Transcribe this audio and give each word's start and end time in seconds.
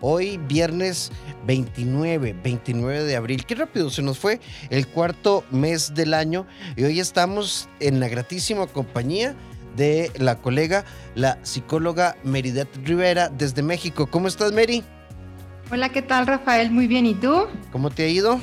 Hoy 0.00 0.38
viernes 0.48 1.10
29, 1.46 2.36
29 2.42 3.04
de 3.04 3.16
abril. 3.16 3.44
Qué 3.44 3.54
rápido 3.56 3.90
se 3.90 4.02
nos 4.02 4.18
fue 4.18 4.40
el 4.70 4.86
cuarto 4.86 5.44
mes 5.50 5.94
del 5.94 6.14
año 6.14 6.46
y 6.76 6.84
hoy 6.84 7.00
estamos 7.00 7.68
en 7.80 7.98
la 7.98 8.08
gratísima 8.08 8.66
compañía 8.68 9.34
de 9.76 10.12
la 10.16 10.38
colega, 10.38 10.84
la 11.14 11.38
psicóloga 11.42 12.16
Meridet 12.22 12.68
Rivera 12.84 13.28
desde 13.28 13.62
México. 13.62 14.06
¿Cómo 14.06 14.28
estás, 14.28 14.52
Mary? 14.52 14.84
Hola, 15.70 15.88
¿qué 15.90 16.02
tal, 16.02 16.26
Rafael? 16.26 16.70
Muy 16.70 16.86
bien, 16.86 17.04
¿y 17.04 17.14
tú? 17.14 17.46
¿Cómo 17.72 17.90
te 17.90 18.04
ha 18.04 18.08
ido? 18.08 18.40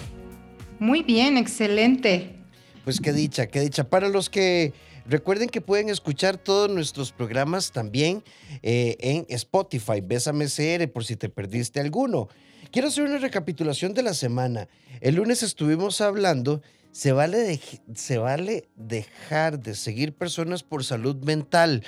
Muy 0.79 1.03
bien, 1.03 1.37
excelente. 1.37 2.35
Pues 2.83 2.99
qué 2.99 3.13
dicha, 3.13 3.47
qué 3.47 3.61
dicha. 3.61 3.85
Para 3.85 4.09
los 4.09 4.29
que 4.29 4.73
Recuerden 5.07 5.49
que 5.49 5.61
pueden 5.61 5.89
escuchar 5.89 6.37
todos 6.37 6.69
nuestros 6.69 7.11
programas 7.11 7.71
también 7.71 8.23
eh, 8.63 8.97
en 8.99 9.25
Spotify, 9.29 10.01
Bésame 10.01 10.47
CR, 10.47 10.91
por 10.91 11.05
si 11.05 11.15
te 11.15 11.29
perdiste 11.29 11.79
alguno. 11.79 12.27
Quiero 12.71 12.87
hacer 12.87 13.03
una 13.03 13.19
recapitulación 13.19 13.93
de 13.93 14.01
la 14.01 14.15
semana. 14.15 14.67
El 15.01 15.15
lunes 15.15 15.43
estuvimos 15.43 16.01
hablando, 16.01 16.63
se 16.91 17.11
vale, 17.11 17.59
se 17.93 18.17
vale 18.17 18.67
dejar 18.75 19.59
de 19.59 19.75
seguir 19.75 20.13
personas 20.13 20.63
por 20.63 20.83
salud 20.83 21.17
mental, 21.17 21.83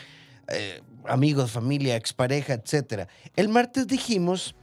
eh, 0.49 0.81
amigos, 1.05 1.51
familia, 1.51 1.95
expareja, 1.95 2.53
etc. 2.53 3.09
El 3.35 3.49
martes 3.49 3.87
dijimos, 3.87 4.53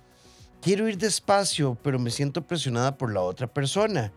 quiero 0.63 0.89
ir 0.89 0.97
despacio, 0.97 1.77
pero 1.83 1.99
me 1.99 2.11
siento 2.11 2.47
presionada 2.47 2.97
por 2.97 3.13
la 3.13 3.21
otra 3.21 3.53
persona. 3.53 4.13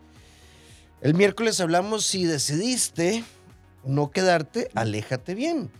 El 1.00 1.14
miércoles 1.14 1.60
hablamos 1.60 2.04
si 2.04 2.24
decidiste 2.24 3.24
no 3.88 4.10
quedarte, 4.10 4.70
aléjate 4.74 5.34
bien. 5.34 5.70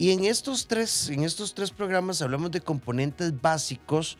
Y 0.00 0.12
en 0.12 0.24
estos 0.24 0.66
tres, 0.66 1.10
en 1.10 1.24
estos 1.24 1.54
tres 1.54 1.70
programas 1.70 2.22
hablamos 2.22 2.50
de 2.50 2.62
componentes 2.62 3.38
básicos 3.38 4.16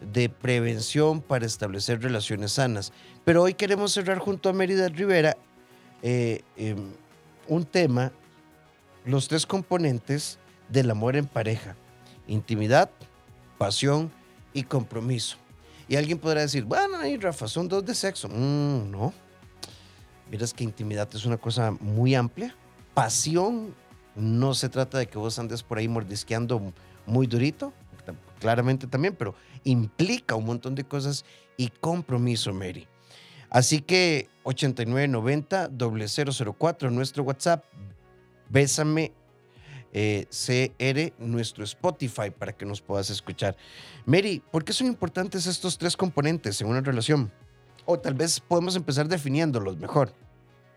de 0.00 0.28
prevención 0.28 1.20
para 1.20 1.44
establecer 1.44 2.00
relaciones 2.00 2.52
sanas. 2.52 2.92
Pero 3.24 3.42
hoy 3.42 3.54
queremos 3.54 3.92
cerrar 3.92 4.18
junto 4.18 4.48
a 4.48 4.52
Mérida 4.52 4.88
Rivera 4.88 5.36
eh, 6.02 6.42
em, 6.56 6.92
un 7.48 7.64
tema, 7.64 8.12
los 9.04 9.26
tres 9.26 9.44
componentes 9.44 10.38
del 10.68 10.88
amor 10.90 11.16
en 11.16 11.26
pareja. 11.26 11.74
Intimidad, 12.28 12.90
pasión 13.58 14.12
y 14.52 14.62
compromiso. 14.62 15.36
Y 15.88 15.96
alguien 15.96 16.18
podrá 16.18 16.42
decir, 16.42 16.62
bueno, 16.62 16.96
ahí 16.98 17.16
Rafa, 17.16 17.48
son 17.48 17.66
dos 17.66 17.84
de 17.84 17.96
sexo. 17.96 18.28
Mm, 18.28 18.88
no. 18.88 19.12
Miras 20.30 20.54
que 20.54 20.62
intimidad 20.62 21.08
es 21.12 21.24
una 21.26 21.38
cosa 21.38 21.72
muy 21.72 22.14
amplia 22.14 22.54
pasión 22.94 23.74
no 24.14 24.54
se 24.54 24.68
trata 24.68 24.98
de 24.98 25.06
que 25.06 25.18
vos 25.18 25.38
andes 25.38 25.62
por 25.62 25.78
ahí 25.78 25.88
mordisqueando 25.88 26.72
muy 27.06 27.26
durito, 27.26 27.72
claramente 28.40 28.86
también, 28.86 29.14
pero 29.16 29.34
implica 29.64 30.36
un 30.36 30.46
montón 30.46 30.74
de 30.74 30.84
cosas 30.84 31.24
y 31.56 31.68
compromiso, 31.68 32.52
Mary. 32.52 32.86
Así 33.50 33.80
que 33.80 34.28
8990 34.44 35.70
004 36.58 36.90
nuestro 36.90 37.22
WhatsApp, 37.22 37.64
Bésame 38.48 39.12
eh, 39.92 40.26
CR, 40.28 41.24
nuestro 41.24 41.62
Spotify 41.64 42.30
para 42.36 42.52
que 42.52 42.66
nos 42.66 42.80
puedas 42.80 43.10
escuchar. 43.10 43.56
Mary, 44.06 44.42
¿por 44.50 44.64
qué 44.64 44.72
son 44.72 44.88
importantes 44.88 45.46
estos 45.46 45.78
tres 45.78 45.96
componentes 45.96 46.60
en 46.60 46.66
una 46.66 46.80
relación? 46.80 47.32
O 47.86 47.98
tal 47.98 48.14
vez 48.14 48.40
podemos 48.40 48.74
empezar 48.76 49.08
definiéndolos 49.08 49.76
mejor. 49.78 50.12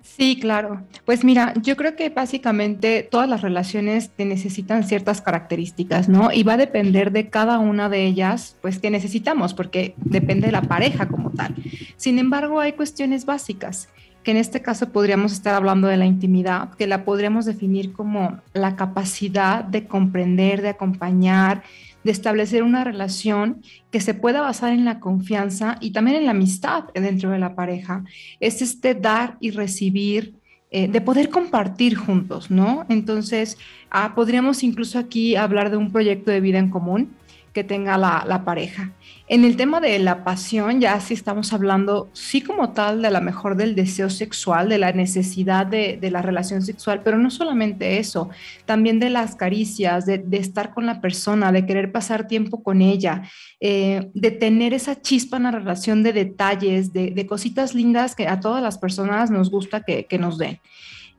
Sí, 0.02 0.40
claro. 0.40 0.82
Pues 1.06 1.24
mira, 1.24 1.54
yo 1.62 1.76
creo 1.76 1.96
que 1.96 2.10
básicamente 2.10 3.08
todas 3.10 3.30
las 3.30 3.42
relaciones 3.42 4.10
te 4.10 4.26
necesitan 4.26 4.84
ciertas 4.84 5.22
características, 5.22 6.10
¿no? 6.10 6.32
Y 6.32 6.44
va 6.44 6.54
a 6.54 6.58
depender 6.58 7.12
de 7.12 7.30
cada 7.30 7.60
una 7.60 7.88
de 7.88 8.06
ellas, 8.06 8.56
pues 8.62 8.80
que 8.80 8.90
necesitamos, 8.90 9.54
porque 9.54 9.94
depende 9.98 10.48
de 10.48 10.54
la 10.54 10.64
pareja 10.64 11.08
como 11.08 11.32
tal. 11.32 11.56
Sin 11.98 12.18
embargo, 12.18 12.60
hay 12.60 12.74
cuestiones 12.74 13.26
básicas 13.26 13.90
que 14.28 14.32
en 14.32 14.38
este 14.38 14.62
caso 14.62 14.90
podríamos 14.90 15.32
estar 15.32 15.56
hablando 15.56 15.88
de 15.88 15.96
la 15.96 16.06
intimidad, 16.06 16.72
que 16.72 16.86
la 16.86 17.06
podríamos 17.06 17.46
definir 17.46 17.94
como 17.94 18.42
la 18.54 18.76
capacidad 18.76 19.64
de 19.64 19.88
comprender, 19.88 20.62
de 20.62 20.68
acompañar, 20.68 21.64
de 22.08 22.14
establecer 22.14 22.64
una 22.64 22.86
relación 22.86 23.62
que 23.92 24.00
se 24.00 24.14
pueda 24.14 24.40
basar 24.40 24.72
en 24.72 24.86
la 24.86 25.02
confianza 25.02 25.78
y 25.82 25.92
también 25.92 26.16
en 26.16 26.26
la 26.26 26.32
amistad 26.32 26.86
dentro 26.94 27.32
de 27.32 27.38
la 27.38 27.54
pareja. 27.54 28.06
Es 28.40 28.62
este 28.62 28.96
dar 28.96 29.36
y 29.42 29.52
recibir, 29.52 30.36
eh, 30.72 30.88
de 30.88 31.02
poder 31.02 31.30
compartir 31.30 31.96
juntos, 31.96 32.50
¿no? 32.50 32.86
Entonces, 32.88 33.58
ah, 33.92 34.14
podríamos 34.16 34.64
incluso 34.64 34.98
aquí 34.98 35.36
hablar 35.36 35.70
de 35.70 35.76
un 35.76 35.92
proyecto 35.92 36.32
de 36.32 36.40
vida 36.40 36.60
en 36.60 36.70
común 36.70 37.10
que 37.54 37.64
tenga 37.64 37.98
la, 37.98 38.44
pareja. 38.46 38.92
En 39.28 39.44
el 39.44 39.58
tema 39.58 39.80
de 39.80 39.98
la 40.00 40.24
pasión, 40.24 40.80
ya 40.80 41.00
sí 41.00 41.14
estamos 41.14 41.54
hablando, 41.54 42.10
sí 42.14 42.42
como 42.42 42.72
tal, 42.72 43.02
de 43.02 43.10
la 43.10 43.20
mejor 43.20 43.58
del 43.58 43.76
deseo 43.76 44.10
sexual, 44.10 44.70
de 44.70 44.78
la 44.78 44.92
necesidad 44.92 45.66
de, 45.66 46.00
la 46.12 46.22
relación 46.22 46.62
sexual, 46.62 47.02
pero 47.04 47.18
no 47.18 47.32
solamente 47.32 47.98
eso, 47.98 48.30
también 48.66 49.00
de 49.00 49.10
las 49.10 49.36
caricias, 49.36 50.06
de, 50.06 50.24
estar 50.32 50.74
con 50.74 50.86
la 50.86 51.02
persona, 51.02 51.52
de 51.52 51.66
querer 51.66 51.92
pasar 51.92 52.28
tiempo 52.28 52.62
con 52.62 52.82
ella, 52.82 53.24
eh, 53.60 54.10
de 54.14 54.32
tener 54.32 54.74
esa 54.74 55.02
chispa 55.02 55.38
en 55.38 55.44
la 55.44 55.52
relación 55.52 56.04
de 56.04 56.14
detalles, 56.14 56.94
de, 56.94 57.28
cositas 57.28 57.74
lindas 57.76 58.16
que 58.16 58.28
a 58.28 58.40
todas 58.40 58.64
las 58.64 58.78
personas 58.78 59.32
nos 59.32 59.50
gusta 59.50 59.82
que, 59.82 60.06
que 60.06 60.18
nos 60.18 60.38
den. 60.38 60.60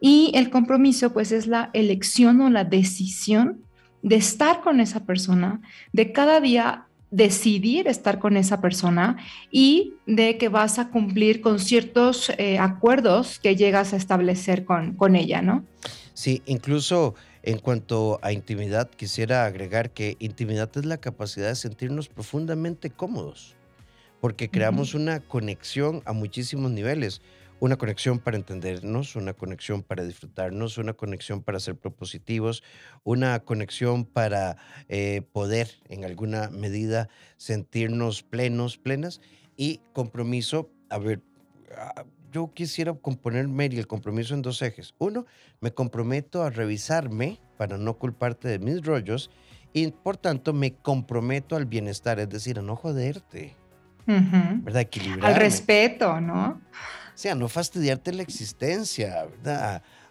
Y 0.00 0.31
el 0.34 0.50
compromiso, 0.50 1.12
pues, 1.12 1.33
es 1.33 1.47
la 1.47 1.71
elección 1.72 2.41
o 2.41 2.50
la 2.50 2.65
decisión 2.65 3.65
de 4.03 4.16
estar 4.16 4.60
con 4.60 4.81
esa 4.81 5.04
persona, 5.04 5.60
de 5.92 6.12
cada 6.12 6.41
día 6.41 6.86
decidir 7.10 7.88
estar 7.88 8.19
con 8.19 8.36
esa 8.36 8.60
persona 8.60 9.16
y 9.50 9.94
de 10.06 10.36
que 10.36 10.48
vas 10.48 10.78
a 10.78 10.91
cumplir 10.91 11.41
con 11.41 11.59
ciertos 11.59 12.31
eh, 12.37 12.58
acuerdos 12.58 13.38
que 13.38 13.56
llegas 13.56 13.92
a 13.94 13.97
establecer 13.97 14.64
con, 14.64 14.94
con 14.94 15.16
ella, 15.16 15.41
¿no? 15.41 15.64
Sí, 16.12 16.42
incluso 16.47 17.14
en 17.42 17.58
cuanto 17.58 18.19
a 18.22 18.32
intimidad, 18.32 18.91
quisiera 18.91 19.47
agregar 19.47 19.91
que 19.91 20.16
intimidad 20.19 20.70
es 20.76 20.84
la 20.84 20.98
capacidad 20.98 21.48
de 21.48 21.54
sentirnos 21.54 22.08
profundamente 22.08 22.91
cómodos, 22.91 23.56
porque 24.20 24.50
creamos 24.50 24.94
una 24.94 25.20
conexión 25.20 26.03
a 26.04 26.12
muchísimos 26.12 26.70
niveles 26.72 27.22
una 27.60 27.76
conexión 27.76 28.19
para 28.19 28.36
entendernos, 28.36 29.16
una 29.16 29.32
conexión 29.32 29.82
para 29.82 30.04
disfrutarnos, 30.04 30.78
una 30.78 30.92
conexión 30.92 31.42
para 31.42 31.60
ser 31.60 31.76
propositivos, 31.76 32.62
una 33.04 33.41
conexión 33.41 34.04
para 34.04 34.56
eh, 34.88 35.22
poder 35.32 35.69
en 35.88 36.04
alguna 36.04 36.50
medida 36.50 37.08
sentirnos 37.36 38.22
plenos, 38.22 38.78
plenas 38.78 39.20
y 39.56 39.80
compromiso. 39.92 40.70
A 40.91 40.98
ver, 40.98 41.22
ah, 41.76 42.04
yo 42.32 42.52
quisiera 42.54 42.94
componer, 42.94 43.48
Mary, 43.48 43.78
el 43.78 43.86
compromiso 43.86 44.34
en 44.34 44.42
dos 44.42 44.62
ejes. 44.62 44.94
Uno, 44.98 45.26
me 45.60 45.72
comprometo 45.72 46.42
a 46.42 46.50
revisarme 46.50 47.40
para 47.56 47.78
no 47.78 47.98
culparte 47.98 48.48
de 48.48 48.58
mis 48.58 48.84
rollos 48.84 49.30
y 49.72 49.88
por 49.88 50.16
tanto 50.16 50.52
me 50.52 50.75
comprometo 50.75 51.56
al 51.56 51.66
bienestar, 51.66 52.20
es 52.20 52.28
decir, 52.28 52.58
a 52.58 52.62
no 52.62 52.76
joderte. 52.76 53.54
¿Verdad? 54.06 54.88
Al 55.22 55.34
respeto, 55.34 56.19
¿no? 56.19 56.62
Sea, 57.19 57.34
no 57.34 57.49
fastidiarte 57.49 58.12
la 58.12 58.23
existencia. 58.23 59.27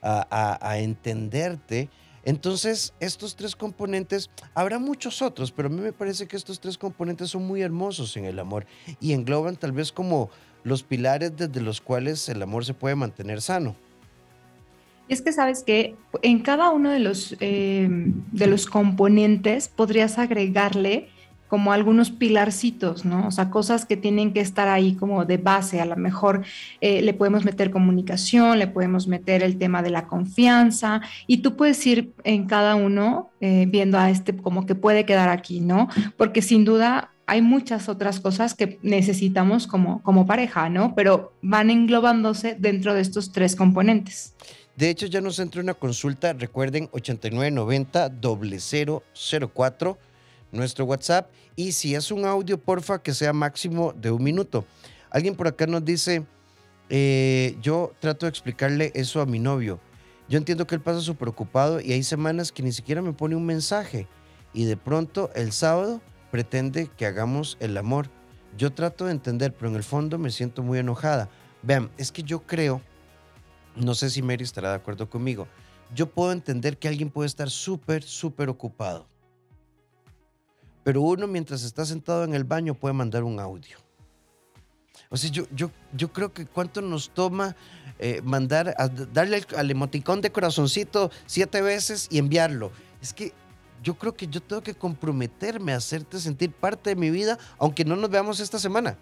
A, 0.01 0.77
entenderte. 0.77 1.89
Entonces, 2.25 2.93
estos 2.99 3.37
tres 3.37 3.55
componentes, 3.55 4.29
habrá 4.53 4.77
muchos 4.77 5.21
otros, 5.21 5.53
pero 5.53 5.69
a 5.69 5.71
mí 5.71 5.79
me 5.79 5.93
parece 5.93 6.27
que 6.27 6.35
estos 6.35 6.59
tres 6.59 6.77
componentes 6.77 7.29
son 7.29 7.47
muy 7.47 7.61
hermosos 7.61 8.17
en 8.17 8.25
el 8.25 8.37
amor 8.39 8.65
y 8.99 9.13
engloban 9.13 9.55
tal 9.55 9.71
vez 9.71 9.93
como 9.93 10.29
los 10.65 10.83
pilares 10.83 11.31
desde 11.33 11.61
los 11.61 11.79
cuales 11.79 12.27
el 12.27 12.41
amor 12.41 12.65
se 12.65 12.73
puede 12.73 12.95
mantener 12.95 13.41
sano. 13.41 13.77
Y 15.07 15.13
es 15.13 15.21
que 15.21 15.31
sabes 15.31 15.63
que 15.63 15.95
en 16.23 16.39
cada 16.39 16.71
uno 16.71 16.91
de 16.91 16.99
los, 16.99 17.37
eh, 17.39 17.87
de 17.89 18.47
los 18.47 18.65
componentes 18.65 19.69
podrías 19.69 20.17
agregarle 20.17 21.07
como 21.47 21.71
algunos 21.71 22.11
pilarcitos, 22.11 23.05
¿no? 23.05 23.27
O 23.27 23.31
sea, 23.31 23.49
cosas 23.49 23.85
que 23.85 23.97
tienen 23.97 24.33
que 24.33 24.41
estar 24.41 24.67
ahí 24.67 24.95
como 24.95 25.25
de 25.25 25.37
base. 25.37 25.81
A 25.81 25.85
lo 25.85 25.95
mejor 25.95 26.43
eh, 26.81 27.01
le 27.01 27.13
podemos 27.13 27.45
meter 27.45 27.71
comunicación, 27.71 28.59
le 28.59 28.67
podemos 28.67 29.07
meter 29.07 29.43
el 29.43 29.57
tema 29.57 29.81
de 29.81 29.89
la 29.89 30.07
confianza 30.07 31.01
y 31.25 31.37
tú 31.37 31.55
puedes 31.55 31.85
ir 31.85 32.13
en 32.23 32.47
cada 32.47 32.75
uno 32.75 33.29
eh, 33.41 33.65
viendo 33.67 33.97
a 33.97 34.09
este 34.09 34.35
como 34.35 34.65
que 34.65 34.75
puede 34.75 35.05
quedar 35.05 35.29
aquí, 35.29 35.61
¿no? 35.61 35.87
Porque 36.17 36.41
sin 36.41 36.65
duda 36.65 37.11
hay 37.27 37.41
muchas 37.41 37.89
otras 37.89 38.19
cosas 38.19 38.53
que 38.53 38.79
necesitamos 38.81 39.67
como, 39.67 40.01
como 40.01 40.25
pareja, 40.25 40.69
¿no? 40.69 40.95
Pero 40.95 41.33
van 41.41 41.69
englobándose 41.69 42.55
dentro 42.57 42.93
de 42.93 43.01
estos 43.01 43.31
tres 43.33 43.55
componentes. 43.55 44.33
De 44.77 44.89
hecho, 44.89 45.07
ya 45.07 45.21
nos 45.21 45.39
entró 45.39 45.61
una 45.61 45.73
consulta, 45.73 46.33
recuerden, 46.33 46.87
8990 46.91 48.11
0004 48.21 49.97
nuestro 50.57 50.85
WhatsApp. 50.85 51.31
Y 51.55 51.71
si 51.71 51.95
es 51.95 52.11
un 52.11 52.25
audio, 52.25 52.57
porfa, 52.57 53.01
que 53.01 53.13
sea 53.13 53.31
máximo 53.33 53.93
de 53.93 54.11
un 54.11 54.23
minuto. 54.23 54.65
Alguien 55.09 55.35
por 55.35 55.47
acá 55.47 55.65
nos 55.65 55.85
dice, 55.85 56.25
eh, 56.89 57.57
yo 57.61 57.93
trato 57.99 58.25
de 58.25 58.29
explicarle 58.29 58.91
eso 58.95 59.21
a 59.21 59.25
mi 59.25 59.39
novio. 59.39 59.79
Yo 60.29 60.37
entiendo 60.37 60.67
que 60.67 60.75
él 60.75 60.81
pasa 60.81 60.99
su 60.99 61.15
preocupado 61.15 61.79
y 61.79 61.93
hay 61.93 62.03
semanas 62.03 62.51
que 62.51 62.63
ni 62.63 62.73
siquiera 62.73 63.01
me 63.01 63.13
pone 63.13 63.35
un 63.35 63.45
mensaje. 63.45 64.07
Y 64.53 64.65
de 64.65 64.75
pronto 64.75 65.29
el 65.35 65.53
sábado 65.53 66.01
pretende 66.31 66.89
que 66.97 67.05
hagamos 67.05 67.57
el 67.61 67.77
amor. 67.77 68.09
Yo 68.57 68.73
trato 68.73 69.05
de 69.05 69.11
entender, 69.11 69.53
pero 69.53 69.69
en 69.69 69.75
el 69.75 69.83
fondo 69.83 70.17
me 70.17 70.31
siento 70.31 70.63
muy 70.63 70.79
enojada. 70.79 71.29
Vean, 71.63 71.89
es 71.97 72.11
que 72.11 72.23
yo 72.23 72.41
creo, 72.41 72.81
no 73.75 73.95
sé 73.95 74.09
si 74.09 74.21
Mary 74.21 74.43
estará 74.43 74.69
de 74.69 74.75
acuerdo 74.75 75.09
conmigo, 75.09 75.47
yo 75.93 76.09
puedo 76.09 76.31
entender 76.31 76.77
que 76.77 76.87
alguien 76.87 77.09
puede 77.09 77.27
estar 77.27 77.49
súper, 77.49 78.03
súper 78.03 78.49
ocupado. 78.49 79.07
Pero 80.87 81.01
uno 81.01 81.27
mientras 81.27 81.63
está 81.63 81.85
sentado 81.85 82.23
en 82.23 82.33
el 82.33 82.45
baño 82.45 82.73
puede 82.73 82.93
mandar 82.93 83.25
un 83.25 83.41
audio. 83.41 83.77
O 85.09 85.17
sea, 85.17 85.29
yo, 85.29 85.43
yo, 85.53 85.69
yo 85.91 86.13
creo 86.13 86.31
que 86.31 86.45
cuánto 86.45 86.81
nos 86.81 87.09
toma 87.09 87.57
eh, 87.99 88.21
mandar, 88.23 88.73
darle 89.11 89.43
al, 89.57 89.69
emoticón 89.69 90.21
de 90.21 90.31
corazoncito 90.31 91.11
siete 91.25 91.61
veces 91.61 92.07
y 92.09 92.19
enviarlo. 92.19 92.71
Es 93.01 93.13
que 93.13 93.33
yo 93.83 93.95
creo 93.95 94.15
que 94.15 94.27
yo 94.27 94.41
tengo 94.41 94.63
que 94.63 94.75
comprometerme 94.75 95.73
a 95.73 95.75
hacerte 95.75 96.21
sentir 96.21 96.53
parte 96.53 96.91
de 96.91 96.95
mi 96.95 97.09
vida, 97.09 97.37
aunque 97.57 97.83
no 97.83 97.97
nos 97.97 98.09
veamos 98.09 98.39
esta 98.39 98.57
semana. 98.57 98.97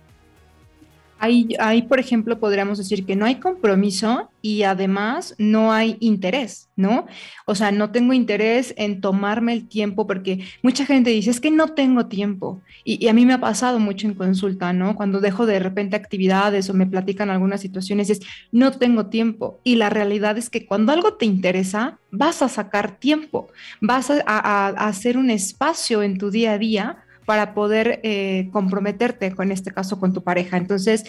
Ahí, 1.18 1.50
ahí, 1.60 1.82
por 1.84 2.00
ejemplo, 2.00 2.40
podríamos 2.40 2.78
decir 2.78 3.06
que 3.06 3.16
no 3.16 3.26
hay 3.26 3.36
compromiso 3.36 4.30
y 4.42 4.64
además 4.64 5.34
no 5.38 5.72
hay 5.72 5.98
interés, 6.00 6.70
¿no? 6.76 7.08
O 7.46 7.56
sea, 7.56 7.72
no 7.72 7.92
tengo 7.92 8.14
interés 8.14 8.76
en 8.78 9.02
tomarme 9.02 9.54
el 9.54 9.68
tiempo 9.68 10.06
porque 10.06 10.46
mucha 10.62 10.86
gente 10.86 11.10
dice, 11.10 11.32
es 11.32 11.40
que 11.40 11.52
no 11.52 11.70
tengo 11.70 12.08
tiempo. 12.08 12.62
Y, 12.84 13.08
a 13.08 13.14
mí 13.14 13.26
me 13.26 13.34
ha 13.34 13.40
pasado 13.40 13.80
mucho 13.80 14.08
en 14.08 14.14
consulta, 14.14 14.74
¿no? 14.74 14.96
Cuando 14.96 15.20
dejo 15.20 15.46
de 15.46 15.60
repente 15.60 15.96
actividades 15.96 16.70
o 16.70 16.74
me 16.74 16.86
platican 16.86 17.30
algunas 17.30 17.62
situaciones, 17.62 18.10
es, 18.10 18.20
no 18.52 18.72
tengo 18.72 19.08
tiempo. 19.08 19.60
Y 19.64 19.78
la 19.78 19.90
realidad 19.90 20.38
es 20.38 20.50
que 20.50 20.66
cuando 20.66 20.92
algo 20.92 21.14
te 21.14 21.26
interesa, 21.26 21.98
vas 22.12 22.42
a 22.42 22.50
sacar 22.50 23.00
tiempo, 23.00 23.48
vas 23.82 24.12
a, 24.12 24.22
a 24.28 24.68
hacer 24.88 25.18
un 25.18 25.30
espacio 25.30 26.04
en 26.04 26.18
tu 26.18 26.30
día 26.30 26.54
a 26.54 26.58
día 26.58 27.05
para 27.26 27.54
poder 27.54 28.00
eh, 28.04 28.50
comprometerte 28.52 29.34
con 29.34 29.52
este 29.52 29.72
caso 29.72 30.00
con 30.00 30.14
tu 30.14 30.24
pareja. 30.24 30.58
Entonces, 30.58 31.06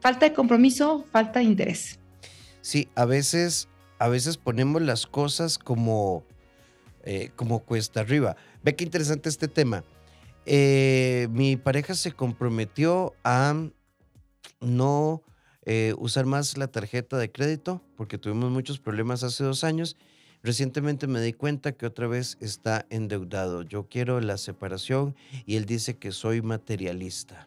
falta 0.00 0.26
de 0.26 0.34
compromiso, 0.34 1.06
falta 1.10 1.38
de 1.38 1.46
interés. 1.46 1.98
Sí, 2.60 2.88
a 2.94 3.04
veces, 3.04 3.68
a 3.98 4.08
veces 4.08 4.36
ponemos 4.36 4.82
las 4.82 5.06
cosas 5.06 5.58
como, 5.58 6.24
eh, 7.04 7.30
como 7.36 7.60
cuesta 7.60 8.00
arriba. 8.00 8.36
Ve 8.62 8.74
qué 8.74 8.84
interesante 8.84 9.28
este 9.28 9.48
tema. 9.48 9.84
Eh, 10.44 11.28
mi 11.30 11.56
pareja 11.56 11.94
se 11.94 12.12
comprometió 12.12 13.14
a 13.24 13.54
no 14.60 15.22
usar 15.98 16.26
más 16.26 16.56
la 16.56 16.66
tarjeta 16.66 17.16
de 17.16 17.30
crédito 17.30 17.80
porque 17.96 18.18
tuvimos 18.18 18.50
muchos 18.50 18.80
problemas 18.80 19.22
hace 19.22 19.44
dos 19.44 19.62
años 19.62 19.96
Recientemente 20.42 21.06
me 21.06 21.20
di 21.20 21.32
cuenta 21.32 21.72
que 21.72 21.86
otra 21.86 22.06
vez 22.06 22.38
está 22.40 22.86
endeudado. 22.88 23.62
Yo 23.62 23.86
quiero 23.88 24.20
la 24.20 24.38
separación 24.38 25.14
y 25.44 25.56
él 25.56 25.66
dice 25.66 25.98
que 25.98 26.12
soy 26.12 26.40
materialista. 26.40 27.46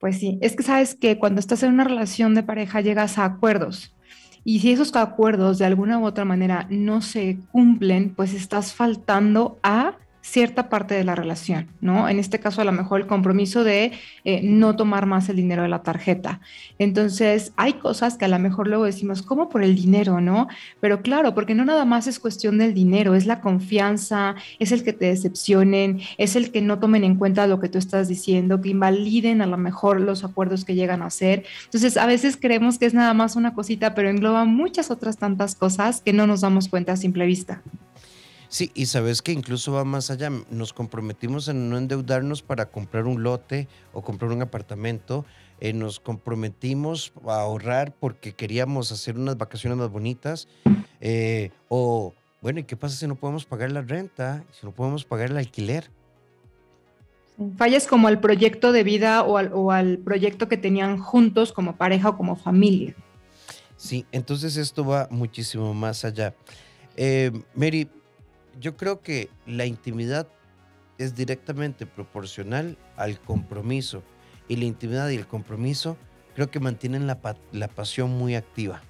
Pues 0.00 0.18
sí, 0.18 0.38
es 0.40 0.56
que 0.56 0.62
sabes 0.62 0.94
que 0.94 1.18
cuando 1.18 1.40
estás 1.40 1.62
en 1.62 1.74
una 1.74 1.84
relación 1.84 2.34
de 2.34 2.42
pareja 2.42 2.80
llegas 2.80 3.18
a 3.18 3.26
acuerdos. 3.26 3.94
Y 4.42 4.60
si 4.60 4.72
esos 4.72 4.96
acuerdos 4.96 5.58
de 5.58 5.66
alguna 5.66 5.98
u 5.98 6.04
otra 6.04 6.24
manera 6.24 6.66
no 6.70 7.02
se 7.02 7.38
cumplen, 7.52 8.14
pues 8.14 8.32
estás 8.32 8.72
faltando 8.72 9.58
a 9.62 9.98
cierta 10.22 10.68
parte 10.68 10.94
de 10.94 11.04
la 11.04 11.14
relación, 11.14 11.68
¿no? 11.80 12.08
En 12.08 12.18
este 12.18 12.40
caso, 12.40 12.60
a 12.60 12.64
lo 12.64 12.72
mejor 12.72 13.00
el 13.00 13.06
compromiso 13.06 13.64
de 13.64 13.92
eh, 14.24 14.40
no 14.42 14.76
tomar 14.76 15.06
más 15.06 15.28
el 15.28 15.36
dinero 15.36 15.62
de 15.62 15.68
la 15.68 15.82
tarjeta. 15.82 16.40
Entonces, 16.78 17.52
hay 17.56 17.74
cosas 17.74 18.16
que 18.16 18.26
a 18.26 18.28
lo 18.28 18.38
mejor 18.38 18.68
luego 18.68 18.84
decimos, 18.84 19.22
¿cómo 19.22 19.48
por 19.48 19.62
el 19.62 19.74
dinero, 19.74 20.20
no? 20.20 20.48
Pero 20.80 21.02
claro, 21.02 21.34
porque 21.34 21.54
no 21.54 21.64
nada 21.64 21.84
más 21.84 22.06
es 22.06 22.18
cuestión 22.18 22.58
del 22.58 22.74
dinero, 22.74 23.14
es 23.14 23.26
la 23.26 23.40
confianza, 23.40 24.34
es 24.58 24.72
el 24.72 24.84
que 24.84 24.92
te 24.92 25.06
decepcionen, 25.06 26.00
es 26.18 26.36
el 26.36 26.50
que 26.52 26.60
no 26.60 26.78
tomen 26.78 27.04
en 27.04 27.16
cuenta 27.16 27.46
lo 27.46 27.60
que 27.60 27.68
tú 27.68 27.78
estás 27.78 28.08
diciendo, 28.08 28.60
que 28.60 28.70
invaliden 28.70 29.42
a 29.42 29.46
lo 29.46 29.56
mejor 29.56 30.00
los 30.00 30.24
acuerdos 30.24 30.64
que 30.64 30.74
llegan 30.74 31.02
a 31.02 31.06
hacer. 31.06 31.44
Entonces, 31.64 31.96
a 31.96 32.06
veces 32.06 32.36
creemos 32.36 32.78
que 32.78 32.86
es 32.86 32.94
nada 32.94 33.14
más 33.14 33.36
una 33.36 33.54
cosita, 33.54 33.94
pero 33.94 34.10
engloba 34.10 34.44
muchas 34.44 34.90
otras 34.90 35.16
tantas 35.16 35.54
cosas 35.54 36.02
que 36.02 36.12
no 36.12 36.26
nos 36.26 36.42
damos 36.42 36.68
cuenta 36.68 36.92
a 36.92 36.96
simple 36.96 37.26
vista. 37.26 37.62
Sí, 38.50 38.72
y 38.74 38.86
sabes 38.86 39.22
que 39.22 39.30
incluso 39.30 39.70
va 39.70 39.84
más 39.84 40.10
allá. 40.10 40.28
Nos 40.50 40.72
comprometimos 40.72 41.46
en 41.46 41.70
no 41.70 41.78
endeudarnos 41.78 42.42
para 42.42 42.66
comprar 42.66 43.06
un 43.06 43.22
lote 43.22 43.68
o 43.92 44.02
comprar 44.02 44.32
un 44.32 44.42
apartamento. 44.42 45.24
Eh, 45.60 45.72
nos 45.72 46.00
comprometimos 46.00 47.12
a 47.28 47.42
ahorrar 47.42 47.94
porque 47.94 48.32
queríamos 48.32 48.90
hacer 48.90 49.16
unas 49.16 49.38
vacaciones 49.38 49.78
más 49.78 49.88
bonitas. 49.88 50.48
Eh, 51.00 51.52
o, 51.68 52.12
bueno, 52.42 52.58
¿y 52.58 52.64
qué 52.64 52.76
pasa 52.76 52.96
si 52.96 53.06
no 53.06 53.14
podemos 53.14 53.46
pagar 53.46 53.70
la 53.70 53.82
renta? 53.82 54.42
Si 54.50 54.66
no 54.66 54.72
podemos 54.72 55.04
pagar 55.04 55.30
el 55.30 55.36
alquiler. 55.36 55.88
Fallas 57.56 57.86
como 57.86 58.08
al 58.08 58.18
proyecto 58.18 58.72
de 58.72 58.82
vida 58.82 59.22
o 59.22 59.70
al, 59.70 59.98
proyecto 59.98 60.48
que 60.48 60.56
tenían 60.56 60.98
juntos 60.98 61.52
como 61.52 61.76
pareja 61.76 62.08
o 62.08 62.16
como 62.16 62.34
familia. 62.34 62.96
Sí, 63.76 64.04
entonces 64.10 64.56
esto 64.56 64.84
va 64.84 65.06
muchísimo 65.08 65.72
más 65.72 66.04
allá. 66.04 66.34
Eh, 66.96 67.30
Mary, 67.54 67.88
yo 68.58 68.76
creo 68.76 69.00
que 69.00 69.28
la 69.46 69.66
intimidad 69.66 70.28
es 70.98 71.14
directamente 71.14 71.86
proporcional 71.86 72.76
al 72.96 73.20
compromiso 73.20 74.02
y 74.48 74.56
la 74.56 74.64
intimidad 74.64 75.08
y 75.08 75.16
el 75.16 75.26
compromiso 75.26 75.96
creo 76.34 76.50
que 76.50 76.60
mantienen 76.60 77.06
la, 77.06 77.18
pasión 77.68 78.10
muy 78.10 78.34
activa. 78.34 78.82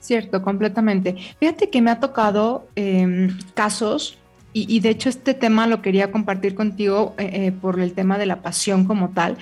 Cierto, 0.00 0.42
completamente. 0.42 1.16
Fíjate 1.38 1.70
que 1.70 1.82
me 1.82 1.90
ha 1.90 2.00
tocado 2.00 2.68
em, 2.76 3.36
casos 3.54 4.18
y, 4.52 4.80
de 4.80 4.88
hecho 4.88 5.10
este 5.10 5.34
tema 5.34 5.66
lo 5.66 5.82
quería 5.82 6.10
compartir 6.10 6.54
contigo 6.54 7.14
eh, 7.18 7.28
eh, 7.32 7.52
por 7.52 7.78
el 7.78 7.92
tema 7.92 8.16
de 8.16 8.24
la 8.24 8.40
pasión 8.40 8.86
como 8.86 9.10
tal, 9.10 9.36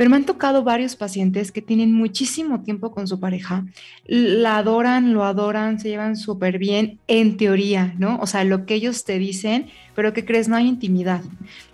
pero 0.00 0.08
me 0.08 0.16
han 0.16 0.24
tocado 0.24 0.64
varios 0.64 0.96
pacientes 0.96 1.52
que 1.52 1.60
tienen 1.60 1.92
muchísimo 1.92 2.62
tiempo 2.62 2.90
con 2.90 3.06
su 3.06 3.20
pareja, 3.20 3.66
la 4.06 4.56
adoran, 4.56 5.12
lo 5.12 5.24
adoran, 5.24 5.78
se 5.78 5.90
llevan 5.90 6.16
súper 6.16 6.56
bien 6.56 6.98
en 7.06 7.36
teoría, 7.36 7.92
¿no? 7.98 8.18
O 8.22 8.26
sea, 8.26 8.44
lo 8.44 8.64
que 8.64 8.72
ellos 8.72 9.04
te 9.04 9.18
dicen, 9.18 9.66
pero 9.94 10.14
que 10.14 10.24
crees 10.24 10.48
no 10.48 10.56
hay 10.56 10.68
intimidad. 10.68 11.20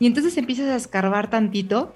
Y 0.00 0.08
entonces 0.08 0.36
empiezas 0.38 0.66
a 0.66 0.74
escarbar 0.74 1.30
tantito 1.30 1.94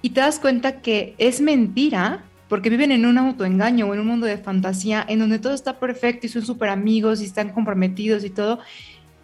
y 0.00 0.10
te 0.10 0.20
das 0.20 0.38
cuenta 0.38 0.80
que 0.80 1.16
es 1.18 1.40
mentira 1.40 2.22
porque 2.48 2.70
viven 2.70 2.92
en 2.92 3.04
un 3.04 3.18
autoengaño 3.18 3.88
o 3.88 3.94
en 3.94 3.98
un 3.98 4.06
mundo 4.06 4.26
de 4.26 4.38
fantasía 4.38 5.04
en 5.08 5.18
donde 5.18 5.40
todo 5.40 5.54
está 5.54 5.80
perfecto 5.80 6.26
y 6.26 6.30
son 6.30 6.46
súper 6.46 6.68
amigos 6.68 7.20
y 7.20 7.24
están 7.24 7.48
comprometidos 7.48 8.22
y 8.24 8.30
todo, 8.30 8.60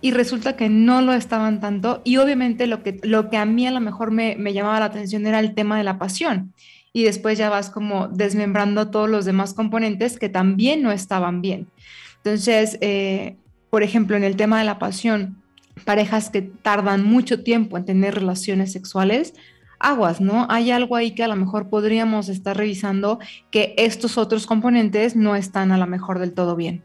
y 0.00 0.12
resulta 0.12 0.56
que 0.56 0.68
no 0.68 1.02
lo 1.02 1.12
estaban 1.12 1.60
tanto 1.60 2.00
y 2.04 2.16
obviamente 2.16 2.66
lo 2.66 2.82
que, 2.82 2.98
lo 3.02 3.28
que 3.28 3.36
a 3.36 3.44
mí 3.44 3.66
a 3.66 3.70
lo 3.70 3.80
mejor 3.80 4.10
me, 4.10 4.36
llamaba 4.52 4.80
la 4.80 4.86
atención 4.86 5.26
era 5.26 5.40
el 5.40 5.54
tema 5.54 5.76
de 5.76 5.84
la 5.84 5.98
pasión 5.98 6.54
y 6.92 7.04
después 7.04 7.38
ya 7.38 7.50
vas 7.50 7.70
como 7.70 8.08
desmembrando 8.08 8.90
todos 8.90 9.08
los 9.08 9.24
demás 9.24 9.54
componentes 9.54 10.18
que 10.18 10.28
también 10.28 10.82
no 10.82 10.90
estaban 10.90 11.40
bien. 11.40 11.68
Entonces, 12.16 12.78
eh, 12.80 13.36
por 13.70 13.82
ejemplo, 13.82 14.16
en 14.16 14.24
el 14.24 14.36
tema 14.36 14.58
de 14.58 14.64
la 14.64 14.78
pasión, 14.78 15.40
parejas 15.84 16.30
que 16.30 16.42
tardan 16.42 17.04
mucho 17.04 17.44
tiempo 17.44 17.78
en 17.78 17.84
tener 17.84 18.16
relaciones 18.16 18.72
sexuales, 18.72 19.34
aguas, 19.78 20.20
¿no? 20.20 20.46
Hay 20.50 20.72
algo 20.72 20.96
ahí 20.96 21.12
que 21.12 21.22
a 21.22 21.28
lo 21.28 21.36
mejor 21.36 21.68
podríamos 21.68 22.28
estar 22.28 22.56
revisando 22.56 23.20
que 23.50 23.74
estos 23.78 24.18
otros 24.18 24.46
componentes 24.46 25.14
no 25.14 25.36
están 25.36 25.70
a 25.70 25.78
lo 25.78 25.86
mejor 25.86 26.18
del 26.18 26.34
todo 26.34 26.56
bien. 26.56 26.82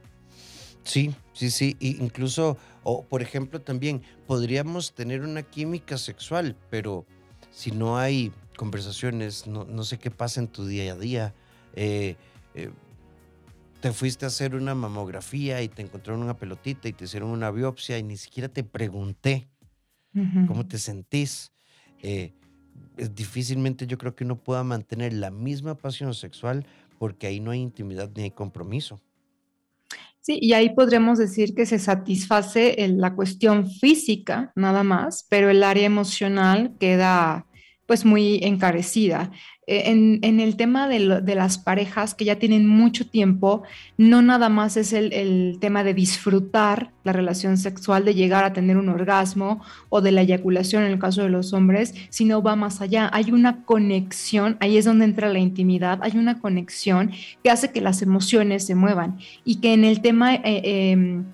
Sí, 0.84 1.12
sí, 1.36 1.52
sí, 1.52 1.78
incluso 1.80 2.58
o, 2.84 3.04
por 3.04 3.22
ejemplo, 3.22 3.62
también 3.62 4.02
podríamos 4.26 4.94
tener 4.94 5.22
una 5.22 5.44
química 5.44 5.98
sexual, 5.98 6.56
pero 6.70 7.06
si 7.52 7.72
no 7.72 7.98
hay 7.98 8.32
conversaciones, 8.56 9.48
no, 9.48 9.84
sé 9.84 9.98
qué 9.98 10.12
pasa 10.12 10.40
en 10.40 10.48
tu 10.48 10.66
día 10.66 10.94
a 10.94 10.96
día. 10.96 11.34
Eh, 11.74 12.16
eh, 12.54 12.72
te 13.82 13.92
fuiste 13.92 14.26
a 14.26 14.30
hacer 14.30 14.56
una 14.56 14.74
mamografía 14.74 15.62
y 15.62 15.68
te 15.68 15.82
encontraron 15.82 16.24
una 16.24 16.38
pelotita 16.38 16.88
y 16.88 16.94
te 16.94 17.06
hicieron 17.06 17.30
una 17.30 17.52
biopsia 17.52 17.98
y 17.98 18.04
ni 18.04 18.18
siquiera 18.18 18.48
te 18.50 18.64
pregunté 18.64 19.48
cómo 20.48 20.66
te 20.66 20.78
sentís. 20.78 21.52
Eh, 22.02 22.34
difícilmente 23.14 23.86
yo 23.86 23.98
creo 23.98 24.16
que 24.16 24.24
uno 24.24 24.38
pueda 24.38 24.64
mantener 24.64 25.14
la 25.14 25.30
misma 25.30 25.76
pasión 25.76 26.14
sexual 26.14 26.66
porque 26.98 27.28
ahí 27.28 27.40
no 27.40 27.52
hay 27.52 27.62
intimidad 27.62 28.10
ni 28.16 28.24
hay 28.24 28.32
compromiso. 28.32 29.02
Sí, 30.26 30.40
y 30.42 30.54
ahí 30.54 30.74
podremos 30.74 31.20
decir 31.20 31.54
que 31.54 31.68
se 31.68 31.78
satisface 31.78 32.76
la 32.90 33.14
cuestión 33.14 33.70
física 33.70 34.52
nada 34.56 34.82
más, 34.82 35.28
pero 35.30 35.52
el 35.52 35.62
área 35.64 35.86
emocional 35.86 36.76
queda 36.80 37.46
pues 37.86 38.06
muy 38.06 38.40
encarecida. 38.42 39.30
Eh, 39.68 40.20
en, 40.22 40.40
el 40.40 40.58
tema 40.58 40.88
de, 40.88 41.00
las 41.00 41.58
parejas 41.58 42.14
que 42.14 42.24
ya 42.24 42.38
tienen 42.38 42.68
mucho 42.68 43.08
tiempo, 43.08 43.64
no 43.98 44.22
nada 44.22 44.48
más 44.48 44.78
es 44.78 44.94
el, 44.94 45.58
tema 45.60 45.84
de 45.84 45.96
disfrutar 45.96 46.92
la 47.04 47.14
relación 47.14 47.58
sexual, 47.58 48.06
de 48.06 48.14
llegar 48.14 48.44
a 48.44 48.54
tener 48.54 48.78
un 48.78 48.90
orgasmo 48.90 49.62
o 49.90 50.02
de 50.02 50.12
la 50.12 50.22
eyaculación 50.22 50.84
en 50.84 50.92
el 50.92 51.00
caso 51.00 51.24
de 51.24 51.30
los 51.30 51.54
hombres, 51.54 51.96
sino 52.10 52.44
va 52.44 52.56
más 52.56 52.82
allá. 52.82 53.10
Hay 53.12 53.32
una 53.32 53.64
conexión, 53.66 54.58
ahí 54.60 54.78
es 54.78 54.86
donde 54.86 55.06
entra 55.06 55.30
la 55.30 55.40
intimidad, 55.40 56.00
hay 56.04 56.18
una 56.18 56.40
conexión 56.40 57.12
que 57.44 57.50
hace 57.50 57.72
que 57.72 57.82
las 57.82 58.02
emociones 58.04 58.66
se 58.66 58.76
muevan 58.76 59.18
y 59.44 59.62
que 59.62 59.74
en 59.74 59.84
el 59.84 60.02
tema... 60.02 60.36
Eh, 60.36 60.92
em, 60.92 61.26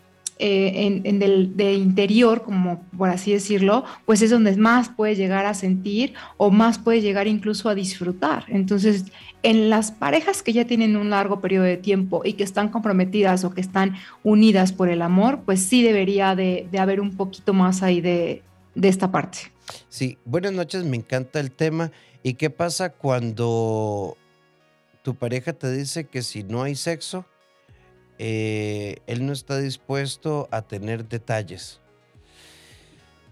eh, 0.44 1.02
en, 1.04 1.20
del, 1.20 1.56
de 1.56 1.76
interior, 1.76 2.42
como 2.42 2.84
por 2.98 3.10
así 3.10 3.32
decirlo, 3.32 3.86
pues 4.06 4.24
es 4.24 4.32
donde 4.32 4.56
más 4.58 4.90
puede 4.90 5.16
llegar 5.16 5.46
a 5.46 5.54
sentir 5.54 6.16
o 6.38 6.50
más 6.50 6.80
puede 6.80 7.00
llegar 7.00 7.28
incluso 7.28 7.70
a 7.70 7.76
disfrutar. 7.76 8.46
Entonces, 8.48 9.06
en 9.44 9.70
las 9.70 9.92
parejas 9.92 10.42
que 10.42 10.52
ya 10.52 10.66
tienen 10.66 10.96
un 10.98 11.12
largo 11.12 11.42
periodo 11.42 11.66
de 11.66 11.78
tiempo 11.78 12.24
y 12.26 12.34
que 12.34 12.44
están 12.44 12.70
comprometidas 12.70 13.44
o 13.44 13.54
que 13.54 13.62
están 13.62 13.96
unidas 14.24 14.74
por 14.74 14.90
el 14.90 15.04
amor, 15.04 15.42
pues 15.46 15.62
sí 15.62 15.84
debería 15.84 16.36
de, 16.36 16.68
haber 16.80 17.02
un 17.02 17.16
poquito 17.16 17.54
más 17.54 17.84
ahí 17.84 18.02
de, 18.02 18.42
de 18.74 18.88
esta 18.88 19.12
parte. 19.12 19.52
Sí, 19.90 20.18
buenas 20.26 20.54
noches, 20.54 20.84
me 20.86 20.98
encanta 20.98 21.40
el 21.40 21.52
tema. 21.52 21.92
¿Y 22.24 22.34
qué 22.34 22.50
pasa 22.50 22.90
cuando 22.90 24.18
tu 25.04 25.14
pareja 25.14 25.54
te 25.54 25.72
dice 25.72 26.06
que 26.06 26.24
si 26.24 26.44
no 26.44 26.64
hay 26.64 26.74
sexo, 26.74 27.26
eh, 28.24 28.98
él 29.08 29.25
no 29.25 29.34
está 29.34 29.58
dispuesto 29.58 30.48
a 30.51 30.62
tener 30.62 31.08
detalles? 31.08 31.82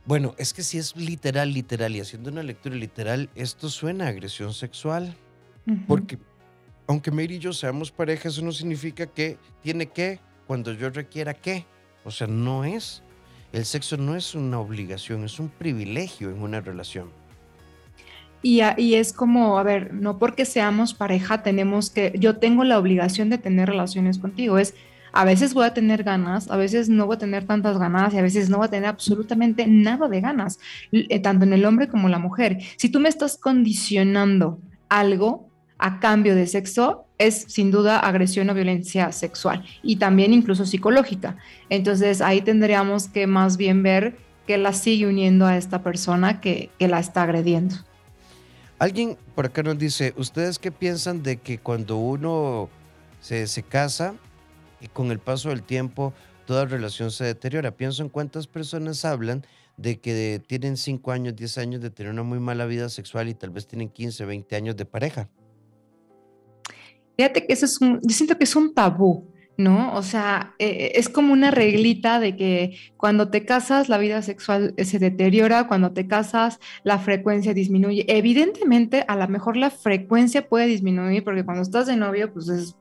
Bueno, 0.04 0.34
es 0.40 0.52
que 0.52 0.64
si 0.64 0.80
es 0.80 0.96
literal, 0.96 1.54
literal, 1.54 1.96
y 1.96 2.00
haciendo 2.00 2.32
una 2.32 2.42
lectura 2.42 2.76
literal, 2.76 3.30
esto 3.36 3.70
suena 3.70 4.06
a 4.06 4.08
agresión 4.08 4.52
sexual. 4.52 5.16
Porque 5.88 6.18
aunque 6.88 7.12
Mary 7.12 7.36
y 7.36 7.40
yo 7.40 7.54
seamos 7.54 7.92
pareja, 7.92 8.30
eso 8.30 8.42
no 8.42 8.52
significa 8.52 9.06
que 9.06 9.38
tiene 9.62 9.86
que 9.92 10.20
cuando 10.48 10.74
yo 10.74 10.90
requiera 10.90 11.36
que. 11.36 11.68
O 12.04 12.10
sea, 12.10 12.26
no 12.26 12.64
es. 12.64 13.04
El 13.52 13.66
sexo 13.66 13.96
no 13.96 14.16
es 14.16 14.34
una 14.34 14.60
obligación, 14.60 15.24
es 15.24 15.40
un 15.40 15.50
privilegio 15.50 16.32
en 16.32 16.42
una 16.42 16.62
relación. 16.62 17.12
Y, 18.42 18.62
es 18.94 19.12
como, 19.12 19.60
a 19.60 19.64
ver, 19.64 19.94
no 19.94 20.18
porque 20.18 20.46
seamos 20.46 20.94
pareja 20.94 21.44
tenemos 21.44 21.90
que, 21.90 22.14
yo 22.18 22.38
tengo 22.38 22.64
la 22.64 22.80
obligación 22.80 23.30
de 23.30 23.38
tener 23.38 23.68
relaciones 23.68 24.18
contigo, 24.18 24.58
es, 24.58 24.76
a 25.12 25.26
veces 25.26 25.54
voy 25.54 25.66
a 25.66 25.74
tener 25.74 26.04
ganas, 26.04 26.50
a 26.50 26.56
veces 26.56 26.88
no 26.88 27.06
voy 27.06 27.16
a 27.16 27.20
tener 27.20 27.46
tantas 27.46 27.78
ganas 27.78 28.14
y 28.14 28.18
a 28.18 28.22
veces 28.22 28.50
no 28.50 28.58
voy 28.58 28.68
a 28.68 28.70
tener 28.70 28.88
absolutamente 28.88 29.68
nada 29.68 30.08
de 30.08 30.22
ganas, 30.22 30.60
eh, 30.92 31.20
tanto 31.20 31.46
en 31.46 31.54
el 31.54 31.66
hombre 31.66 31.90
como 31.90 32.08
en 32.08 32.12
la 32.12 32.20
mujer. 32.20 32.60
Si 32.78 32.90
tú 32.90 33.00
me 33.00 33.10
estás 33.10 33.38
condicionando 33.38 34.60
algo 34.88 35.50
a 35.78 36.00
cambio 36.00 36.36
de 36.36 36.48
sexo, 36.48 37.06
es 37.18 37.46
sin 37.50 37.72
duda 37.72 38.00
agresión 38.00 38.50
o 38.50 38.54
violencia 38.54 39.12
sexual 39.12 39.66
y 39.84 39.98
también 39.98 40.32
incluso 40.32 40.66
psicológica. 40.66 41.36
Entonces 41.70 42.22
ahí 42.22 42.42
tendríamos 42.42 43.10
que 43.10 43.28
más 43.28 43.58
bien 43.58 43.84
ver 43.84 44.18
que 44.48 44.58
la 44.58 44.72
sigue 44.74 45.08
uniendo 45.08 45.46
a 45.46 45.58
esta 45.58 45.84
persona 45.84 46.40
que 46.40 46.70
la 46.80 47.00
está 47.00 47.24
agrediendo. 47.24 47.76
Alguien 48.80 49.18
por 49.36 49.46
acá 49.46 49.62
nos 49.62 49.78
dice, 49.78 50.14
¿ustedes 50.16 50.58
qué 50.58 50.72
piensan 50.72 51.22
de 51.22 51.38
que 51.38 51.60
cuando 51.60 51.98
uno 51.98 52.70
se, 53.20 53.46
se 53.48 53.62
casa 53.62 54.16
y 54.80 54.88
con 54.88 55.12
el 55.12 55.20
paso 55.20 55.50
del 55.50 55.64
tiempo 55.64 56.14
toda 56.46 56.64
relación 56.64 57.12
se 57.12 57.26
deteriora? 57.26 57.72
Pienso 57.72 58.04
en 58.04 58.10
cuántas 58.10 58.48
personas 58.48 59.04
hablan 59.04 59.46
de 59.76 60.00
que 60.00 60.42
tienen 60.48 60.78
5 60.78 61.12
años, 61.12 61.36
10 61.36 61.58
años 61.58 61.82
de 61.82 61.90
tener 61.90 62.12
una 62.12 62.24
muy 62.24 62.40
mala 62.40 62.66
vida 62.66 62.88
sexual 62.88 63.28
y 63.28 63.34
tal 63.34 63.50
vez 63.50 63.68
tienen 63.68 63.90
15, 63.90 64.26
20 64.26 64.56
años 64.56 64.78
de 64.78 64.86
pareja. 64.86 65.30
Fíjate 67.18 67.46
que 67.46 67.52
eso 67.52 67.66
es 67.66 67.82
un, 67.82 68.00
yo 68.02 68.16
siento 68.16 68.38
que 68.38 68.46
es 68.46 68.56
un 68.56 68.74
tabú. 68.74 69.30
¿No? 69.60 69.94
O 69.94 70.04
sea, 70.04 70.56
eh, 70.58 70.94
es 70.96 71.10
como 71.10 71.34
una 71.34 71.52
reglita 71.52 72.22
de 72.22 72.38
que 72.38 72.78
cuando 72.96 73.30
te 73.30 73.44
casas 73.44 73.90
la 73.90 73.98
vida 73.98 74.22
sexual 74.22 74.74
se 74.78 75.00
deteriora, 75.00 75.68
cuando 75.68 75.92
te 75.92 76.08
casas 76.08 76.60
la 76.84 76.98
frecuencia 76.98 77.54
disminuye. 77.54 78.06
Evidentemente, 78.08 79.04
a 79.06 79.18
lo 79.18 79.28
mejor 79.28 79.58
la 79.58 79.70
frecuencia 79.70 80.48
puede 80.48 80.68
disminuir 80.68 81.26
porque 81.26 81.44
cuando 81.44 81.62
estás 81.62 81.88
de 81.88 81.98
novio, 81.98 82.32
pues 82.32 82.48
es 82.48 82.78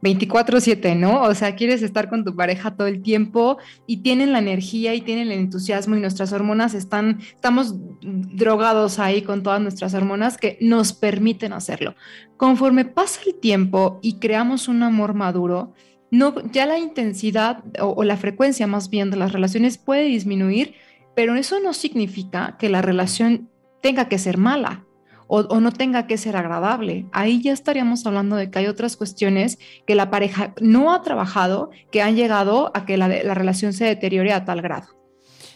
24/7, 0.00 0.94
¿no? 0.96 1.20
O 1.24 1.34
sea, 1.34 1.56
quieres 1.56 1.82
estar 1.82 2.08
con 2.08 2.24
tu 2.24 2.34
pareja 2.34 2.74
todo 2.74 2.86
el 2.86 3.02
tiempo 3.02 3.58
y 3.86 3.98
tienen 3.98 4.32
la 4.32 4.38
energía 4.38 4.94
y 4.94 5.02
tienen 5.02 5.30
el 5.30 5.38
entusiasmo 5.38 5.94
y 5.94 6.00
nuestras 6.00 6.32
hormonas 6.32 6.72
están, 6.72 7.20
estamos 7.20 7.74
drogados 8.00 8.98
ahí 8.98 9.20
con 9.20 9.42
todas 9.42 9.60
nuestras 9.60 9.92
hormonas 9.92 10.38
que 10.38 10.56
nos 10.62 10.94
permiten 10.94 11.52
hacerlo. 11.52 11.94
Conforme 12.38 12.86
pasa 12.86 13.20
el 13.26 13.34
tiempo 13.34 13.98
y 14.00 14.18
creamos 14.18 14.68
un 14.68 14.82
amor 14.82 15.12
maduro, 15.12 15.74
no, 16.14 16.32
ya 16.52 16.64
la 16.64 16.78
intensidad 16.78 17.64
o, 17.80 18.04
la 18.04 18.16
frecuencia 18.16 18.68
más 18.68 18.88
bien 18.88 19.10
de 19.10 19.16
las 19.16 19.32
relaciones 19.32 19.78
puede 19.78 20.04
disminuir, 20.04 20.74
pero 21.16 21.34
eso 21.34 21.58
no 21.58 21.74
significa 21.74 22.56
que 22.56 22.68
la 22.68 22.82
relación 22.82 23.50
tenga 23.82 24.08
que 24.08 24.18
ser 24.18 24.38
mala. 24.38 24.84
O, 25.26 25.42
no 25.58 25.72
tenga 25.72 26.06
que 26.06 26.16
ser 26.16 26.36
agradable. 26.36 27.06
Ahí 27.10 27.42
ya 27.42 27.52
estaríamos 27.52 28.06
hablando 28.06 28.36
de 28.36 28.50
que 28.50 28.60
hay 28.60 28.66
otras 28.68 28.96
cuestiones 28.96 29.58
que 29.86 29.96
la 29.96 30.08
pareja 30.08 30.54
no 30.60 30.92
ha 30.92 31.02
trabajado, 31.02 31.70
que 31.90 32.02
han 32.02 32.14
llegado 32.14 32.70
a 32.74 32.86
que 32.86 32.96
la, 32.96 33.08
relación 33.08 33.72
se 33.72 33.86
deteriore 33.86 34.32
a 34.32 34.44
tal 34.44 34.62
grado. 34.62 34.86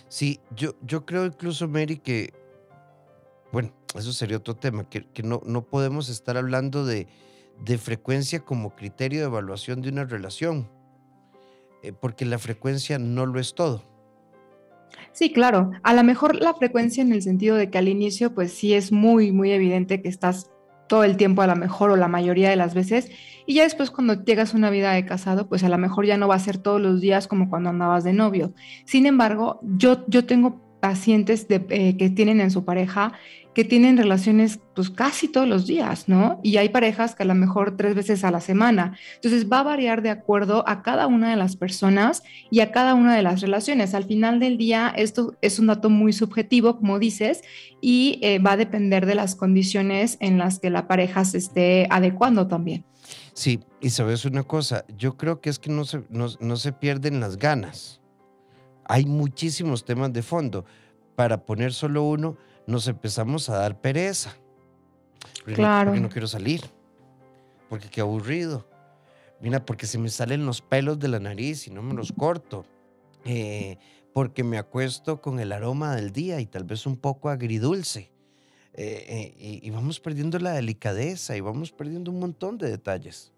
Sí, 0.09 0.41
yo, 0.57 0.75
yo 0.83 1.07
creo 1.07 1.27
incluso, 1.27 1.69
Mary, 1.69 1.99
que, 1.99 2.33
bueno, 3.53 3.73
eso 3.95 4.13
sería 4.13 4.39
otro 4.39 4.57
tema, 4.57 4.89
que, 4.89 5.07
no, 5.23 5.41
no 5.45 5.63
podemos 5.63 6.09
estar 6.09 6.37
hablando 6.37 6.85
de, 6.85 7.07
de 7.65 7.79
frecuencia 7.79 8.41
como 8.41 8.75
criterio 8.75 9.21
de 9.21 9.27
evaluación 9.27 9.83
de 9.83 9.91
una 9.91 10.05
relación, 10.05 10.69
eh, 11.83 11.93
porque 11.93 12.25
la 12.25 12.39
frecuencia 12.39 12.99
no 12.99 13.27
lo 13.27 13.41
es 13.41 13.55
todo. 13.55 13.83
Sí, 15.13 15.33
claro. 15.33 15.73
A 15.83 15.95
lo 15.95 16.05
mejor 16.05 16.37
la 16.37 16.55
frecuencia 16.55 17.03
en 17.03 17.13
el 17.13 17.23
sentido 17.23 17.57
de 17.57 17.71
que 17.71 17.79
al 17.79 17.89
inicio, 17.89 18.35
pues 18.35 18.53
sí 18.53 18.75
es 18.75 18.93
muy, 18.93 19.33
muy 19.33 19.51
evidente 19.51 20.01
que 20.01 20.09
estás 20.09 20.51
todo 20.89 21.05
el 21.05 21.17
tiempo 21.17 21.43
a 21.43 21.47
lo 21.47 21.57
mejor 21.57 21.91
o 21.91 21.97
la 21.97 22.09
mayoría 22.09 22.51
de 22.51 22.57
las 22.57 22.75
veces. 22.75 23.11
Y 23.47 23.55
ya 23.55 23.63
después 23.63 23.91
cuando 23.91 24.25
llegas 24.25 24.55
a 24.55 24.57
una 24.57 24.71
vida 24.71 24.93
de 24.93 25.05
casado, 25.05 25.49
pues 25.49 25.63
a 25.63 25.69
lo 25.69 25.79
mejor 25.79 26.07
ya 26.07 26.17
no 26.17 26.29
va 26.29 26.35
a 26.35 26.41
ser 26.41 26.59
todos 26.59 26.81
los 26.81 27.01
días 27.01 27.29
como 27.29 27.49
cuando 27.51 27.71
andabas 27.71 28.05
de 28.05 28.13
novio. 28.13 28.55
Sin 28.85 29.07
embargo, 29.07 29.61
yo, 29.63 30.05
yo 30.09 30.25
tengo 30.25 30.61
pacientes 30.81 31.47
eh, 31.49 31.97
que 31.97 32.11
tienen 32.11 32.41
en 32.41 32.51
su 32.51 32.65
pareja 32.65 33.13
que 33.59 33.65
tienen 33.65 33.97
relaciones 33.97 34.61
pues 34.73 34.89
casi 34.89 35.27
todos 35.27 35.49
los 35.49 35.67
días, 35.67 36.09
¿no? 36.09 36.39
Y 36.45 36.59
hay 36.59 36.69
parejas 36.69 37.17
que 37.17 37.25
a 37.25 37.27
lo 37.27 37.35
mejor 37.35 37.77
tres 37.77 37.97
veces 37.97 38.23
a 38.23 38.31
la 38.31 38.41
semana. 38.41 38.97
Entonces 39.17 39.51
va 39.51 39.59
a 39.59 39.63
variar 39.65 40.01
de 40.01 40.11
acuerdo 40.11 40.63
a 40.69 40.81
cada 40.85 41.09
una 41.09 41.31
de 41.31 41.35
las 41.35 41.57
personas 41.57 42.23
y 42.53 42.61
a 42.61 42.71
cada 42.71 42.95
una 42.95 43.17
de 43.17 43.25
las 43.25 43.41
relaciones. 43.41 43.95
Al 43.95 44.05
final 44.05 44.39
del 44.39 44.59
día, 44.59 44.95
esto 44.97 45.35
es 45.43 45.59
un 45.59 45.67
dato 45.67 45.91
muy 45.91 46.13
subjetivo, 46.13 46.77
como 46.77 47.01
dices, 47.01 47.43
y 47.81 48.21
eh, 48.23 48.39
va 48.39 48.53
a 48.53 48.57
depender 48.57 49.07
de 49.07 49.17
las 49.17 49.35
condiciones 49.35 50.19
en 50.21 50.39
las 50.39 50.61
que 50.61 50.71
la 50.71 50.87
pareja 50.87 51.25
se 51.25 51.39
esté 51.39 51.89
adecuando 51.91 52.47
también. 52.47 52.85
Sí, 53.33 53.59
y 53.81 53.91
sabes 53.91 54.25
una 54.25 54.45
cosa, 54.45 54.85
yo 54.97 55.17
creo 55.17 55.41
que 55.41 55.51
es 55.51 55.59
que 55.59 55.71
no 55.71 55.85
se, 55.85 56.05
no 56.11 56.57
se 56.57 56.73
pierden 56.73 57.19
las 57.19 57.37
ganas. 57.37 58.01
Hay 58.85 59.05
muchísimos 59.05 59.85
temas 59.85 60.13
de 60.13 60.23
fondo. 60.23 60.65
Para 61.17 61.45
poner 61.45 61.73
solo 61.73 62.05
uno, 62.05 62.37
nos 62.69 62.87
empezamos 62.87 63.49
a 63.49 63.57
dar 63.57 63.81
pereza. 63.81 64.37
Claro. 65.47 65.91
Porque 65.91 66.01
no 66.03 66.11
quiero 66.11 66.27
salir. 66.27 66.61
Porque 67.71 67.89
qué 67.89 68.03
aburrido. 68.03 68.69
Mira, 69.41 69.65
porque 69.65 69.87
se 69.87 69.97
me 69.97 70.11
salen 70.11 70.45
los 70.45 70.61
pelos 70.61 70.99
de 70.99 71.09
la 71.09 71.19
nariz 71.19 71.67
y 71.67 71.71
no 71.71 71.83
me 71.83 71.95
los 71.95 72.13
corto. 72.13 72.67
Eh, 73.25 73.79
porque 74.13 74.45
me 74.45 74.59
acuesto 74.59 75.23
con 75.23 75.41
el 75.41 75.53
aroma 75.53 75.97
del 75.97 76.13
día 76.13 76.41
y 76.41 76.47
tal 76.47 76.65
vez 76.65 76.85
un 76.85 76.99
poco 76.99 77.31
agridulce. 77.31 78.11
Eh, 78.75 79.35
eh, 79.39 79.61
y, 79.63 79.71
vamos 79.71 79.99
perdiendo 79.99 80.39
la 80.39 80.53
delicadeza 80.53 81.37
y 81.37 81.41
vamos 81.41 81.73
perdiendo 81.73 82.11
un 82.11 82.21
montón 82.21 82.59
de 82.59 82.71
detalles. 82.71 83.33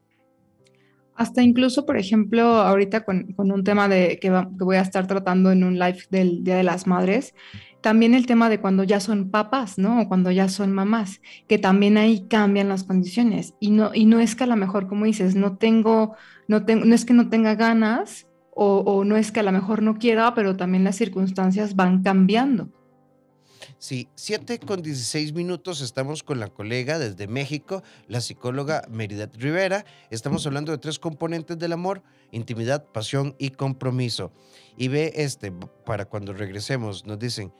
Hasta 1.20 1.42
incluso, 1.42 1.84
por 1.84 1.98
ejemplo, 1.98 2.44
ahorita 2.44 3.04
con, 3.04 3.34
un 3.36 3.62
tema 3.62 3.88
de, 3.88 4.18
que, 4.18 4.30
voy 4.30 4.76
a 4.76 4.80
estar 4.80 5.06
tratando 5.06 5.52
en 5.52 5.64
un 5.64 5.78
live 5.78 5.98
del 6.08 6.42
Día 6.44 6.56
de 6.56 6.62
las 6.62 6.86
Madres, 6.86 7.34
también 7.82 8.14
el 8.14 8.24
tema 8.24 8.48
de 8.48 8.58
cuando 8.58 8.84
ya 8.84 9.00
son 9.00 9.30
papás, 9.30 9.76
¿no? 9.76 10.00
O 10.00 10.08
cuando 10.08 10.30
ya 10.30 10.48
son 10.48 10.72
mamás, 10.72 11.20
que 11.46 11.58
también 11.58 11.98
ahí 11.98 12.26
cambian 12.26 12.70
las 12.70 12.84
condiciones. 12.84 13.52
Y 13.60 13.70
no, 13.70 13.90
y 13.92 14.06
no 14.06 14.18
es 14.18 14.34
que 14.34 14.44
a 14.44 14.46
lo 14.46 14.56
mejor, 14.56 14.88
como 14.88 15.04
dices, 15.04 15.34
no 15.34 15.58
tengo, 15.58 16.16
no 16.48 16.64
tengo, 16.64 16.86
no 16.86 16.94
es 16.94 17.04
que 17.04 17.12
no 17.12 17.28
tenga 17.28 17.54
ganas, 17.54 18.26
o, 18.54 18.78
o 18.78 19.04
no 19.04 19.18
es 19.18 19.30
que 19.30 19.40
a 19.40 19.42
lo 19.42 19.52
mejor 19.52 19.82
no 19.82 19.98
quiera, 19.98 20.34
pero 20.34 20.56
también 20.56 20.84
las 20.84 20.96
circunstancias 20.96 21.76
van 21.76 22.02
cambiando. 22.02 22.70
Sí, 23.80 24.10
7 24.14 24.58
con 24.58 24.82
16 24.82 25.32
minutos 25.32 25.80
estamos 25.80 26.22
con 26.22 26.38
la 26.38 26.48
colega 26.48 26.98
desde 26.98 27.26
México, 27.26 27.82
la 28.08 28.20
psicóloga 28.20 28.82
Meridat 28.90 29.34
Rivera. 29.36 29.86
Estamos 30.10 30.46
hablando 30.46 30.70
de 30.70 30.76
tres 30.76 30.98
componentes 30.98 31.58
del 31.58 31.72
amor, 31.72 32.02
intimidad, 32.30 32.84
pasión 32.84 33.34
y 33.38 33.52
compromiso. 33.52 34.32
Y 34.76 34.88
ve 34.88 35.14
este, 35.16 35.50
para 35.86 36.04
cuando 36.04 36.34
regresemos, 36.34 37.06
nos 37.06 37.18
dicen, 37.18 37.54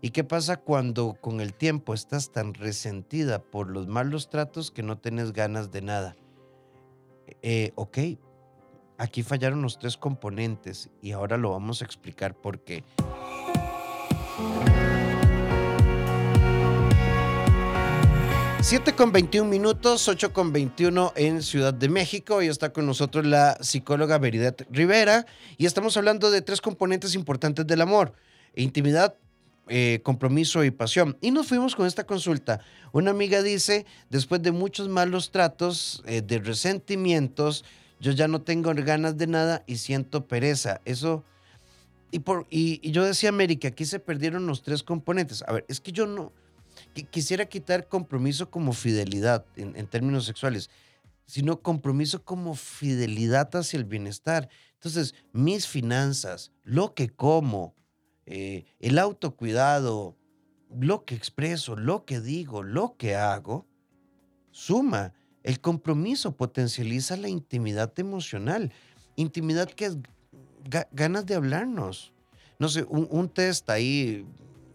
¿Y 0.00 0.10
qué 0.10 0.24
pasa 0.24 0.56
cuando 0.56 1.18
con 1.20 1.40
el 1.40 1.52
tiempo 1.52 1.92
estás 1.92 2.30
tan 2.32 2.54
resentida 2.54 3.42
por 3.42 3.68
los 3.68 3.88
malos 3.88 4.30
tratos 4.30 4.70
que 4.70 4.82
no 4.82 4.96
tienes 4.96 5.32
ganas 5.32 5.70
de 5.70 5.82
nada? 5.82 6.16
Eh, 7.42 7.72
ok, 7.74 7.98
aquí 8.96 9.22
fallaron 9.22 9.60
los 9.60 9.78
tres 9.78 9.98
componentes 9.98 10.88
y 11.02 11.10
ahora 11.10 11.36
lo 11.36 11.50
vamos 11.50 11.82
a 11.82 11.84
explicar 11.84 12.34
por 12.34 12.60
qué. 12.62 12.84
7 18.68 18.94
con 18.94 19.12
21 19.12 19.48
minutos, 19.48 20.08
8 20.08 20.34
con 20.34 20.52
21 20.52 21.14
en 21.16 21.42
Ciudad 21.42 21.72
de 21.72 21.88
México. 21.88 22.42
Y 22.42 22.48
está 22.48 22.70
con 22.70 22.84
nosotros 22.84 23.24
la 23.24 23.56
psicóloga 23.62 24.18
Veridet 24.18 24.66
Rivera. 24.70 25.24
Y 25.56 25.64
estamos 25.64 25.96
hablando 25.96 26.30
de 26.30 26.42
tres 26.42 26.60
componentes 26.60 27.14
importantes 27.14 27.66
del 27.66 27.80
amor: 27.80 28.12
intimidad, 28.54 29.14
eh, 29.68 30.00
compromiso 30.02 30.64
y 30.64 30.70
pasión. 30.70 31.16
Y 31.22 31.30
nos 31.30 31.46
fuimos 31.46 31.74
con 31.74 31.86
esta 31.86 32.04
consulta. 32.04 32.60
Una 32.92 33.10
amiga 33.10 33.42
dice: 33.42 33.86
después 34.10 34.42
de 34.42 34.52
muchos 34.52 34.86
malos 34.90 35.30
tratos, 35.30 36.02
eh, 36.06 36.20
de 36.20 36.38
resentimientos, 36.38 37.64
yo 38.00 38.12
ya 38.12 38.28
no 38.28 38.42
tengo 38.42 38.70
ganas 38.74 39.16
de 39.16 39.28
nada 39.28 39.64
y 39.66 39.78
siento 39.78 40.26
pereza. 40.26 40.82
Eso. 40.84 41.24
Y, 42.10 42.18
por, 42.18 42.46
y, 42.50 42.86
y 42.86 42.90
yo 42.90 43.02
decía, 43.02 43.30
América, 43.30 43.68
aquí 43.68 43.86
se 43.86 43.98
perdieron 43.98 44.46
los 44.46 44.62
tres 44.62 44.82
componentes. 44.82 45.42
A 45.46 45.52
ver, 45.52 45.64
es 45.68 45.80
que 45.80 45.90
yo 45.90 46.04
no 46.04 46.34
quisiera 47.10 47.46
quitar 47.46 47.88
compromiso 47.88 48.50
como 48.50 48.72
fidelidad 48.72 49.44
en, 49.56 49.86
términos 49.86 50.24
sexuales, 50.24 50.70
sino 51.26 51.60
compromiso 51.60 52.24
como 52.24 52.54
fidelidad 52.54 53.54
hacia 53.56 53.78
el 53.78 53.84
bienestar. 53.84 54.48
Entonces, 54.74 55.14
mis 55.32 55.66
finanzas, 55.66 56.52
lo 56.64 56.94
que 56.94 57.08
como, 57.08 57.74
eh, 58.26 58.64
el 58.78 58.98
autocuidado, 58.98 60.16
lo 60.78 61.04
que 61.04 61.14
expreso, 61.14 61.76
lo 61.76 62.04
que 62.04 62.20
digo, 62.20 62.62
lo 62.62 62.96
que 62.96 63.14
hago, 63.14 63.66
suma. 64.50 65.14
El 65.42 65.60
compromiso 65.60 66.36
potencializa 66.36 67.16
la 67.16 67.28
intimidad 67.28 67.92
emocional. 67.98 68.72
Intimidad 69.16 69.70
que 69.70 69.86
es 69.86 69.98
ganas 70.92 71.26
de 71.26 71.34
hablarnos. 71.34 72.12
No 72.58 72.68
sé, 72.68 72.84
un, 72.88 73.28
test 73.28 73.70
ahí, 73.70 74.26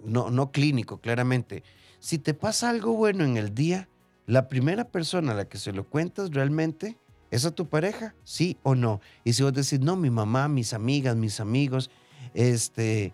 no, 0.04 0.32
no 0.32 0.52
clínico, 0.52 1.00
claramente 1.00 1.64
si 2.04 2.20
te 2.20 2.34
pasa 2.34 2.70
algo 2.70 2.96
bueno 2.96 3.24
en 3.24 3.38
el 3.38 3.56
día, 3.56 3.88
la 4.28 4.50
primera 4.50 4.84
persona 4.84 5.32
a 5.32 5.36
la 5.36 5.46
que 5.46 5.58
se 5.58 5.72
lo 5.72 5.86
cuentas 5.86 6.32
realmente 6.32 6.98
es 7.32 7.46
a 7.46 7.52
tu 7.52 7.70
pareja, 7.70 8.14
sí 8.26 8.58
o 8.62 8.76
no. 8.76 9.00
Y 9.24 9.32
si 9.32 9.42
vos 9.42 9.54
decís, 9.54 9.80
no, 9.80 9.96
mi 9.96 10.10
mamá, 10.10 10.50
mis 10.50 10.74
amigas, 10.74 11.16
mis 11.16 11.40
amigos, 11.40 11.90
este, 12.34 13.14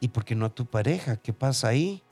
¿y 0.00 0.08
por 0.08 0.24
qué 0.24 0.34
no 0.34 0.46
a 0.46 0.48
tu 0.52 0.66
pareja? 0.66 1.18
¿Qué 1.18 1.32
pasa 1.32 1.68
ahí? 1.68 2.02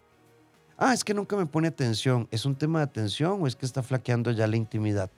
Ah, 0.77 0.95
es 0.95 1.03
que 1.03 1.15
nunca 1.15 1.37
me 1.37 1.47
pone 1.47 1.67
atención. 1.67 2.29
¿Es 2.31 2.47
un 2.47 2.55
tema 2.55 2.79
de 2.79 2.85
atención 2.85 3.43
o 3.43 3.49
es 3.49 3.57
que 3.57 3.67
está 3.67 3.83
flaqueando 3.83 4.31
ya 4.31 4.47
la 4.47 4.57
intimidad? 4.57 5.11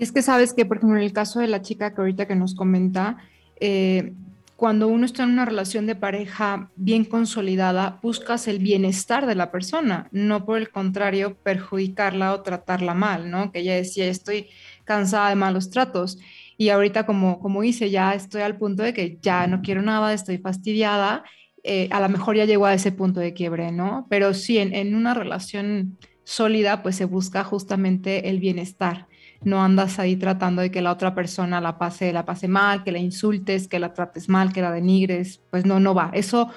Es 0.00 0.10
que 0.10 0.22
sabes 0.22 0.52
que, 0.54 0.66
por 0.66 0.78
ejemplo, 0.78 0.98
en 0.98 1.04
el 1.04 1.12
caso 1.12 1.38
de 1.38 1.46
la 1.46 1.62
chica 1.62 1.94
que 1.94 2.00
ahorita 2.00 2.26
que 2.26 2.34
nos 2.34 2.56
comenta, 2.56 3.18
eh, 3.60 4.12
cuando 4.58 4.88
uno 4.88 5.06
está 5.06 5.22
en 5.22 5.30
una 5.30 5.44
relación 5.44 5.86
de 5.86 5.94
pareja 5.94 6.72
bien 6.74 7.04
consolidada, 7.04 8.00
buscas 8.02 8.48
el 8.48 8.58
bienestar 8.58 9.24
de 9.24 9.36
la 9.36 9.52
persona, 9.52 10.08
no 10.10 10.44
por 10.44 10.58
el 10.58 10.70
contrario 10.70 11.36
perjudicarla 11.36 12.34
o 12.34 12.42
tratarla 12.42 12.92
mal, 12.92 13.30
¿no? 13.30 13.52
Que 13.52 13.60
ella 13.60 13.76
decía, 13.76 14.08
estoy 14.08 14.48
cansada 14.82 15.28
de 15.28 15.36
malos 15.36 15.70
tratos. 15.70 16.18
Y 16.56 16.70
ahorita, 16.70 17.06
como, 17.06 17.38
como 17.38 17.62
hice, 17.62 17.90
ya 17.90 18.14
estoy 18.14 18.42
al 18.42 18.58
punto 18.58 18.82
de 18.82 18.92
que 18.92 19.20
ya 19.22 19.46
no 19.46 19.62
quiero 19.62 19.80
nada, 19.80 20.12
estoy 20.12 20.38
fastidiada. 20.38 21.22
Eh, 21.62 21.88
a 21.92 22.00
lo 22.00 22.08
mejor 22.08 22.34
ya 22.34 22.44
llegó 22.44 22.66
a 22.66 22.74
ese 22.74 22.90
punto 22.90 23.20
de 23.20 23.34
quiebre, 23.34 23.70
¿no? 23.70 24.08
Pero 24.10 24.34
sí, 24.34 24.58
en, 24.58 24.74
en 24.74 24.96
una 24.96 25.14
relación 25.14 25.98
sólida, 26.24 26.82
pues 26.82 26.96
se 26.96 27.04
busca 27.04 27.44
justamente 27.44 28.28
el 28.28 28.40
bienestar 28.40 29.06
no 29.42 29.62
andas 29.62 29.98
ahí 29.98 30.16
tratando 30.16 30.62
de 30.62 30.70
que 30.70 30.82
la 30.82 30.92
otra 30.92 31.14
persona 31.14 31.60
la 31.60 31.78
pase, 31.78 32.12
la 32.12 32.24
pase 32.24 32.48
mal, 32.48 32.84
que 32.84 32.92
la 32.92 32.98
insultes, 32.98 33.68
que 33.68 33.78
la 33.78 33.94
trates 33.94 34.28
mal, 34.28 34.52
que 34.52 34.62
la 34.62 34.72
denigres, 34.72 35.40
pues 35.50 35.64
no, 35.64 35.80
no 35.80 35.94
va. 35.94 36.10
Eso, 36.12 36.50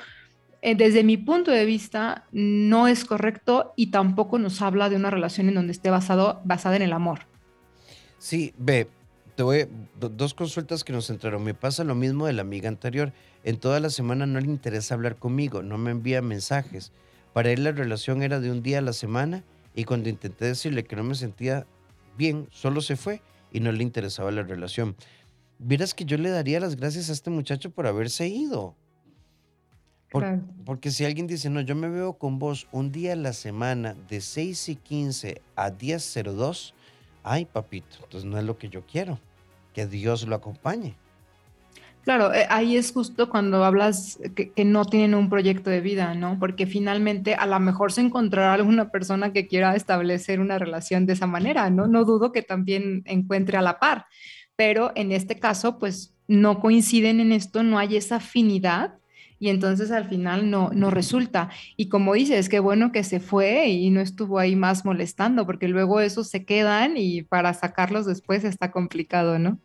eh, 0.61 0.75
desde 0.75 1.03
mi 1.03 1.17
punto 1.17 1.51
de 1.51 1.65
vista, 1.65 2.25
no 2.31 2.87
es 2.87 3.05
correcto 3.05 3.73
y 3.75 3.87
tampoco 3.87 4.39
nos 4.39 4.61
habla 4.61 4.89
de 4.89 4.95
una 4.95 5.09
relación 5.09 5.47
en 5.47 5.55
donde 5.55 5.73
esté 5.73 5.89
basado, 5.89 6.41
basada 6.43 6.75
en 6.75 6.81
el 6.81 6.93
amor. 6.93 7.19
Sí, 8.17 8.53
ve, 8.57 8.87
te 9.35 9.43
voy, 9.43 9.67
dos 9.99 10.33
consultas 10.33 10.83
que 10.83 10.93
nos 10.93 11.09
entraron. 11.09 11.43
Me 11.43 11.53
pasa 11.53 11.83
lo 11.83 11.95
mismo 11.95 12.25
de 12.25 12.33
la 12.33 12.41
amiga 12.41 12.67
anterior. 12.67 13.13
En 13.43 13.57
toda 13.57 13.79
la 13.79 13.89
semana 13.89 14.25
no 14.25 14.39
le 14.39 14.45
interesa 14.47 14.95
hablar 14.95 15.15
conmigo, 15.15 15.63
no 15.63 15.77
me 15.77 15.91
envía 15.91 16.21
mensajes. 16.21 16.91
Para 17.33 17.51
él 17.51 17.63
la 17.63 17.71
relación 17.71 18.23
era 18.23 18.39
de 18.39 18.51
un 18.51 18.61
día 18.61 18.79
a 18.79 18.81
la 18.81 18.93
semana 18.93 19.43
y 19.73 19.85
cuando 19.85 20.09
intenté 20.09 20.45
decirle 20.45 20.83
que 20.83 20.95
no 20.95 21.03
me 21.03 21.15
sentía 21.15 21.65
bien, 22.17 22.47
solo 22.51 22.81
se 22.81 22.95
fue 22.95 23.21
y 23.51 23.59
no 23.59 23.71
le 23.71 23.83
interesaba 23.83 24.31
la 24.31 24.43
relación. 24.43 24.95
Vieras 25.59 25.93
que 25.93 26.05
yo 26.05 26.17
le 26.17 26.29
daría 26.29 26.59
las 26.59 26.75
gracias 26.75 27.09
a 27.09 27.13
este 27.13 27.29
muchacho 27.29 27.69
por 27.71 27.87
haberse 27.87 28.27
ido. 28.27 28.75
Porque 30.65 30.91
si 30.91 31.05
alguien 31.05 31.25
dice, 31.25 31.49
no, 31.49 31.61
yo 31.61 31.75
me 31.75 31.87
veo 31.87 32.13
con 32.13 32.37
vos 32.37 32.67
un 32.71 32.91
día 32.91 33.13
a 33.13 33.15
la 33.15 33.31
semana 33.31 33.95
de 34.09 34.19
6 34.19 34.69
y 34.69 34.75
15 34.75 35.41
a 35.55 35.71
10.02, 35.71 36.73
ay 37.23 37.45
papito, 37.45 37.97
entonces 38.03 38.29
no 38.29 38.37
es 38.37 38.43
lo 38.43 38.57
que 38.57 38.67
yo 38.67 38.85
quiero. 38.85 39.19
Que 39.73 39.87
Dios 39.87 40.27
lo 40.27 40.35
acompañe. 40.35 40.97
Claro, 42.03 42.33
eh, 42.33 42.47
ahí 42.49 42.77
es 42.77 42.91
justo 42.91 43.29
cuando 43.29 43.63
hablas 43.63 44.19
que, 44.35 44.65
no 44.65 44.85
tienen 44.85 45.13
un 45.13 45.29
proyecto 45.29 45.69
de 45.69 45.81
vida, 45.81 46.15
¿no? 46.15 46.37
Porque 46.39 46.65
finalmente 46.65 47.35
a 47.35 47.45
lo 47.45 47.59
mejor 47.59 47.91
se 47.91 48.01
encontrará 48.01 48.53
alguna 48.53 48.89
persona 48.89 49.31
que 49.33 49.47
quiera 49.47 49.75
establecer 49.75 50.39
una 50.39 50.57
relación 50.57 51.05
de 51.05 51.13
esa 51.13 51.27
manera, 51.27 51.69
¿no? 51.69 51.85
No 51.85 52.03
dudo 52.03 52.31
que 52.31 52.41
también 52.41 53.03
encuentre 53.05 53.57
a 53.57 53.61
la 53.61 53.77
par, 53.77 54.05
pero 54.55 54.91
en 54.95 55.11
este 55.11 55.39
caso, 55.39 55.77
pues 55.77 56.15
no 56.27 56.59
coinciden 56.59 57.19
en 57.19 57.31
esto, 57.31 57.61
no 57.61 57.77
hay 57.77 57.97
esa 57.97 58.15
afinidad 58.15 58.95
y 59.37 59.49
entonces 59.49 59.91
al 59.91 60.07
final 60.07 60.49
no, 60.49 60.69
no 60.73 60.91
resulta. 60.91 61.49
Y 61.77 61.89
como 61.89 62.13
dices, 62.13 62.49
qué 62.49 62.59
bueno 62.59 62.91
que 62.91 63.03
se 63.03 63.19
fue 63.19 63.69
y 63.69 63.89
no 63.91 64.01
estuvo 64.01 64.39
ahí 64.39 64.55
más 64.55 64.85
molestando, 64.85 65.45
porque 65.45 65.67
luego 65.67 65.99
esos 65.99 66.29
se 66.29 66.45
quedan 66.45 66.95
y 66.95 67.23
para 67.23 67.53
sacarlos 67.53 68.05
después 68.05 68.43
está 68.43 68.71
complicado, 68.71 69.39
¿no? 69.39 69.59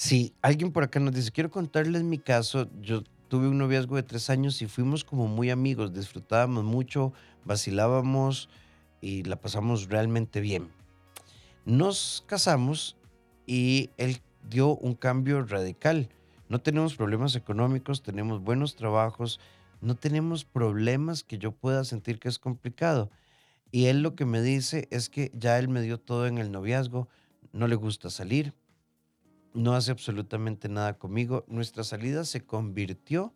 Sí, 0.00 0.32
alguien 0.42 0.70
por 0.70 0.84
acá 0.84 1.00
nos 1.00 1.12
dice, 1.12 1.32
quiero 1.32 1.50
contarles 1.50 2.04
mi 2.04 2.18
caso. 2.18 2.70
Yo 2.80 3.02
tuve 3.26 3.48
un 3.48 3.58
noviazgo 3.58 3.96
de 3.96 4.04
tres 4.04 4.30
años 4.30 4.62
y 4.62 4.68
fuimos 4.68 5.02
como 5.02 5.26
muy 5.26 5.50
amigos, 5.50 5.92
disfrutábamos 5.92 6.62
mucho, 6.62 7.12
vacilábamos 7.44 8.48
y 9.00 9.24
la 9.24 9.40
pasamos 9.40 9.88
realmente 9.88 10.40
bien. 10.40 10.68
Nos 11.64 12.22
casamos 12.28 12.96
y 13.44 13.90
él 13.96 14.20
dio 14.48 14.76
un 14.76 14.94
cambio 14.94 15.42
radical. 15.42 16.08
No 16.48 16.60
tenemos 16.60 16.94
problemas 16.94 17.34
económicos, 17.34 18.04
tenemos 18.04 18.40
buenos 18.40 18.76
trabajos, 18.76 19.40
no 19.80 19.96
tenemos 19.96 20.44
problemas 20.44 21.24
que 21.24 21.38
yo 21.38 21.50
pueda 21.50 21.82
sentir 21.82 22.20
que 22.20 22.28
es 22.28 22.38
complicado. 22.38 23.10
Y 23.72 23.86
él 23.86 24.02
lo 24.02 24.14
que 24.14 24.26
me 24.26 24.42
dice 24.42 24.86
es 24.92 25.08
que 25.08 25.32
ya 25.34 25.58
él 25.58 25.66
me 25.66 25.82
dio 25.82 25.98
todo 25.98 26.28
en 26.28 26.38
el 26.38 26.52
noviazgo, 26.52 27.08
no 27.52 27.66
le 27.66 27.74
gusta 27.74 28.10
salir, 28.10 28.54
no 29.54 29.74
hace 29.74 29.90
absolutamente 29.90 30.68
nada 30.68 30.98
conmigo. 30.98 31.44
Nuestra 31.48 31.84
salida 31.84 32.24
se 32.24 32.44
convirtió 32.44 33.34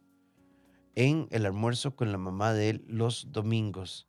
en 0.95 1.27
el 1.31 1.47
almuerzo 1.47 1.97
con 1.97 2.13
la 2.13 2.19
mamá 2.19 2.53
de 2.53 2.71
él 2.71 2.85
los 2.87 3.33
domingos. 3.33 4.09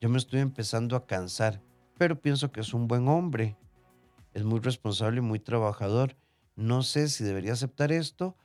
Yo 0.00 0.08
me 0.08 0.18
estoy 0.18 0.40
empezando 0.40 0.96
a 0.96 1.06
cansar, 1.06 1.62
pero 1.96 2.20
pienso 2.20 2.52
que 2.52 2.60
es 2.60 2.74
un 2.74 2.88
buen 2.88 3.08
hombre. 3.08 3.56
Es 4.32 4.44
muy 4.44 4.60
responsable 4.60 5.18
y 5.18 5.22
muy 5.22 5.38
trabajador. 5.38 6.16
No 6.56 6.82
sé 6.82 7.08
si 7.08 7.24
debería 7.24 7.52
aceptar 7.52 7.92
esto 7.92 8.36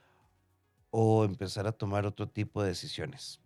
o 0.91 1.25
empezar 1.25 1.67
a 1.67 1.71
tomar 1.71 2.05
otro 2.05 2.29
tipo 2.29 2.61
de 2.61 2.69
decisiones. 2.69 3.41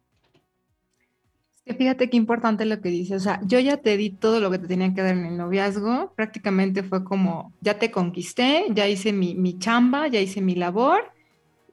Fíjate 1.65 2.09
qué 2.09 2.17
importante 2.17 2.65
lo 2.65 2.81
que 2.81 2.89
dice. 2.89 3.15
O 3.15 3.19
sea, 3.19 3.39
yo 3.45 3.57
ya 3.59 3.77
te 3.77 3.95
di 3.95 4.09
todo 4.09 4.41
lo 4.41 4.51
que 4.51 4.59
te 4.59 4.67
tenía 4.67 4.93
que 4.93 5.01
dar 5.01 5.15
en 5.15 5.25
el 5.25 5.37
noviazgo. 5.37 6.13
Prácticamente 6.13 6.83
fue 6.83 7.05
como, 7.05 7.53
ya 7.61 7.79
te 7.79 7.89
conquisté, 7.89 8.65
ya 8.71 8.87
hice 8.89 9.13
mi, 9.13 9.57
chamba, 9.59 10.07
ya 10.07 10.19
hice 10.19 10.41
mi 10.41 10.55
labor 10.55 11.13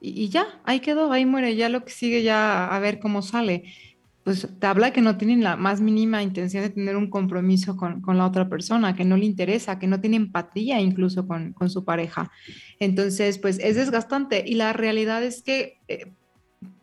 y, 0.01 0.29
ya, 0.29 0.47
ahí 0.65 0.79
quedó, 0.79 1.11
ahí 1.11 1.27
muere. 1.27 1.57
Ya 1.57 1.69
lo 1.69 1.85
que 1.85 1.91
sigue, 1.91 2.23
ya 2.23 2.69
a 2.69 2.79
ver 2.79 3.01
cómo 3.01 3.21
sale. 3.21 3.65
Pues 4.23 4.47
te 4.61 4.67
habla 4.67 4.93
que 4.93 5.01
no 5.01 5.17
tienen 5.17 5.43
la 5.43 5.57
más 5.57 5.81
mínima 5.81 6.23
intención 6.23 6.63
de 6.63 6.71
tener 6.71 6.97
un 6.97 7.11
compromiso 7.11 7.77
con, 7.77 8.01
la 8.07 8.27
otra 8.27 8.49
persona, 8.49 8.95
que 8.95 9.05
no 9.05 9.17
le 9.17 9.27
interesa, 9.27 9.81
que 9.81 9.89
no 9.89 10.01
tiene 10.01 10.19
empatía 10.19 10.81
incluso 10.81 11.27
con, 11.27 11.55
su 11.69 11.85
pareja. 11.85 12.31
Entonces, 12.79 13.39
pues 13.39 13.59
es 13.59 13.75
desgastante. 13.75 14.45
Y 14.47 14.55
la 14.55 14.73
realidad 14.73 15.25
es 15.25 15.43
que... 15.43 15.81
Eh, 15.89 16.13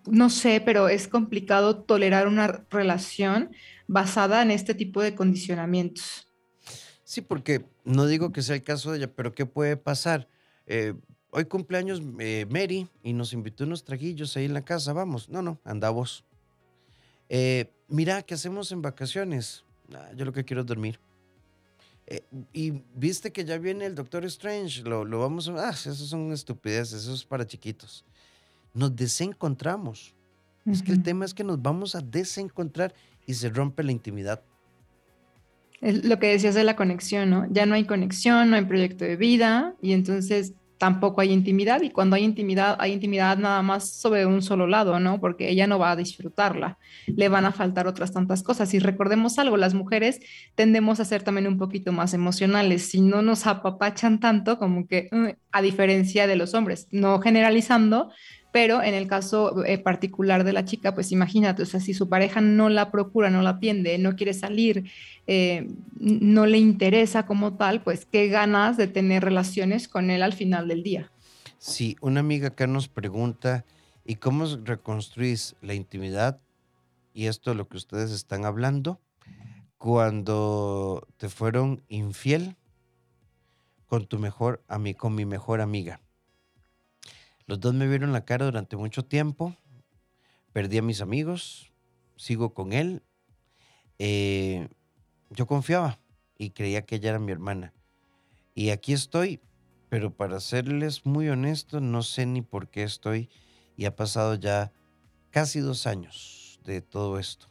no 0.05 0.29
sé, 0.29 0.61
pero 0.61 0.89
es 0.89 1.07
complicado 1.07 1.83
tolerar 1.83 2.27
una 2.27 2.65
relación 2.69 3.51
basada 3.87 4.41
en 4.41 4.51
este 4.51 4.73
tipo 4.73 5.01
de 5.01 5.15
condicionamientos. 5.15 6.27
Sí, 7.03 7.21
porque 7.21 7.65
no 7.85 8.05
digo 8.05 8.31
que 8.31 8.41
sea 8.41 8.55
el 8.55 8.63
caso 8.63 8.91
de 8.91 8.97
ella, 8.97 9.13
pero 9.13 9.33
¿qué 9.33 9.45
puede 9.45 9.77
pasar? 9.77 10.27
Eh, 10.65 10.93
hoy 11.29 11.45
cumpleaños 11.45 12.01
eh, 12.19 12.45
Mary 12.49 12.87
y 13.03 13.13
nos 13.13 13.33
invitó 13.33 13.63
unos 13.63 13.83
traguillos 13.83 14.35
ahí 14.35 14.45
en 14.45 14.53
la 14.53 14.65
casa, 14.65 14.93
vamos. 14.93 15.29
No, 15.29 15.41
no, 15.41 15.59
anda 15.63 15.89
vos. 15.89 16.25
Eh, 17.29 17.71
mira, 17.87 18.21
¿qué 18.23 18.33
hacemos 18.33 18.71
en 18.71 18.81
vacaciones? 18.81 19.63
Ah, 19.93 20.09
yo 20.15 20.25
lo 20.25 20.33
que 20.33 20.43
quiero 20.43 20.61
es 20.61 20.67
dormir. 20.67 20.99
y 22.53 22.71
viste 22.95 23.31
que 23.31 23.43
ya 23.43 23.57
viene 23.57 23.85
el 23.85 23.95
Doctor 23.95 24.23
Strange, 24.25 24.81
lo, 24.83 25.03
lo 25.03 25.19
vamos 25.19 25.47
a... 25.49 25.69
Ah, 25.69 25.71
esos 25.71 26.09
son 26.09 26.31
estupideces, 26.31 27.03
eso 27.03 27.13
es 27.13 27.23
para 27.23 27.45
chiquitos 27.45 28.05
nos 28.77 28.95
desencontramos. 28.95 30.13
Es 30.65 30.83
que 30.83 30.91
el 30.91 31.01
tema 31.01 31.25
es 31.25 31.33
que 31.33 31.43
nos 31.43 31.61
vamos 31.61 31.95
a 31.95 32.01
desencontrar 32.01 32.93
y 33.25 33.33
se 33.33 33.49
rompe 33.49 33.83
la 33.83 33.93
intimidad. 33.93 34.41
Es 35.79 36.03
lo 36.03 36.19
que 36.19 36.27
decías 36.27 36.55
de 36.55 36.63
la 36.63 36.75
conexión, 36.75 37.29
¿no? 37.29 37.47
Ya 37.49 37.65
no 37.65 37.75
hay 37.75 37.85
conexión, 37.85 38.49
no 38.49 38.57
hay 38.57 38.65
proyecto 38.65 39.05
de 39.05 39.15
vida 39.15 39.75
y 39.81 39.93
entonces 39.93 40.53
tampoco 40.77 41.21
hay 41.21 41.31
intimidad 41.31 41.81
y 41.81 41.89
cuando 41.89 42.15
hay 42.15 42.23
intimidad, 42.23 42.75
hay 42.79 42.93
intimidad 42.93 43.37
nada 43.37 43.61
más 43.61 43.89
sobre 43.89 44.25
un 44.25 44.41
solo 44.41 44.67
lado, 44.67 44.99
¿no? 44.99 45.19
Porque 45.19 45.49
ella 45.49 45.67
no 45.67 45.79
va 45.79 45.91
a 45.91 45.95
disfrutarla, 45.95 46.77
le 47.07 47.29
van 47.29 47.45
a 47.45 47.51
faltar 47.51 47.87
otras 47.87 48.11
tantas 48.11 48.43
cosas. 48.43 48.73
Y 48.73 48.79
recordemos 48.79 49.39
algo, 49.39 49.57
las 49.57 49.73
mujeres 49.73 50.19
tendemos 50.55 50.99
a 50.99 51.05
ser 51.05 51.23
también 51.23 51.47
un 51.47 51.57
poquito 51.57 51.91
más 51.91 52.13
emocionales, 52.13 52.89
si 52.89 53.01
no 53.01 53.21
nos 53.21 53.47
apapachan 53.47 54.19
tanto 54.19 54.59
como 54.59 54.87
que, 54.87 55.09
mm, 55.11 55.27
a 55.51 55.61
diferencia 55.61 56.27
de 56.27 56.35
los 56.35 56.53
hombres, 56.53 56.87
no 56.91 57.19
generalizando, 57.19 58.11
pero 58.57 58.81
en 58.81 58.95
el 58.95 59.05
caso 59.05 59.63
eh, 59.65 59.77
particular 59.77 60.43
de 60.43 60.51
la 60.51 60.65
chica, 60.65 60.95
pues 60.95 61.11
imagínate, 61.11 61.61
o 61.61 61.65
sea, 61.67 61.79
si 61.79 61.93
su 61.93 62.09
pareja 62.09 62.41
no 62.41 62.69
la 62.69 62.89
procura, 62.89 63.29
no 63.29 63.43
la 63.43 63.51
atiende, 63.51 63.99
no 63.99 64.15
quiere 64.15 64.33
salir, 64.33 64.89
eh, 65.27 65.67
no 65.99 66.47
le 66.47 66.57
interesa 66.57 67.27
como 67.27 67.55
tal, 67.55 67.83
pues 67.83 68.07
qué 68.07 68.29
ganas 68.29 68.75
de 68.75 68.87
tener 68.87 69.23
relaciones 69.23 69.87
con 69.87 70.09
él 70.09 70.23
al 70.23 70.33
final 70.33 70.67
del 70.67 70.81
día. 70.81 71.11
Sí, 71.59 71.97
una 72.01 72.21
amiga 72.21 72.47
acá 72.47 72.65
nos 72.65 72.87
pregunta, 72.87 73.63
¿y 74.03 74.15
cómo 74.15 74.47
reconstruís 74.63 75.55
la 75.61 75.75
intimidad? 75.75 76.41
Y 77.13 77.27
esto 77.27 77.51
es 77.51 77.57
lo 77.57 77.67
que 77.67 77.77
ustedes 77.77 78.09
están 78.09 78.43
hablando, 78.43 78.99
cuando 79.77 81.07
te 81.17 81.29
fueron 81.29 81.83
infiel 81.89 82.55
con 83.85 84.07
tu 84.07 84.17
mejor 84.17 84.63
amigo, 84.67 84.97
con 84.97 85.13
mi 85.13 85.25
mejor 85.25 85.61
amiga. 85.61 86.01
Los 87.47 87.61
dos 87.61 87.73
me 87.73 87.87
vieron 87.87 88.11
la 88.11 88.25
cara 88.25 88.45
durante 88.45 88.75
mucho 88.75 89.05
tiempo. 89.05 89.55
Perdí 90.51 90.79
a 90.79 90.81
mis 90.81 90.99
amigos. 90.99 91.71
Sigo 92.17 92.53
con 92.53 92.73
él. 92.73 93.03
Eh, 93.99 94.67
yo 95.29 95.47
confiaba 95.47 95.97
y 96.37 96.49
creía 96.49 96.85
que 96.85 96.95
ella 96.95 97.11
era 97.11 97.19
mi 97.19 97.31
hermana. 97.31 97.73
Y 98.53 98.71
aquí 98.71 98.91
estoy, 98.91 99.39
pero 99.87 100.13
para 100.13 100.41
serles 100.41 101.05
muy 101.05 101.29
honesto, 101.29 101.79
no 101.79 102.03
sé 102.03 102.25
ni 102.25 102.41
por 102.41 102.67
qué 102.67 102.83
estoy. 102.83 103.29
Y 103.77 103.85
ha 103.85 103.95
pasado 103.95 104.35
ya 104.35 104.73
casi 105.31 105.61
dos 105.61 105.87
años 105.87 106.59
de 106.65 106.81
todo 106.81 107.17
esto. 107.17 107.47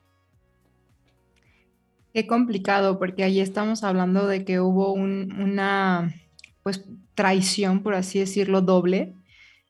Qué 2.12 2.26
complicado, 2.26 2.98
porque 2.98 3.24
ahí 3.24 3.40
estamos 3.40 3.82
hablando 3.82 4.26
de 4.26 4.44
que 4.44 4.60
hubo 4.60 4.92
una 4.92 6.14
pues 6.62 6.84
traición, 7.14 7.82
por 7.82 7.94
así 7.94 8.18
decirlo, 8.18 8.60
doble 8.60 9.14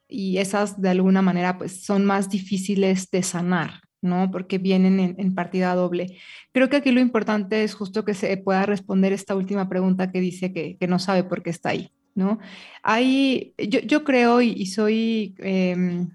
y 0.09 0.39
esas 0.39 0.81
de 0.81 0.91
alguna 0.91 1.23
manera 1.23 1.59
pues 1.59 1.85
son 1.85 2.05
más 2.05 2.29
difíciles 2.29 3.11
de 3.11 3.23
sanar, 3.23 3.81
¿no? 4.01 4.31
Porque 4.31 4.59
vienen 4.59 5.17
en, 5.19 5.35
partida 5.35 5.75
doble. 5.75 6.19
Creo 6.53 6.69
que 6.69 6.77
aquí 6.77 6.91
lo 6.91 7.01
importante 7.01 7.65
es 7.65 7.75
justo 7.75 8.05
que 8.05 8.15
se 8.15 8.37
pueda 8.37 8.67
responder 8.67 9.13
esta 9.13 9.35
última 9.35 9.69
pregunta 9.69 10.13
que 10.13 10.21
dice 10.21 10.53
que, 10.53 10.79
no 10.87 10.99
sabe 10.99 11.25
por 11.25 11.43
qué 11.43 11.51
está 11.51 11.71
ahí, 11.71 11.91
¿no? 12.15 12.39
Hay, 12.83 13.55
yo, 13.59 14.05
creo 14.05 14.41
y, 14.43 14.67
soy... 14.67 15.35
Em, 15.39 16.11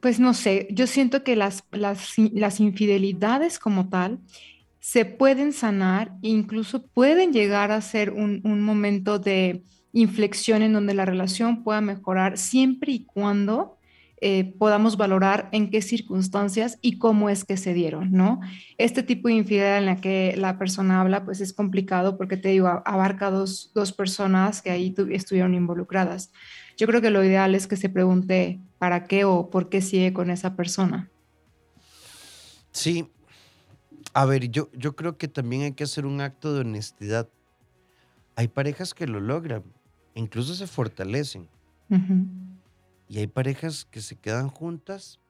pues 0.00 0.20
no 0.20 0.32
sé, 0.32 0.68
yo 0.70 0.86
siento 0.86 1.24
que 1.24 1.34
las, 1.34 1.64
las, 1.72 2.60
infidelidades 2.60 3.58
como 3.58 3.88
tal 3.88 4.20
se 4.78 5.04
pueden 5.04 5.52
sanar, 5.52 6.12
incluso 6.22 6.86
pueden 6.86 7.32
llegar 7.32 7.72
a 7.72 7.80
ser 7.80 8.12
un, 8.12 8.40
un 8.44 8.62
momento 8.62 9.18
de, 9.18 9.64
inflexión 9.94 10.60
en 10.60 10.74
donde 10.74 10.92
la 10.92 11.06
relación 11.06 11.64
pueda 11.64 11.80
mejorar 11.80 12.36
siempre 12.36 12.92
y 12.92 13.04
cuando 13.06 13.78
eh, 14.26 14.54
podamos 14.58 14.96
valorar 14.96 15.48
en 15.52 15.70
qué 15.70 15.82
circunstancias 15.82 16.78
y 16.80 16.98
cómo 16.98 17.28
es 17.28 17.44
que 17.44 17.56
se 17.56 17.74
dieron, 17.74 18.12
¿no? 18.12 18.40
Este 18.78 19.02
tipo 19.02 19.28
de 19.28 19.34
infidelidad 19.34 19.78
en 19.78 19.86
la 19.86 20.00
que 20.00 20.34
la 20.38 20.58
persona 20.58 21.00
habla, 21.00 21.24
pues 21.24 21.40
es 21.40 21.52
complicado 21.52 22.16
porque 22.16 22.36
te 22.36 22.48
digo, 22.48 22.68
abarca 22.86 23.30
dos, 23.30 23.70
dos 23.74 23.92
personas 23.92 24.62
que 24.62 24.70
ahí 24.70 24.94
estuvieron 25.10 25.54
involucradas. 25.54 26.32
Yo 26.76 26.86
creo 26.86 27.02
que 27.02 27.10
lo 27.10 27.22
ideal 27.22 27.54
es 27.54 27.66
que 27.66 27.76
se 27.76 27.88
pregunte 27.88 28.60
para 28.78 29.04
qué 29.04 29.24
o 29.24 29.50
por 29.50 29.68
qué 29.68 29.82
sigue 29.82 30.12
con 30.12 30.30
esa 30.30 30.56
persona. 30.56 31.10
Sí. 32.72 33.06
A 34.14 34.24
ver, 34.24 34.48
yo, 34.48 34.70
yo 34.72 34.96
creo 34.96 35.18
que 35.18 35.28
también 35.28 35.62
hay 35.62 35.72
que 35.72 35.84
hacer 35.84 36.06
un 36.06 36.22
acto 36.22 36.54
de 36.54 36.60
honestidad. 36.60 37.28
Hay 38.36 38.48
parejas 38.48 38.94
que 38.94 39.06
lo 39.06 39.20
logran, 39.20 39.64
incluso 40.14 40.54
se 40.54 40.66
fortalecen. 40.66 41.48
Y 43.08 43.18
hay 43.18 43.26
parejas 43.26 43.84
que 43.84 44.00
se 44.00 44.16
quedan 44.16 44.48
juntas, 44.48 45.20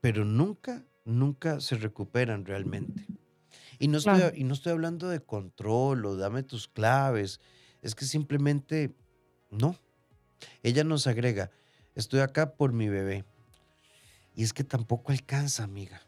pero 0.00 0.24
nunca, 0.24 0.84
nunca 1.04 1.60
se 1.60 1.76
recuperan 1.76 2.44
realmente. 2.44 3.06
Y 3.78 3.88
no, 3.88 3.98
estoy, 3.98 4.22
y 4.34 4.44
no 4.44 4.54
estoy 4.54 4.72
hablando 4.72 5.08
de 5.08 5.20
control 5.20 6.06
o 6.06 6.16
dame 6.16 6.42
tus 6.42 6.68
claves, 6.68 7.40
es 7.82 7.94
que 7.94 8.04
simplemente 8.04 8.94
no. 9.50 9.76
Ella 10.62 10.84
nos 10.84 11.06
agrega, 11.06 11.50
estoy 11.94 12.20
acá 12.20 12.54
por 12.54 12.72
mi 12.72 12.88
bebé. 12.88 13.24
Y 14.34 14.42
es 14.42 14.52
que 14.52 14.64
tampoco 14.64 15.12
alcanza, 15.12 15.64
amiga. 15.64 16.05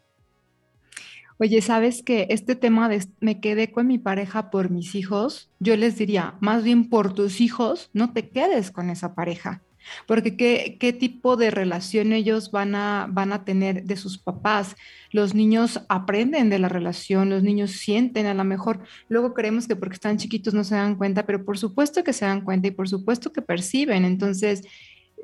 Oye, 1.41 1.61
¿sabes 1.61 2.03
que 2.03 2.27
este 2.31 2.55
tema 2.55 2.89
de 2.89 3.01
me 3.21 3.39
quedé 3.39 3.71
con 3.71 3.87
mi 3.87 3.97
pareja 3.97 4.51
por 4.51 4.69
mis 4.69 4.93
hijos? 4.93 5.49
Yo 5.59 5.77
les 5.77 5.97
diría, 5.97 6.35
más 6.41 6.63
bien 6.65 6.89
por 6.89 7.13
tus 7.13 7.39
hijos, 7.39 7.89
no 7.93 8.11
te 8.11 8.27
quedes 8.27 8.71
con 8.71 8.89
esa 8.89 9.15
pareja. 9.15 9.63
Porque 10.05 10.35
¿qué, 10.35 10.75
qué 10.81 10.91
tipo 10.91 11.37
de 11.37 11.49
relación 11.49 12.11
ellos 12.11 12.51
van 12.51 12.75
a, 12.75 13.07
van 13.09 13.31
a 13.31 13.45
tener 13.45 13.85
de 13.85 13.95
sus 13.95 14.17
papás? 14.17 14.75
Los 15.13 15.33
niños 15.33 15.81
aprenden 15.87 16.49
de 16.49 16.59
la 16.59 16.67
relación, 16.67 17.29
los 17.29 17.41
niños 17.41 17.71
sienten 17.71 18.25
a 18.25 18.33
lo 18.33 18.43
mejor, 18.43 18.81
luego 19.07 19.33
creemos 19.33 19.65
que 19.65 19.77
porque 19.77 19.93
están 19.95 20.17
chiquitos 20.17 20.53
no 20.53 20.65
se 20.65 20.75
dan 20.75 20.95
cuenta, 20.95 21.25
pero 21.25 21.45
por 21.45 21.57
supuesto 21.57 22.03
que 22.03 22.11
se 22.11 22.25
dan 22.25 22.41
cuenta 22.41 22.67
y 22.67 22.71
por 22.71 22.89
supuesto 22.89 23.31
que 23.31 23.41
perciben. 23.41 24.03
Entonces, 24.03 24.63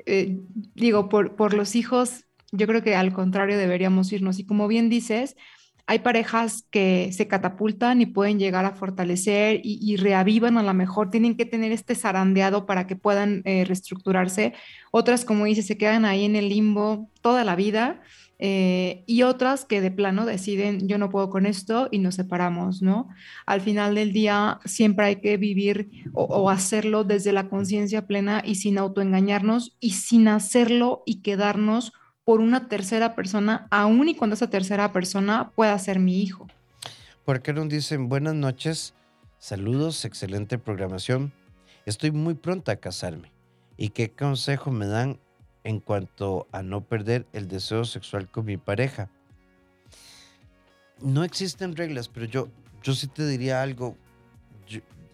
eh, 0.06 0.38
digo, 0.74 1.10
por, 1.10 1.36
por 1.36 1.52
los 1.52 1.76
hijos, 1.76 2.24
yo 2.52 2.66
creo 2.66 2.82
que 2.82 2.96
al 2.96 3.12
contrario 3.12 3.58
deberíamos 3.58 4.10
irnos. 4.12 4.38
Y 4.38 4.46
como 4.46 4.66
bien 4.66 4.88
dices, 4.88 5.36
hay 5.88 6.00
parejas 6.00 6.66
que 6.70 7.10
se 7.12 7.28
catapultan 7.28 8.00
y 8.00 8.06
pueden 8.06 8.40
llegar 8.40 8.64
a 8.64 8.72
fortalecer 8.72 9.60
y, 9.62 9.96
reavivan, 9.96 10.58
a 10.58 10.64
lo 10.64 10.74
mejor 10.74 11.10
tienen 11.10 11.36
que 11.36 11.46
tener 11.46 11.70
este 11.70 11.94
zarandeado 11.94 12.66
para 12.66 12.88
que 12.88 12.96
puedan 12.96 13.42
eh, 13.44 13.64
reestructurarse. 13.64 14.52
Otras, 14.90 15.24
como 15.24 15.44
dices, 15.44 15.66
se 15.66 15.78
quedan 15.78 16.04
ahí 16.04 16.24
en 16.24 16.34
el 16.34 16.48
limbo 16.48 17.08
toda 17.20 17.44
la 17.44 17.54
vida. 17.54 18.02
Eh, 18.38 19.04
y 19.06 19.22
otras 19.22 19.64
que 19.64 19.80
de 19.80 19.90
plano 19.90 20.26
deciden 20.26 20.86
yo 20.88 20.98
no 20.98 21.08
puedo 21.08 21.30
con 21.30 21.46
esto 21.46 21.88
y 21.90 22.00
nos 22.00 22.16
separamos, 22.16 22.82
¿no? 22.82 23.08
Al 23.46 23.62
final 23.62 23.94
del 23.94 24.12
día 24.12 24.60
siempre 24.66 25.06
hay 25.06 25.16
que 25.22 25.38
vivir 25.38 25.88
o, 26.12 26.24
o 26.24 26.50
hacerlo 26.50 27.02
desde 27.04 27.32
la 27.32 27.48
conciencia 27.48 28.06
plena 28.06 28.42
y 28.44 28.56
sin 28.56 28.76
autoengañarnos 28.76 29.78
y 29.80 29.92
sin 29.92 30.28
hacerlo 30.28 31.02
y 31.06 31.22
quedarnos 31.22 31.94
por 32.26 32.40
una 32.40 32.68
tercera 32.68 33.14
persona, 33.14 33.68
aun 33.70 34.08
y 34.08 34.16
cuando 34.16 34.34
esa 34.34 34.50
tercera 34.50 34.92
persona 34.92 35.50
pueda 35.50 35.78
ser 35.78 36.00
mi 36.00 36.20
hijo. 36.20 36.48
¿Por 37.24 37.40
qué 37.40 37.52
nos 37.52 37.68
dicen 37.68 38.08
buenas 38.08 38.34
noches? 38.34 38.94
Saludos, 39.38 40.04
excelente 40.04 40.58
programación. 40.58 41.32
Estoy 41.84 42.10
muy 42.10 42.34
pronta 42.34 42.72
a 42.72 42.76
casarme. 42.76 43.30
¿Y 43.76 43.90
qué 43.90 44.10
consejo 44.10 44.72
me 44.72 44.86
dan 44.86 45.20
en 45.62 45.78
cuanto 45.78 46.48
a 46.50 46.64
no 46.64 46.80
perder 46.80 47.26
el 47.32 47.46
deseo 47.46 47.84
sexual 47.84 48.28
con 48.28 48.46
mi 48.46 48.56
pareja? 48.56 49.08
No 51.00 51.22
existen 51.22 51.76
reglas, 51.76 52.08
pero 52.08 52.26
yo, 52.26 52.48
yo 52.82 52.94
sí 52.94 53.06
te 53.06 53.24
diría 53.24 53.62
algo. 53.62 53.96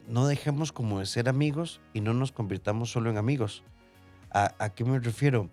no 0.08 0.26
dejemos 0.26 0.72
como 0.72 1.00
de 1.00 1.04
ser 1.04 1.28
amigos 1.28 1.82
y 1.92 2.00
no 2.00 2.14
nos 2.14 2.32
convirtamos 2.32 2.90
solo 2.90 3.10
en 3.10 3.18
amigos. 3.18 3.64
¿A, 4.30 4.54
a 4.58 4.70
qué 4.70 4.82
me 4.86 4.98
refiero? 4.98 5.50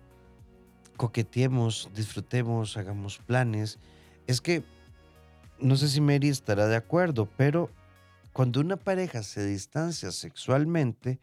Coqueteemos, 1.00 1.88
disfrutemos, 1.94 2.76
hagamos 2.76 3.16
planes. 3.20 3.78
Es 4.26 4.42
que, 4.42 4.62
no 5.58 5.74
sé 5.76 5.88
si 5.88 5.98
Mary 6.02 6.28
estará 6.28 6.66
de 6.66 6.76
acuerdo, 6.76 7.26
pero 7.38 7.70
cuando 8.34 8.60
una 8.60 8.76
pareja 8.76 9.22
se 9.22 9.46
distancia 9.46 10.10
sexualmente 10.10 11.18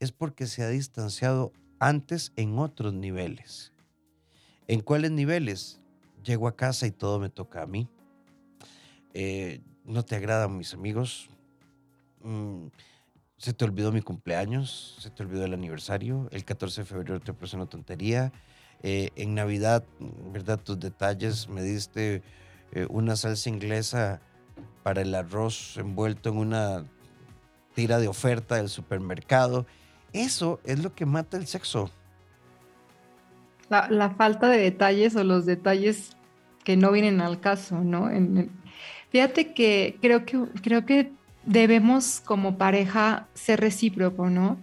es 0.00 0.12
porque 0.12 0.46
se 0.46 0.62
ha 0.62 0.68
distanciado 0.70 1.52
antes 1.78 2.32
en 2.36 2.58
otros 2.58 2.94
niveles. 2.94 3.74
¿En 4.66 4.80
cuáles 4.80 5.10
niveles? 5.10 5.78
Llego 6.24 6.48
a 6.48 6.56
casa 6.56 6.86
y 6.86 6.90
todo 6.90 7.20
me 7.20 7.28
toca 7.28 7.60
a 7.60 7.66
mí. 7.66 7.86
Eh, 9.12 9.60
no 9.84 10.06
te 10.06 10.16
agradan 10.16 10.56
mis 10.56 10.72
amigos. 10.72 11.28
Mm, 12.22 12.68
se 13.36 13.52
te 13.52 13.66
olvidó 13.66 13.92
mi 13.92 14.00
cumpleaños, 14.00 14.96
se 15.00 15.10
te 15.10 15.22
olvidó 15.22 15.44
el 15.44 15.52
aniversario. 15.52 16.30
El 16.32 16.46
14 16.46 16.80
de 16.80 16.86
febrero 16.86 17.20
te 17.20 17.34
puse 17.34 17.56
una 17.56 17.66
tontería. 17.66 18.32
Eh, 18.82 19.10
en 19.16 19.34
Navidad, 19.34 19.84
¿verdad? 20.32 20.60
Tus 20.60 20.78
detalles, 20.78 21.48
me 21.48 21.62
diste 21.62 22.22
eh, 22.72 22.86
una 22.88 23.16
salsa 23.16 23.48
inglesa 23.48 24.20
para 24.84 25.02
el 25.02 25.14
arroz 25.14 25.76
envuelto 25.78 26.30
en 26.30 26.36
una 26.38 26.84
tira 27.74 27.98
de 27.98 28.08
oferta 28.08 28.56
del 28.56 28.68
supermercado. 28.68 29.66
Eso 30.12 30.60
es 30.64 30.82
lo 30.82 30.94
que 30.94 31.06
mata 31.06 31.36
el 31.36 31.46
sexo. 31.46 31.90
La, 33.68 34.14
falta 34.16 34.48
de 34.48 34.58
detalles 34.58 35.14
o 35.16 35.24
los 35.24 35.44
detalles 35.44 36.16
que 36.64 36.76
no 36.76 36.90
vienen 36.92 37.20
al 37.20 37.40
caso, 37.40 37.80
¿no? 37.80 38.08
Fíjate 39.10 39.52
que 39.52 39.98
creo 40.00 40.24
que 40.24 40.38
creo 40.62 40.86
que 40.86 41.12
debemos 41.44 42.20
como 42.24 42.58
pareja 42.58 43.26
ser 43.34 43.60
recíproco, 43.60 44.30
¿no? 44.30 44.58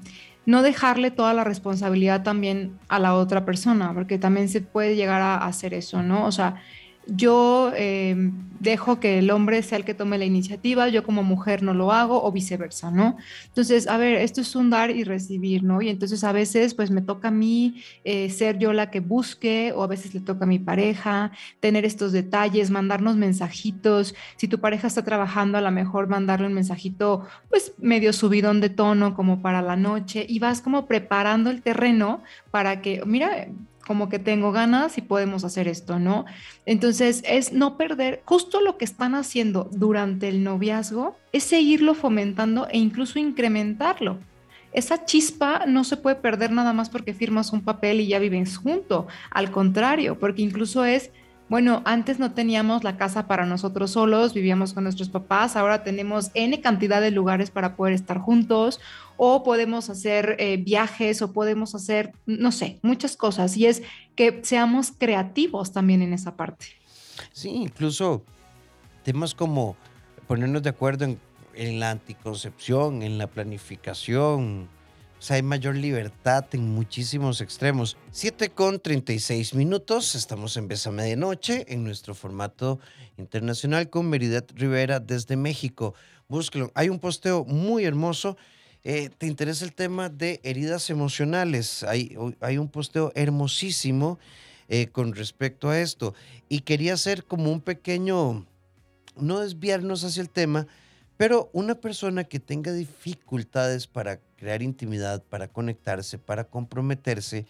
No 0.46 0.62
dejarle 0.62 1.12
toda 1.12 1.34
la 1.34 1.44
responsabilidad 1.44 2.24
también 2.24 2.78
a 2.88 3.00
la 3.00 3.16
otra 3.16 3.46
persona, 3.46 3.94
porque 3.94 4.18
también 4.20 4.50
se 4.50 4.62
puede 4.62 4.96
llegar 4.96 5.22
a 5.22 5.46
hacer 5.46 5.74
eso, 5.74 6.04
¿no? 6.04 6.26
O 6.26 6.32
sea, 6.32 6.62
yo 7.08 7.72
em, 7.76 8.46
dejo 8.60 9.00
que 9.00 9.20
el 9.20 9.30
hombre 9.32 9.62
sea 9.62 9.78
el 9.78 9.86
que 9.86 9.94
tome 9.94 10.18
la 10.18 10.26
iniciativa, 10.26 10.90
yo 10.90 11.04
como 11.04 11.24
mujer 11.24 11.62
no 11.62 11.74
lo 11.74 11.92
hago 11.92 12.24
o 12.24 12.32
viceversa, 12.32 12.92
¿no? 12.92 13.18
Entonces, 13.46 13.88
a 13.88 13.98
ver, 13.98 14.16
esto 14.16 14.42
es 14.42 14.56
un 14.56 14.70
dar 14.70 14.92
y 14.92 15.04
recibir, 15.04 15.64
¿no? 15.64 15.82
Y 15.82 15.90
entonces 15.90 16.24
a 16.24 16.32
veces 16.32 16.74
pues 16.74 16.92
me 16.92 17.02
toca 17.02 17.28
a 17.28 17.32
mí 17.32 17.84
eh, 18.04 18.30
ser 18.30 18.58
yo 18.58 18.74
la 18.74 18.90
que 18.90 19.00
busque 19.00 19.72
o 19.76 19.84
a 19.84 19.88
veces 19.88 20.14
le 20.14 20.22
toca 20.22 20.46
a 20.46 20.48
mi 20.48 20.60
pareja 20.60 21.32
tener 21.60 21.86
estos 21.86 22.12
detalles, 22.12 22.72
mandarnos 22.72 23.16
mensajitos. 23.18 24.16
Si 24.38 24.48
tu 24.48 24.60
pareja 24.60 24.88
está 24.88 25.04
trabajando, 25.04 25.58
a 25.58 25.62
lo 25.62 25.72
mejor 25.72 26.08
mandarle 26.08 26.48
un 26.48 26.54
mensajito 26.54 27.26
pues 27.50 27.74
medio 27.78 28.14
subidón 28.14 28.62
de 28.62 28.70
tono 28.70 29.16
como 29.16 29.42
para 29.42 29.62
la 29.62 29.76
noche 29.76 30.26
y 30.28 30.40
vas 30.40 30.62
como 30.62 30.88
preparando 30.88 31.50
el 31.50 31.62
terreno 31.62 32.24
para 32.52 32.82
que, 32.82 33.04
mira, 33.06 33.48
como 33.86 34.10
que 34.10 34.20
tengo 34.20 34.52
ganas 34.52 34.98
y 34.98 35.02
podemos 35.02 35.44
hacer 35.44 35.68
esto, 35.68 36.00
¿no? 36.00 36.26
Entonces 36.66 37.24
es 37.26 37.54
no 37.54 37.78
perder, 37.78 38.22
justo 38.26 38.62
lo 38.62 38.78
que 38.78 38.86
están 38.86 39.16
haciendo 39.16 39.70
durante 39.72 40.28
el 40.28 40.44
noviazgo 40.44 41.16
es 41.32 41.44
seguirlo 41.44 41.94
fomentando 41.94 42.68
e 42.70 42.78
incluso 42.78 43.20
incrementarlo. 43.20 44.20
Esa 44.74 45.06
chispa 45.06 45.66
no 45.68 45.86
se 45.86 45.96
puede 45.96 46.18
perder 46.18 46.52
nada 46.52 46.74
más 46.74 46.90
porque 46.90 47.14
firmas 47.14 47.54
un 47.54 47.62
papel 47.62 48.02
y 48.02 48.08
ya 48.08 48.20
vives 48.20 48.58
junto. 48.58 49.08
Al 49.32 49.50
contrario, 49.50 50.20
porque 50.20 50.42
incluso 50.42 50.84
es 50.84 51.12
bueno, 51.48 51.84
antes 51.86 52.18
no 52.18 52.34
teníamos 52.34 52.84
la 52.84 52.98
casa 52.98 53.28
para 53.28 53.46
nosotros 53.46 53.92
solos, 53.92 54.34
vivíamos 54.34 54.74
con 54.74 54.84
nuestros 54.84 55.10
papás, 55.10 55.56
ahora 55.56 55.84
tenemos 55.84 56.32
N 56.34 56.60
cantidad 56.60 57.02
de 57.02 57.12
lugares 57.12 57.52
para 57.52 57.76
poder 57.76 57.94
estar 57.94 58.18
juntos 58.18 58.80
o 59.18 59.44
podemos 59.44 59.90
hacer 59.90 60.38
eh, 60.40 60.58
viajes 60.58 61.22
o 61.22 61.34
podemos 61.34 61.76
hacer, 61.76 62.14
no 62.26 62.52
sé, 62.52 62.80
muchas 62.82 63.16
cosas. 63.16 63.56
Y 63.58 63.68
es 63.68 63.84
que 64.16 64.42
seamos 64.44 64.92
creativos 64.98 65.72
también 65.72 66.02
en 66.02 66.14
esa 66.14 66.36
parte. 66.36 66.66
Sí, 67.32 67.50
incluso 67.50 68.24
temas 69.04 69.36
como 69.36 69.78
ponernos 70.28 70.64
de 70.64 70.70
acuerdo 70.70 71.06
en, 71.06 71.20
en 71.54 71.80
la 71.80 71.92
anticoncepción, 71.92 73.04
en 73.04 73.20
la 73.20 73.28
planificación, 73.28 74.68
hay 75.32 75.42
mayor 75.42 75.76
libertad 75.76 76.46
en 76.52 76.70
muchísimos 76.70 77.42
extremos. 77.42 77.98
7 78.12 78.50
con 78.50 78.80
36 78.80 79.54
minutos, 79.54 80.16
estamos 80.16 80.58
en 80.58 80.68
Besa 80.68 80.92
Medianoche 80.92 81.66
en 81.68 81.84
nuestro 81.84 82.14
formato 82.14 82.80
internacional 83.18 83.90
con 83.90 84.10
Meridet 84.10 84.52
Rivera 84.56 85.00
desde 85.00 85.36
México. 85.36 85.94
Búsquelo. 86.28 86.72
Hay 86.76 86.90
un 86.90 87.00
posteo 87.00 87.46
muy 87.46 87.86
hermoso. 87.86 88.38
Eh, 88.84 89.10
¿Te 89.18 89.28
interesa 89.28 89.66
el 89.66 89.74
tema 89.74 90.10
de 90.10 90.42
heridas 90.44 90.90
emocionales? 90.90 91.84
Hay, 91.84 92.16
hay 92.42 92.58
un 92.58 92.68
posteo 92.68 93.12
hermosísimo 93.16 94.20
eh, 94.68 94.88
con 94.88 95.14
respecto 95.14 95.70
a 95.70 95.80
esto. 95.80 96.14
Y 96.50 96.62
quería 96.62 96.94
hacer 96.94 97.26
como 97.26 97.52
un 97.52 97.62
pequeño, 97.62 98.46
no 99.16 99.40
desviarnos 99.40 100.04
hacia 100.04 100.22
el 100.22 100.30
tema, 100.30 100.68
pero 101.18 101.50
una 101.54 101.76
persona 101.76 102.26
que 102.26 102.40
tenga 102.40 102.74
dificultades 102.74 103.88
para 103.88 104.20
crear 104.36 104.62
intimidad, 104.62 105.24
para 105.24 105.48
conectarse, 105.48 106.18
para 106.18 106.46
comprometerse, 106.46 107.46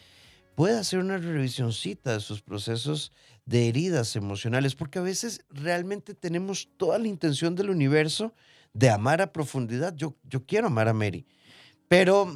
puede 0.56 0.78
hacer 0.78 1.00
una 1.00 1.18
revisioncita 1.18 2.14
de 2.14 2.20
sus 2.20 2.42
procesos 2.42 3.12
de 3.46 3.68
heridas 3.68 4.16
emocionales, 4.16 4.76
porque 4.76 5.00
a 5.00 5.04
veces 5.04 5.46
realmente 5.50 6.14
tenemos 6.14 6.70
toda 6.78 6.98
la 6.98 7.08
intención 7.08 7.56
del 7.56 7.70
universo 7.70 8.34
de 8.74 8.90
amar 8.90 9.22
a 9.22 9.32
profundidad. 9.32 9.96
Yo, 9.96 10.16
yo 10.24 10.46
quiero 10.46 10.68
amar 10.68 10.88
a 10.88 10.94
Mary, 10.94 11.26
pero 11.88 12.34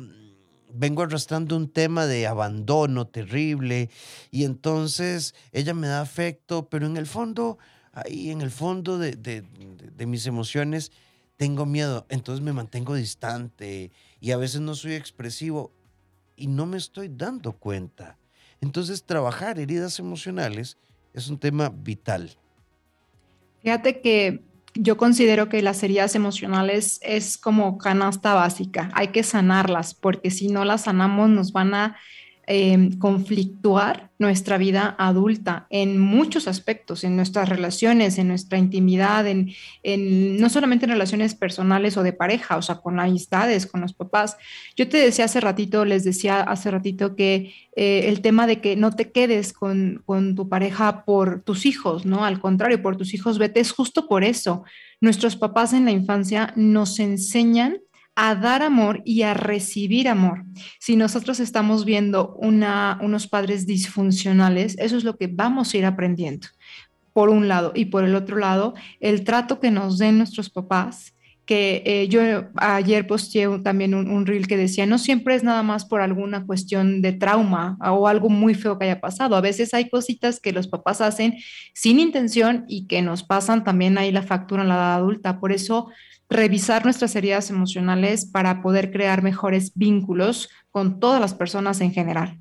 vengo 0.72 1.02
arrastrando 1.02 1.56
un 1.58 1.70
tema 1.70 2.06
de 2.06 2.28
abandono 2.28 3.08
terrible 3.08 3.90
y 4.30 4.44
entonces 4.44 5.34
ella 5.52 5.74
me 5.74 5.88
da 5.88 6.02
afecto, 6.02 6.70
pero 6.70 6.86
en 6.86 6.98
el 6.98 7.08
fondo, 7.08 7.58
ahí 7.92 8.30
en 8.30 8.42
el 8.42 8.52
fondo 8.52 9.00
de, 9.00 9.16
de 9.16 10.06
mis 10.06 10.28
emociones, 10.28 10.92
tengo 11.38 11.66
miedo, 11.66 12.06
entonces 12.10 12.44
me 12.44 12.52
mantengo 12.52 12.96
distante 12.96 13.92
y 14.20 14.32
a 14.32 14.38
veces 14.38 14.62
no 14.62 14.76
soy 14.76 14.94
expresivo 14.94 15.72
y 16.36 16.48
no 16.48 16.66
me 16.66 16.78
estoy 16.78 17.10
dando 17.10 17.54
cuenta. 17.54 18.18
Entonces 18.62 19.04
trabajar 19.04 19.60
heridas 19.60 20.00
emocionales 20.00 20.78
es 21.14 21.30
un 21.30 21.38
tema 21.38 21.70
vital. 21.70 22.38
Fíjate 23.62 24.02
que 24.02 24.44
yo 24.76 24.98
considero 24.98 25.50
que 25.50 25.62
las 25.62 25.82
heridas 25.84 26.16
emocionales 26.16 27.00
es 27.02 27.38
como 27.38 27.78
canasta 27.78 28.34
básica, 28.34 28.90
hay 28.94 29.10
que 29.10 29.24
sanarlas 29.24 29.94
porque 29.94 30.32
si 30.32 30.48
no 30.48 30.64
las 30.64 30.84
sanamos 30.84 31.30
nos 31.30 31.52
van 31.52 31.74
a 31.74 31.98
Em, 32.52 32.98
conflictuar 32.98 34.10
nuestra 34.18 34.58
vida 34.58 34.96
adulta 34.98 35.68
en 35.70 36.00
muchos 36.00 36.48
aspectos, 36.48 37.04
en 37.04 37.16
nuestras 37.16 37.48
relaciones, 37.48 38.18
en 38.18 38.28
nuestra 38.28 38.58
intimidad, 38.58 39.28
en, 39.28 39.54
no 40.40 40.50
solamente 40.50 40.86
en 40.86 40.92
relaciones 40.94 41.36
personales 41.36 41.96
o 41.96 42.02
de 42.02 42.12
pareja, 42.12 42.58
o 42.58 42.64
sea, 42.64 42.78
con 42.78 43.00
amistades, 43.00 43.68
con 43.68 43.82
los 43.82 43.94
papás. 43.94 44.36
Yo 44.76 44.90
te 44.90 44.98
decía 44.98 45.26
hace 45.26 45.40
ratito, 45.40 45.86
les 45.86 46.04
decía 46.04 46.42
hace 46.42 46.72
ratito 46.72 47.16
que 47.16 47.54
eh, 47.76 48.06
el 48.10 48.22
tema 48.22 48.48
de 48.48 48.62
que 48.62 48.76
no 48.76 48.96
te 48.96 49.12
quedes 49.12 49.54
con, 49.54 50.02
con 50.08 50.34
tu 50.34 50.50
pareja 50.50 51.06
por 51.06 51.44
tus 51.44 51.68
hijos, 51.68 52.08
¿no? 52.08 52.26
Al 52.26 52.40
contrario, 52.40 52.82
por 52.82 52.98
tus 52.98 53.14
hijos 53.14 53.38
vete, 53.38 53.60
es 53.60 53.72
justo 53.72 54.08
por 54.08 54.24
eso. 54.24 54.64
Nuestros 55.02 55.36
papás 55.36 55.72
en 55.74 55.86
la 55.86 55.92
infancia 55.92 56.52
nos 56.56 57.00
enseñan 57.00 57.78
a 58.22 58.36
dar 58.36 58.64
amor 58.64 59.02
y 59.06 59.22
a 59.22 59.34
recibir 59.34 60.10
amor. 60.10 60.44
Si 60.78 60.98
nosotros 60.98 61.40
estamos 61.40 61.86
viendo 61.86 62.36
una, 62.36 63.00
unos 63.02 63.30
padres 63.30 63.66
disfuncionales, 63.66 64.76
eso 64.78 64.98
es 64.98 65.06
lo 65.06 65.16
que 65.16 65.28
vamos 65.28 65.74
a 65.74 65.78
ir 65.78 65.86
aprendiendo, 65.86 66.50
por 67.14 67.30
un 67.30 67.48
lado. 67.48 67.72
Y 67.76 67.86
por 67.86 68.04
el 68.04 68.16
otro 68.16 68.36
lado, 68.36 68.74
el 69.00 69.24
trato 69.24 69.62
que 69.62 69.72
nos 69.72 69.98
den 69.98 70.18
nuestros 70.18 70.50
papás, 70.50 71.14
que 71.46 71.82
eh, 71.86 72.10
yo 72.10 72.22
ayer 72.58 73.08
posteé 73.08 73.48
también 73.60 73.96
un, 73.96 74.12
un, 74.12 74.26
reel 74.26 74.48
que 74.48 74.58
decía, 74.58 74.86
no 74.86 74.98
siempre 74.98 75.36
es 75.36 75.44
nada 75.46 75.64
más 75.64 75.86
por 75.86 76.02
alguna 76.02 76.46
cuestión 76.46 77.02
de 77.02 77.14
trauma 77.14 77.78
o 77.80 78.06
algo 78.06 78.28
muy 78.28 78.54
feo 78.54 78.78
que 78.78 78.84
haya 78.84 79.00
pasado. 79.00 79.38
A 79.38 79.42
veces 79.42 79.74
hay 79.74 79.90
cositas 79.90 80.42
que 80.42 80.52
los 80.52 80.68
papás 80.68 81.00
hacen 81.00 81.38
sin 81.74 82.02
intención 82.02 82.66
y 82.68 82.86
que 82.86 83.02
nos 83.02 83.24
pasan 83.24 83.64
también 83.64 83.98
ahí 83.98 84.12
la 84.12 84.24
factura 84.24 84.64
en 84.64 84.68
la 84.68 84.76
edad 84.76 84.96
adulta. 84.96 85.40
Por 85.40 85.54
eso 85.54 85.88
revisar 86.30 86.84
nuestras 86.84 87.16
heridas 87.16 87.50
emocionales 87.50 88.26
para 88.26 88.62
poder 88.62 88.92
crear 88.92 89.24
mejores 89.24 89.72
vínculos 89.76 90.50
con 90.70 91.00
todas 91.00 91.20
las 91.20 91.34
personas 91.34 91.82
en 91.82 91.92
general. 91.92 92.40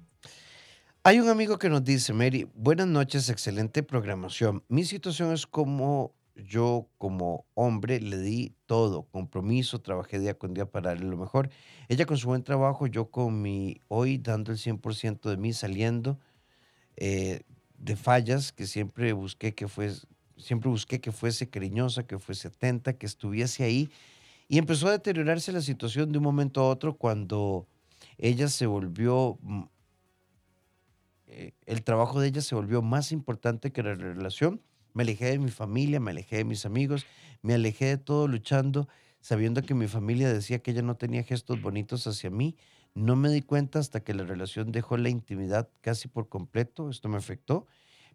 Hay 1.02 1.20
un 1.20 1.28
amigo 1.28 1.58
que 1.58 1.70
nos 1.70 1.84
dice, 1.84 2.12
Mary, 2.12 2.46
buenas 2.54 2.86
noches, 2.86 3.30
excelente 3.30 3.82
programación. 3.82 4.62
Mi 4.68 4.84
situación 4.84 5.32
es 5.32 5.46
como 5.46 6.14
yo 6.34 6.88
como 6.98 7.46
hombre 7.54 8.00
le 8.00 8.18
di 8.18 8.54
todo, 8.66 9.08
compromiso, 9.10 9.80
trabajé 9.80 10.18
día 10.18 10.38
con 10.38 10.54
día 10.54 10.66
para 10.66 10.90
darle 10.90 11.06
lo 11.06 11.16
mejor. 11.16 11.50
Ella 11.88 12.06
con 12.06 12.16
su 12.16 12.28
buen 12.28 12.42
trabajo, 12.42 12.86
yo 12.86 13.10
con 13.10 13.42
mi 13.42 13.80
hoy 13.88 14.18
dando 14.18 14.52
el 14.52 14.58
100% 14.58 15.30
de 15.30 15.36
mí, 15.36 15.52
saliendo 15.52 16.18
eh, 16.96 17.42
de 17.78 17.96
fallas 17.96 18.52
que 18.52 18.66
siempre 18.66 19.12
busqué 19.12 19.54
que 19.54 19.68
fue 19.68 19.92
siempre 20.38 20.70
busqué 20.70 21.00
que 21.00 21.12
fuese 21.12 21.48
cariñosa, 21.48 22.06
que 22.06 22.18
fuese 22.18 22.48
atenta, 22.48 22.94
que 22.94 23.06
estuviese 23.06 23.64
ahí. 23.64 23.90
Y 24.48 24.58
empezó 24.58 24.88
a 24.88 24.92
deteriorarse 24.92 25.52
la 25.52 25.60
situación 25.60 26.10
de 26.10 26.18
un 26.18 26.24
momento 26.24 26.60
a 26.60 26.68
otro 26.68 26.96
cuando 26.96 27.66
ella 28.16 28.48
se 28.48 28.66
volvió, 28.66 29.38
eh, 31.26 31.52
el 31.66 31.82
trabajo 31.82 32.20
de 32.20 32.28
ella 32.28 32.40
se 32.40 32.54
volvió 32.54 32.80
más 32.80 33.12
importante 33.12 33.72
que 33.72 33.82
la 33.82 33.94
relación. 33.94 34.62
Me 34.94 35.02
alejé 35.02 35.26
de 35.26 35.38
mi 35.38 35.50
familia, 35.50 36.00
me 36.00 36.12
alejé 36.12 36.38
de 36.38 36.44
mis 36.44 36.64
amigos, 36.64 37.04
me 37.42 37.54
alejé 37.54 37.86
de 37.86 37.98
todo 37.98 38.26
luchando, 38.26 38.88
sabiendo 39.20 39.62
que 39.62 39.74
mi 39.74 39.86
familia 39.86 40.32
decía 40.32 40.60
que 40.60 40.70
ella 40.70 40.82
no 40.82 40.96
tenía 40.96 41.22
gestos 41.22 41.60
bonitos 41.60 42.06
hacia 42.06 42.30
mí. 42.30 42.56
No 42.94 43.16
me 43.16 43.28
di 43.28 43.42
cuenta 43.42 43.78
hasta 43.78 44.00
que 44.00 44.14
la 44.14 44.24
relación 44.24 44.72
dejó 44.72 44.96
la 44.96 45.10
intimidad 45.10 45.68
casi 45.82 46.08
por 46.08 46.28
completo. 46.28 46.88
Esto 46.88 47.08
me 47.08 47.18
afectó 47.18 47.66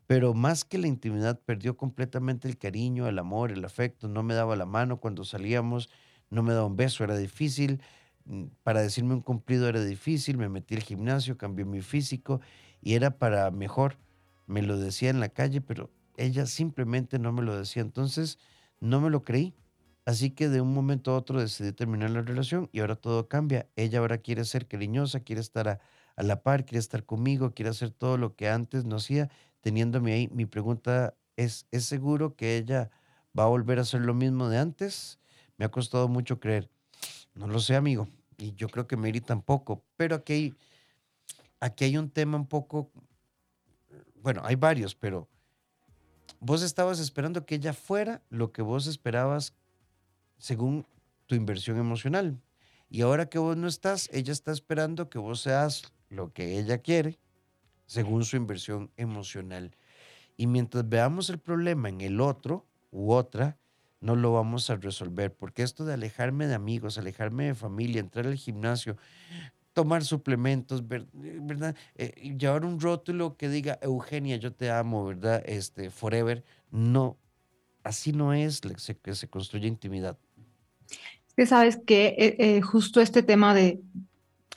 pero 0.08 0.34
más 0.34 0.66
que 0.66 0.78
la 0.78 0.88
intimidad, 0.88 1.39
perdió 1.39 1.78
completamente 1.78 2.48
el 2.48 2.58
cariño, 2.58 3.08
el 3.08 3.20
amor, 3.20 3.52
el 3.52 3.63
afecto. 3.63 4.08
No 4.08 4.24
me 4.24 4.34
daba 4.34 4.56
la 4.56 4.66
mano 4.66 5.00
cuando 5.00 5.24
salíamos, 5.24 5.89
no 6.30 6.44
me 6.44 6.54
daba 6.54 6.66
un 6.66 6.76
beso, 6.76 7.04
era 7.04 7.18
difícil. 7.18 7.82
Mm, 8.26 8.46
para 8.63 8.82
decirme 8.82 9.13
un 9.13 9.22
cumplido 9.22 9.68
era 9.70 9.84
difícil. 9.84 10.38
Me 10.38 10.50
metí 10.50 10.76
al 10.76 10.84
gimnasio, 10.84 11.38
cambié 11.38 11.66
mi 11.66 11.82
físico 11.82 12.42
y 12.82 12.96
era 12.96 13.18
para 13.18 13.50
mejor. 13.52 13.98
Me 14.46 14.62
lo 14.62 14.78
decía 14.78 15.10
en 15.10 15.20
la 15.20 15.30
calle, 15.30 15.62
pero 15.62 15.89
ella 16.18 16.46
simplemente 16.46 17.18
no 17.18 17.32
me 17.32 17.42
lo 17.42 17.58
decía. 17.58 17.82
Entonces, 17.82 18.39
no 18.82 19.00
me 19.00 19.10
lo 19.10 19.24
creí. 19.24 19.56
Así 20.06 20.32
que 20.32 20.50
de 20.50 20.60
un 20.60 20.74
momento 20.74 21.12
a 21.12 21.18
otro 21.18 21.39
decidí 21.39 21.72
terminar 21.72 22.10
la 22.10 22.22
relación 22.22 22.70
y 22.74 22.82
ahora 22.82 22.96
todo 22.98 23.30
cambia. 23.30 23.70
Ella 23.78 24.00
ahora 24.00 24.18
quiere 24.18 24.44
ser 24.44 24.68
cariñosa, 24.68 25.22
quiere 25.22 25.39
estar 25.39 25.70
a, 25.70 25.80
a 26.18 26.24
la 26.24 26.44
par, 26.44 26.66
quiere 26.66 26.80
estar 26.80 27.06
conmigo, 27.06 27.54
quiere 27.54 27.70
hacer 27.70 27.92
todo 27.92 28.18
lo 28.18 28.36
que 28.36 28.50
antes 28.50 28.84
no 28.84 28.98
hacía 28.98 29.30
teniéndome 29.63 30.13
ahí, 30.13 30.28
mi 30.28 30.45
pregunta 30.45 31.15
es, 31.38 31.65
¿es 31.71 31.86
seguro 31.86 32.36
que 32.36 32.58
ella 32.58 32.91
va 33.38 33.43
a 33.43 33.47
volver 33.47 33.80
a 33.80 33.86
ser 33.86 34.02
lo 34.02 34.13
mismo 34.13 34.49
de 34.49 34.60
antes. 34.60 35.19
Me 35.58 35.65
ha 35.65 35.69
costado 35.69 36.08
mucho 36.08 36.39
creer. 36.39 36.69
No 37.34 37.47
lo 37.47 37.60
sé, 37.60 37.76
amigo. 37.76 38.08
Y 38.38 38.54
yo 38.54 38.67
creo 38.69 38.88
que 38.88 38.97
Mary 38.97 39.21
tampoco. 39.21 39.84
Pero 39.97 40.15
aquí 40.15 40.34
hay, 40.34 40.56
aquí 41.60 41.86
hay 41.86 41.97
un 41.97 42.10
tema 42.10 42.38
un 42.38 42.47
poco, 42.47 42.91
bueno, 44.21 44.41
hay 44.43 44.56
varios, 44.56 44.95
pero 44.95 45.28
vos 46.39 46.62
estabas 46.62 46.99
esperando 46.99 47.45
que 47.45 47.56
ella 47.56 47.73
fuera 47.73 48.21
lo 48.30 48.52
que 48.52 48.62
vos 48.62 48.88
esperabas 48.88 49.54
según 50.38 50.86
tu 51.26 51.36
inversión 51.36 51.78
emocional. 51.78 52.39
Y 52.89 53.02
ahora 53.02 53.28
que 53.28 53.39
vos 53.39 53.58
no 53.58 53.67
estás, 53.67 54.10
ella 54.13 54.32
está 54.32 54.52
esperando 54.52 55.10
que 55.10 55.17
vos 55.17 55.41
seas 55.41 55.93
lo 56.10 56.32
que 56.32 56.60
ella 56.60 56.78
quiere 56.78 57.17
según 57.86 58.26
su 58.26 58.36
inversión 58.36 58.91
emocional. 58.98 59.76
Y 60.38 60.48
mientras 60.48 60.88
veamos 60.88 61.30
el 61.30 61.39
problema 61.39 61.89
en 61.89 62.02
el 62.02 62.19
otro 62.19 62.65
u 62.91 63.12
otra, 63.12 63.58
no 64.02 64.15
lo 64.15 64.34
vamos 64.34 64.69
a 64.69 64.76
resolver. 64.76 65.34
Porque 65.34 65.63
esto 65.63 65.86
de 65.86 65.93
alejarme 65.93 66.48
de 66.48 66.56
amigos, 66.56 66.98
alejarme 66.98 67.46
de 67.46 67.56
familia, 67.56 68.00
entrar 68.00 68.28
al 68.28 68.36
gimnasio, 68.36 68.98
tomar 69.74 70.04
suplementos, 70.04 70.84
¿verdad? 70.88 71.76
Eh, 71.96 72.36
llevar 72.38 72.65
un 72.65 72.80
rótulo 72.80 73.38
que 73.38 73.50
diga 73.50 73.80
Eugenia, 73.82 74.38
yo 74.38 74.54
te 74.54 74.69
amo, 74.69 75.06
¿verdad? 75.06 75.43
Este, 75.46 75.89
forever. 75.89 76.43
No, 76.69 77.17
así 77.84 78.12
no 78.12 78.34
es 78.34 78.62
que 79.02 79.15
se 79.15 79.28
construye 79.30 79.67
intimidad. 79.67 80.17
Es 81.28 81.34
que 81.36 81.46
sabes 81.46 81.78
que 81.78 82.08
eh, 82.17 82.36
eh, 82.38 82.62
justo 82.62 83.02
este 83.02 83.24
tema 83.24 83.54
de 83.54 83.82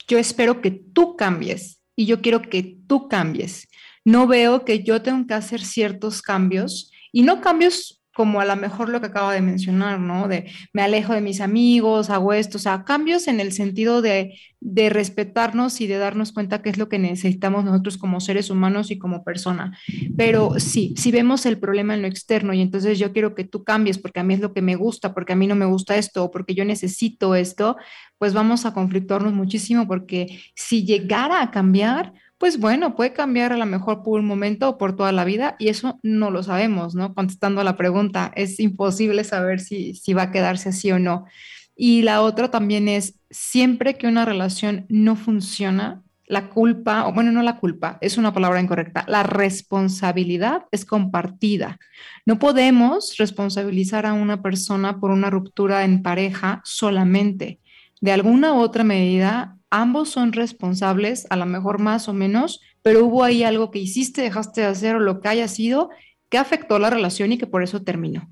yo 0.07 0.17
espero 0.17 0.61
que 0.61 0.71
tú 0.71 1.15
cambies 1.15 1.76
y 1.97 2.05
yo 2.05 2.21
quiero 2.21 2.41
que 2.41 2.77
tú 2.87 3.09
cambies. 3.09 3.67
No 4.05 4.27
veo 4.27 4.63
que 4.63 4.83
yo 4.83 5.01
tengo 5.01 5.27
que 5.27 5.33
hacer 5.33 5.61
ciertos 5.61 6.21
cambios 6.21 6.91
y 7.11 7.23
no 7.23 7.41
cambios 7.41 7.96
como 8.17 8.41
a 8.41 8.45
lo 8.45 8.55
mejor 8.55 8.89
lo 8.89 8.99
que 8.99 9.05
acaba 9.05 9.31
de 9.31 9.41
mencionar, 9.41 9.99
¿no? 9.99 10.27
De 10.27 10.49
me 10.73 10.81
alejo 10.81 11.13
de 11.13 11.21
mis 11.21 11.39
amigos, 11.39 12.09
hago 12.09 12.33
esto, 12.33 12.57
o 12.57 12.59
sea, 12.59 12.83
cambios 12.83 13.27
en 13.27 13.39
el 13.39 13.51
sentido 13.51 14.01
de, 14.01 14.33
de 14.59 14.89
respetarnos 14.89 15.81
y 15.81 15.85
de 15.85 15.99
darnos 15.99 16.31
cuenta 16.31 16.63
qué 16.63 16.71
es 16.71 16.79
lo 16.79 16.89
que 16.89 16.97
necesitamos 16.97 17.63
nosotros 17.63 17.99
como 17.99 18.19
seres 18.19 18.49
humanos 18.49 18.89
y 18.89 18.97
como 18.97 19.23
persona. 19.23 19.77
Pero 20.17 20.59
sí, 20.59 20.95
si 20.97 21.11
vemos 21.11 21.45
el 21.45 21.59
problema 21.59 21.93
en 21.93 22.01
lo 22.01 22.07
externo 22.07 22.55
y 22.55 22.61
entonces 22.61 22.97
yo 22.97 23.13
quiero 23.13 23.35
que 23.35 23.43
tú 23.43 23.63
cambies 23.63 23.99
porque 23.99 24.19
a 24.19 24.23
mí 24.23 24.33
es 24.33 24.39
lo 24.39 24.51
que 24.51 24.63
me 24.63 24.75
gusta, 24.75 25.13
porque 25.13 25.33
a 25.33 25.35
mí 25.35 25.45
no 25.45 25.53
me 25.53 25.65
gusta 25.65 25.95
esto 25.95 26.23
o 26.23 26.31
porque 26.31 26.55
yo 26.55 26.65
necesito 26.65 27.35
esto, 27.35 27.77
pues 28.17 28.33
vamos 28.33 28.65
a 28.65 28.73
conflictuarnos 28.73 29.31
muchísimo 29.31 29.87
porque 29.87 30.39
si 30.55 30.85
llegara 30.85 31.43
a 31.43 31.51
cambiar, 31.51 32.13
pues 32.37 32.59
bueno, 32.59 32.95
puede 32.95 33.13
cambiar 33.13 33.53
a 33.53 33.57
lo 33.57 33.65
mejor 33.65 34.03
por 34.03 34.19
un 34.19 34.25
momento 34.25 34.69
o 34.69 34.77
por 34.77 34.95
toda 34.95 35.11
la 35.11 35.25
vida 35.25 35.55
y 35.59 35.69
eso 35.69 35.99
no 36.03 36.29
lo 36.29 36.43
sabemos, 36.43 36.93
¿no? 36.93 37.13
Contestando 37.13 37.61
a 37.61 37.63
la 37.63 37.77
pregunta, 37.77 38.31
es 38.35 38.59
imposible 38.59 39.23
saber 39.23 39.59
si, 39.59 39.95
si 39.95 40.13
va 40.13 40.23
a 40.23 40.31
quedarse 40.31 40.69
así 40.69 40.91
o 40.91 40.99
no. 40.99 41.25
Y 41.75 42.03
la 42.03 42.21
otra 42.21 42.49
también 42.49 42.89
es, 42.89 43.19
siempre 43.29 43.97
que 43.97 44.07
una 44.07 44.25
relación 44.25 44.85
no 44.89 45.15
funciona, 45.15 46.03
la 46.27 46.49
culpa, 46.49 47.07
o 47.07 47.13
bueno, 47.13 47.31
no 47.31 47.41
la 47.41 47.57
culpa, 47.57 47.97
es 48.01 48.17
una 48.17 48.33
palabra 48.33 48.59
incorrecta, 48.59 49.05
la 49.07 49.23
responsabilidad 49.23 50.65
es 50.71 50.83
compartida. 50.83 51.79
No 52.25 52.37
podemos 52.37 53.15
responsabilizar 53.17 54.05
a 54.05 54.13
una 54.13 54.41
persona 54.41 54.99
por 54.99 55.11
una 55.11 55.29
ruptura 55.29 55.85
en 55.85 56.03
pareja 56.03 56.61
solamente. 56.65 57.61
De 58.01 58.11
alguna 58.11 58.53
u 58.53 58.57
otra 58.59 58.83
medida, 58.83 59.56
ambos 59.69 60.09
son 60.09 60.33
responsables, 60.33 61.27
a 61.29 61.35
lo 61.35 61.45
mejor 61.45 61.79
más 61.79 62.07
o 62.07 62.13
menos, 62.13 62.61
pero 62.81 63.05
hubo 63.05 63.23
ahí 63.23 63.43
algo 63.43 63.71
que 63.71 63.79
hiciste, 63.79 64.21
dejaste 64.21 64.61
de 64.61 64.67
hacer 64.67 64.95
o 64.95 64.99
lo 64.99 65.19
que 65.19 65.27
haya 65.27 65.47
sido 65.47 65.89
que 66.29 66.37
afectó 66.37 66.79
la 66.79 66.89
relación 66.89 67.31
y 67.31 67.37
que 67.37 67.47
por 67.47 67.63
eso 67.63 67.83
terminó. 67.83 68.29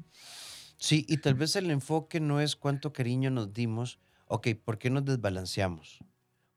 Sí, 0.77 1.05
y 1.07 1.17
tal 1.17 1.35
vez 1.35 1.55
el 1.55 1.71
enfoque 1.71 2.19
no 2.19 2.41
es 2.41 2.55
cuánto 2.55 2.91
cariño 2.93 3.31
nos 3.31 3.53
dimos, 3.53 3.99
ok, 4.27 4.49
¿por 4.63 4.77
qué 4.77 4.89
nos 4.89 5.05
desbalanceamos? 5.05 5.99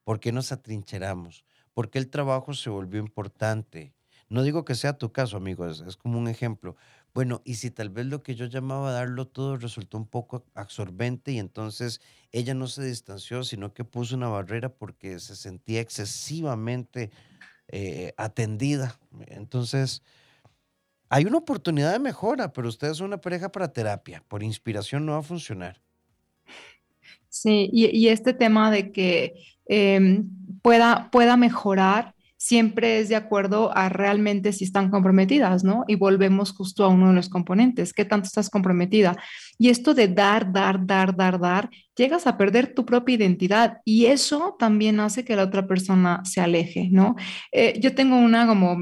¿Por 0.03 0.19
qué 0.19 0.31
nos 0.31 0.51
atrincheramos? 0.51 1.45
¿Por 1.73 1.89
qué 1.89 1.99
el 1.99 2.09
trabajo 2.09 2.53
se 2.53 2.69
volvió 2.69 2.99
importante? 2.99 3.93
No 4.27 4.43
digo 4.43 4.65
que 4.65 4.75
sea 4.75 4.97
tu 4.97 5.11
caso, 5.11 5.37
amigo, 5.37 5.65
es, 5.67 5.97
como 5.97 6.19
un 6.19 6.27
ejemplo. 6.27 6.75
Bueno, 7.13 7.41
y 7.43 7.55
si 7.55 7.71
tal 7.71 7.89
vez 7.89 8.05
lo 8.05 8.21
que 8.21 8.35
yo 8.35 8.45
llamaba 8.45 8.91
darlo 8.91 9.27
todo 9.27 9.57
resultó 9.57 9.97
un 9.97 10.05
poco 10.05 10.45
absorbente 10.53 11.31
y 11.31 11.39
entonces 11.39 12.01
ella 12.31 12.53
no 12.53 12.67
se 12.67 12.83
distanció, 12.83 13.43
sino 13.43 13.73
que 13.73 13.83
puso 13.83 14.15
una 14.15 14.27
barrera 14.27 14.69
porque 14.69 15.19
se 15.19 15.35
sentía 15.35 15.81
excesivamente 15.81 17.09
eh, 17.67 18.13
atendida. 18.17 18.99
Entonces, 19.27 20.03
hay 21.09 21.25
una 21.25 21.39
oportunidad 21.39 21.91
de 21.91 21.99
mejora, 21.99 22.53
pero 22.53 22.69
ustedes 22.69 22.97
son 22.97 23.07
una 23.07 23.21
pareja 23.21 23.51
para 23.51 23.73
terapia. 23.73 24.23
Por 24.27 24.43
inspiración 24.43 25.05
no 25.05 25.13
va 25.13 25.19
a 25.19 25.23
funcionar. 25.23 25.81
Sí, 27.29 27.69
y, 27.71 28.07
este 28.07 28.33
tema 28.33 28.71
de 28.71 28.91
que 28.91 29.35
em, 29.65 30.29
pueda, 30.61 31.09
pueda 31.11 31.37
mejorar 31.37 32.15
siempre 32.39 32.99
es 32.99 33.09
de 33.09 33.17
acuerdo 33.17 33.75
a 33.75 33.89
realmente 33.89 34.53
si 34.53 34.63
están 34.63 34.89
comprometidas, 34.89 35.65
¿no? 35.65 35.83
Y 35.87 35.95
volvemos 35.95 36.53
justo 36.53 36.85
a 36.85 36.87
uno 36.87 37.09
de 37.09 37.15
los 37.15 37.27
componentes, 37.27 37.93
¿qué 37.93 38.05
tanto 38.05 38.27
estás 38.27 38.49
comprometida? 38.49 39.17
Y 39.57 39.69
esto 39.69 39.93
de 39.93 40.07
dar, 40.07 40.51
dar, 40.53 40.85
dar, 40.85 41.13
dar, 41.15 41.37
dar, 41.37 41.69
llegas 41.97 42.27
a 42.27 42.37
perder 42.37 42.73
tu 42.73 42.85
propia 42.85 43.15
identidad 43.15 43.79
y 43.83 44.05
eso 44.05 44.55
también 44.57 45.01
hace 45.01 45.25
que 45.25 45.35
la 45.35 45.43
otra 45.43 45.67
persona 45.67 46.21
se 46.23 46.39
aleje, 46.39 46.87
¿no? 46.89 47.17
Eh, 47.51 47.77
yo 47.81 47.93
tengo 47.93 48.15
una 48.15 48.47
como 48.47 48.77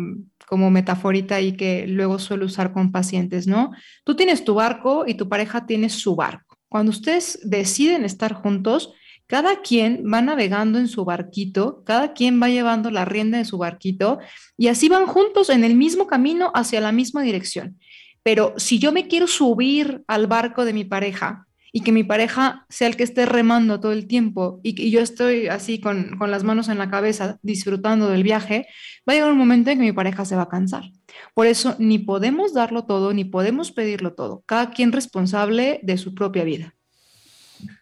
como 0.48 0.72
metaforita 0.72 1.36
ahí 1.36 1.58
que 1.58 1.88
luego 1.88 2.20
suelo 2.20 2.46
usar 2.46 2.72
con 2.72 2.94
pacientes, 2.94 3.48
¿no? 3.48 3.72
Tú 4.06 4.16
tienes 4.16 4.46
tu 4.46 4.54
barco 4.54 5.04
y 5.06 5.16
tu 5.16 5.28
pareja 5.28 5.66
tiene 5.66 5.90
su 5.90 6.16
barco. 6.16 6.58
Cuando 6.70 6.92
ustedes 6.92 7.42
deciden 7.44 8.06
estar 8.06 8.34
juntos, 8.34 8.94
cada 9.28 9.62
quien 9.62 10.04
va 10.12 10.22
navegando 10.22 10.80
en 10.80 10.88
su 10.88 11.06
barquito, 11.06 11.84
cada 11.86 12.14
quien 12.14 12.42
va 12.42 12.50
llevando 12.50 12.90
la 12.90 13.06
rienda 13.06 13.38
de 13.38 13.46
su 13.46 13.58
barquito 13.58 14.20
y 14.58 14.68
así 14.68 14.90
van 14.90 15.06
juntos 15.06 15.50
en 15.50 15.64
el 15.64 15.76
mismo 15.76 16.08
camino 16.08 16.52
hacia 16.56 16.82
la 16.82 16.92
misma 16.92 17.22
dirección. 17.22 17.78
Pero 18.24 18.54
si 18.58 18.80
yo 18.80 18.92
me 18.92 19.08
quiero 19.08 19.28
subir 19.28 20.04
al 20.08 20.28
barco 20.28 20.66
de 20.66 20.74
mi 20.74 20.86
pareja 20.86 21.46
y 21.74 21.82
que 21.82 21.92
mi 21.92 22.04
pareja 22.04 22.66
sea 22.70 22.88
el 22.88 22.96
que 22.96 23.04
esté 23.04 23.26
remando 23.26 23.80
todo 23.80 23.92
el 23.92 24.08
tiempo 24.08 24.62
y 24.64 24.90
yo 24.90 25.02
estoy 25.02 25.48
así 25.48 25.80
con, 25.80 26.18
con 26.18 26.32
las 26.32 26.44
manos 26.44 26.70
en 26.70 26.78
la 26.78 26.90
cabeza 26.90 27.38
disfrutando 27.42 28.10
del 28.10 28.24
viaje, 28.24 28.68
va 29.08 29.14
a 29.14 29.16
llegar 29.16 29.32
un 29.32 29.38
momento 29.38 29.70
en 29.70 29.80
que 29.80 29.86
mi 29.86 29.92
pareja 29.92 30.26
se 30.26 30.36
va 30.36 30.44
a 30.44 30.50
cansar. 30.50 30.86
Por 31.34 31.48
eso 31.48 31.76
ni 31.80 32.00
podemos 32.00 32.54
darlo 32.54 32.86
todo, 32.86 33.14
ni 33.14 33.26
podemos 33.26 33.72
pedirlo 33.72 34.14
todo. 34.14 34.44
Cada 34.46 34.72
quien 34.72 34.92
responsable 34.92 35.80
de 35.84 35.98
su 35.98 36.14
propia 36.14 36.44
vida. 36.44 36.74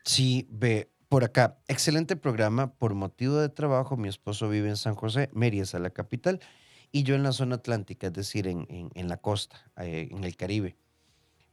Sí, 0.03 0.47
ve, 0.49 0.89
por 1.09 1.23
acá, 1.23 1.59
excelente 1.67 2.15
programa. 2.15 2.73
Por 2.73 2.93
motivo 2.93 3.37
de 3.37 3.49
trabajo, 3.49 3.97
mi 3.97 4.09
esposo 4.09 4.49
vive 4.49 4.69
en 4.69 4.77
San 4.77 4.95
José, 4.95 5.29
Mérida 5.33 5.63
es 5.63 5.73
la 5.73 5.89
capital, 5.89 6.39
y 6.91 7.03
yo 7.03 7.15
en 7.15 7.23
la 7.23 7.31
zona 7.31 7.55
atlántica, 7.55 8.07
es 8.07 8.13
decir, 8.13 8.47
en, 8.47 9.07
la 9.07 9.17
costa, 9.17 9.71
eh, 9.77 10.09
en 10.11 10.23
el 10.23 10.35
Caribe. 10.35 10.75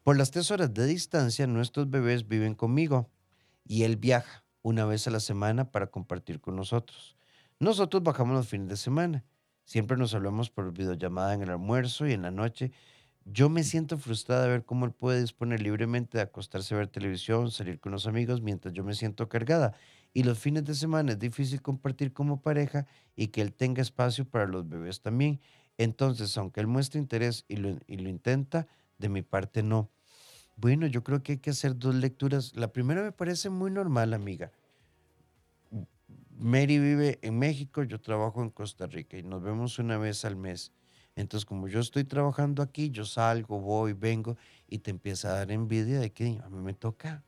Por 0.02 0.16
las 0.16 0.30
tres 0.30 0.50
horas 0.50 0.72
de 0.74 0.86
distancia, 0.86 1.46
nuestros 1.46 1.88
bebés 1.90 2.26
viven 2.26 2.54
conmigo 2.54 3.10
y 3.64 3.84
él 3.84 3.96
viaja 3.96 4.44
una 4.62 4.84
vez 4.84 5.06
a 5.06 5.10
la 5.10 5.20
semana 5.20 5.70
para 5.70 5.88
compartir 5.88 6.40
con 6.40 6.56
nosotros. 6.56 7.16
Nosotros 7.58 8.02
bajamos 8.02 8.34
los 8.34 8.48
fines 8.48 8.68
de 8.68 8.76
semana. 8.76 9.24
Siempre 9.64 9.96
nos 9.96 10.14
hablamos 10.14 10.50
por 10.50 10.72
videollamada 10.72 11.34
en 11.34 11.42
el 11.42 11.50
almuerzo 11.50 12.06
y 12.06 12.12
en 12.12 12.22
la 12.22 12.30
noche 12.30 12.72
yo 13.24 13.48
me 13.48 13.64
siento 13.64 13.98
frustrada 13.98 14.44
de 14.44 14.50
ver 14.50 14.64
cómo 14.64 14.85
él 14.87 14.92
puede 14.92 15.20
disponer 15.20 15.62
libremente 15.62 16.18
de 16.18 16.22
acostarse 16.22 16.74
ver 16.74 16.88
televisión, 16.88 17.50
salir 17.50 17.80
con 17.80 17.92
los 17.92 18.06
amigos, 18.06 18.42
mientras 18.42 18.74
yo 18.74 18.85
me 18.85 18.94
siento 18.94 19.28
cargada. 19.28 19.74
Y 20.12 20.24
los 20.24 20.38
fines 20.38 20.64
de 20.64 20.74
semana 20.74 21.12
es 21.12 21.18
difícil 21.18 21.62
compartir 21.62 22.12
como 22.12 22.42
pareja 22.42 22.87
y 23.16 23.28
que 23.28 23.40
él 23.40 23.52
tenga 23.52 23.80
espacio 23.80 24.24
para 24.24 24.46
los 24.46 24.68
bebés 24.68 25.00
también. 25.00 25.40
Entonces, 25.78 26.37
aunque 26.37 26.61
él 26.61 26.66
muestre 26.66 27.00
interés 27.00 27.44
y 27.48 27.56
lo, 27.56 27.78
y 27.87 27.96
lo 27.96 28.08
intenta, 28.08 28.66
de 28.98 29.08
mi 29.08 29.22
parte 29.22 29.62
no. 29.62 29.90
Bueno, 30.56 30.87
yo 30.87 31.02
creo 31.02 31.22
que 31.22 31.32
hay 31.32 31.38
que 31.38 31.50
hacer 31.50 31.78
dos 31.78 31.94
lecturas. 31.94 32.54
La 32.54 32.72
primera 32.72 33.02
me 33.02 33.12
parece 33.12 33.50
muy 33.50 33.70
normal, 33.70 34.14
amiga. 34.14 34.52
Mary 36.38 36.78
vive 36.78 37.18
en 37.22 37.38
México, 37.38 37.82
yo 37.82 38.00
trabajo 38.00 38.42
en 38.42 38.50
Costa 38.50 38.87
Rica 38.87 39.16
y 39.16 39.22
nos 39.22 39.42
vemos 39.42 39.78
una 39.78 39.97
vez 39.97 40.24
al 40.24 40.36
mes. 40.36 40.72
Entonces, 41.14 41.44
como 41.44 41.68
yo 41.68 41.80
estoy 41.80 42.04
trabajando 42.04 42.62
aquí, 42.62 42.90
yo 42.90 43.04
salgo, 43.04 43.60
voy, 43.60 43.92
vengo 43.92 44.36
y 44.68 44.78
te 44.78 44.90
empieza 44.90 45.28
a 45.28 45.38
dar 45.38 45.50
envidia 45.50 46.00
de 46.00 46.10
que 46.12 46.40
a 46.42 46.48
mí 46.48 46.58
me 46.62 46.72
toca, 46.72 47.22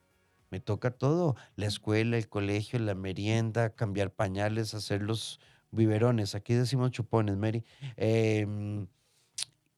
me 0.51 0.61
toca 0.61 0.91
todo, 0.91 1.37
la 1.57 1.66
escuela, 1.66 2.16
el 2.16 2.28
colegio, 2.28 2.78
la 2.78 2.95
merienda, 2.95 3.70
cambiar 3.70 4.11
pañales, 4.11 4.72
hacer 4.72 5.03
los 5.03 5.39
biberones, 5.70 6.35
aquí 6.35 6.55
decimos 6.55 6.93
chupones, 6.93 7.37
Mary, 7.37 7.64
em, 7.97 8.87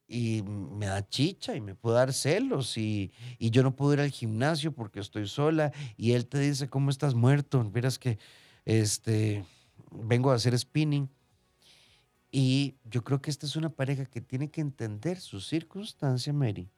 y 0.09 0.42
me 0.44 0.86
da 0.86 1.09
chicha 1.09 1.57
y 1.57 1.61
me 1.61 1.74
puedo 1.74 1.96
dar 1.96 2.12
celos 2.12 2.78
y, 2.78 3.11
y, 3.38 3.50
yo 3.50 3.64
no 3.64 3.74
puedo 3.74 3.94
ir 3.94 4.00
al 4.00 4.11
gimnasio 4.11 4.70
porque 4.72 5.00
estoy 5.00 5.26
sola 5.26 5.72
y 5.96 6.12
él 6.12 6.26
te 6.26 6.38
dice, 6.38 6.68
¿cómo 6.68 6.90
estás 6.90 7.14
muerto? 7.14 7.68
Verás 7.72 7.98
que 7.98 8.18
este, 8.64 9.44
vengo 9.90 10.30
a 10.30 10.34
hacer 10.34 10.57
spinning 10.57 11.09
y 12.39 12.76
yo 12.84 13.03
creo 13.03 13.22
que 13.22 13.30
esta 13.30 13.47
es 13.47 13.57
una 13.57 13.70
pareja 13.70 14.05
que 14.05 14.20
tiene 14.20 14.51
que 14.51 14.61
entender 14.61 15.20
su 15.20 15.41
circunstancia, 15.41 16.34
Mary, 16.34 16.68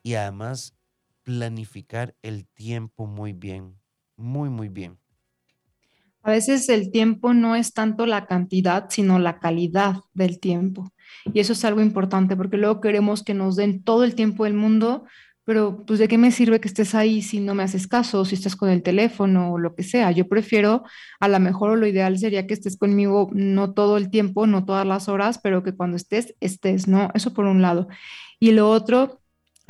y 0.00 0.14
además 0.14 0.76
planificar 1.24 2.14
el 2.22 2.46
tiempo 2.46 3.06
muy 3.06 3.32
bien, 3.32 3.74
muy, 4.16 4.48
muy 4.48 4.68
bien. 4.68 4.96
A 6.22 6.30
veces 6.30 6.68
el 6.68 6.92
tiempo 6.92 7.34
no 7.34 7.56
es 7.56 7.72
tanto 7.72 8.06
la 8.06 8.26
cantidad, 8.26 8.86
sino 8.90 9.18
la 9.18 9.40
calidad 9.40 9.96
del 10.14 10.38
tiempo. 10.38 10.92
Y 11.34 11.40
eso 11.40 11.54
es 11.54 11.64
algo 11.64 11.80
importante 11.80 12.36
porque 12.36 12.56
luego 12.56 12.80
queremos 12.80 13.24
que 13.24 13.34
nos 13.34 13.56
den 13.56 13.82
todo 13.82 14.04
el 14.04 14.14
tiempo 14.14 14.44
del 14.44 14.54
mundo, 14.54 15.04
pero 15.44 15.84
pues 15.86 15.98
de 15.98 16.08
qué 16.08 16.18
me 16.18 16.30
sirve 16.30 16.60
que 16.60 16.68
estés 16.68 16.94
ahí 16.94 17.22
si 17.22 17.40
no 17.40 17.54
me 17.54 17.62
haces 17.62 17.86
caso, 17.86 18.24
si 18.24 18.34
estás 18.34 18.56
con 18.56 18.70
el 18.70 18.82
teléfono 18.82 19.52
o 19.52 19.58
lo 19.58 19.74
que 19.74 19.82
sea. 19.82 20.10
Yo 20.10 20.28
prefiero, 20.28 20.84
a 21.20 21.28
lo 21.28 21.40
mejor 21.40 21.70
o 21.70 21.76
lo 21.76 21.86
ideal 21.86 22.18
sería 22.18 22.46
que 22.46 22.54
estés 22.54 22.76
conmigo 22.76 23.30
no 23.32 23.74
todo 23.74 23.96
el 23.96 24.10
tiempo, 24.10 24.46
no 24.46 24.64
todas 24.64 24.86
las 24.86 25.08
horas, 25.08 25.40
pero 25.42 25.62
que 25.62 25.74
cuando 25.74 25.96
estés, 25.96 26.34
estés, 26.40 26.88
¿no? 26.88 27.10
Eso 27.14 27.32
por 27.32 27.46
un 27.46 27.62
lado. 27.62 27.88
Y 28.38 28.52
lo 28.52 28.70
otro, 28.70 29.21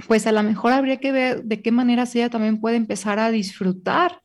pues 0.09 0.27
a 0.27 0.33
lo 0.33 0.43
mejor 0.43 0.73
habría 0.73 0.99
que 0.99 1.13
ver 1.13 1.45
de 1.45 1.63
qué 1.63 1.71
manera 1.71 2.05
ella 2.15 2.31
también 2.31 2.61
puede 2.61 2.77
empezar 2.77 3.19
a 3.19 3.31
disfrutarse 3.31 4.19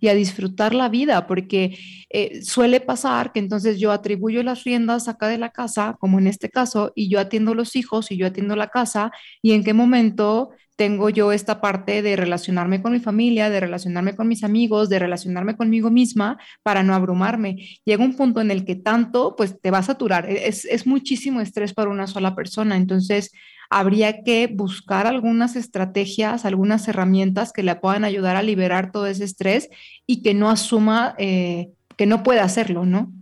y 0.00 0.08
a 0.08 0.14
disfrutar 0.14 0.74
la 0.74 0.88
vida, 0.88 1.26
porque 1.26 1.78
eh, 2.10 2.42
suele 2.42 2.80
pasar 2.80 3.32
que 3.32 3.38
entonces 3.40 3.78
yo 3.78 3.92
atribuyo 3.92 4.42
las 4.42 4.64
riendas 4.64 5.08
acá 5.08 5.28
de 5.28 5.38
la 5.38 5.50
casa, 5.50 5.96
como 6.00 6.18
en 6.18 6.26
este 6.26 6.50
caso, 6.50 6.92
y 6.94 7.08
yo 7.08 7.20
atiendo 7.20 7.54
los 7.54 7.76
hijos 7.76 8.10
y 8.10 8.16
yo 8.16 8.26
atiendo 8.26 8.56
la 8.56 8.68
casa, 8.68 9.10
y 9.42 9.52
en 9.52 9.64
qué 9.64 9.74
momento 9.74 10.50
tengo 10.80 11.10
yo 11.10 11.30
esta 11.30 11.60
parte 11.60 12.00
de 12.00 12.16
relacionarme 12.16 12.80
con 12.80 12.92
mi 12.92 13.00
familia, 13.00 13.50
de 13.50 13.60
relacionarme 13.60 14.16
con 14.16 14.26
mis 14.28 14.42
amigos, 14.44 14.88
de 14.88 14.98
relacionarme 14.98 15.54
conmigo 15.54 15.90
misma 15.90 16.38
para 16.62 16.82
no 16.82 16.94
abrumarme. 16.94 17.68
Llega 17.84 18.02
un 18.02 18.16
punto 18.16 18.40
en 18.40 18.50
el 18.50 18.64
que 18.64 18.76
tanto, 18.76 19.36
pues 19.36 19.60
te 19.60 19.70
va 19.70 19.76
a 19.76 19.82
saturar. 19.82 20.30
Es, 20.30 20.64
es 20.64 20.86
muchísimo 20.86 21.42
estrés 21.42 21.74
para 21.74 21.90
una 21.90 22.06
sola 22.06 22.34
persona. 22.34 22.78
Entonces, 22.78 23.30
habría 23.68 24.22
que 24.22 24.46
buscar 24.46 25.06
algunas 25.06 25.54
estrategias, 25.54 26.46
algunas 26.46 26.88
herramientas 26.88 27.52
que 27.52 27.62
le 27.62 27.76
puedan 27.76 28.04
ayudar 28.04 28.36
a 28.36 28.42
liberar 28.42 28.90
todo 28.90 29.06
ese 29.06 29.24
estrés 29.24 29.68
y 30.06 30.22
que 30.22 30.32
no 30.32 30.48
asuma 30.48 31.14
eh, 31.18 31.72
que 31.98 32.06
no 32.06 32.22
puede 32.22 32.40
hacerlo, 32.40 32.86
¿no? 32.86 33.12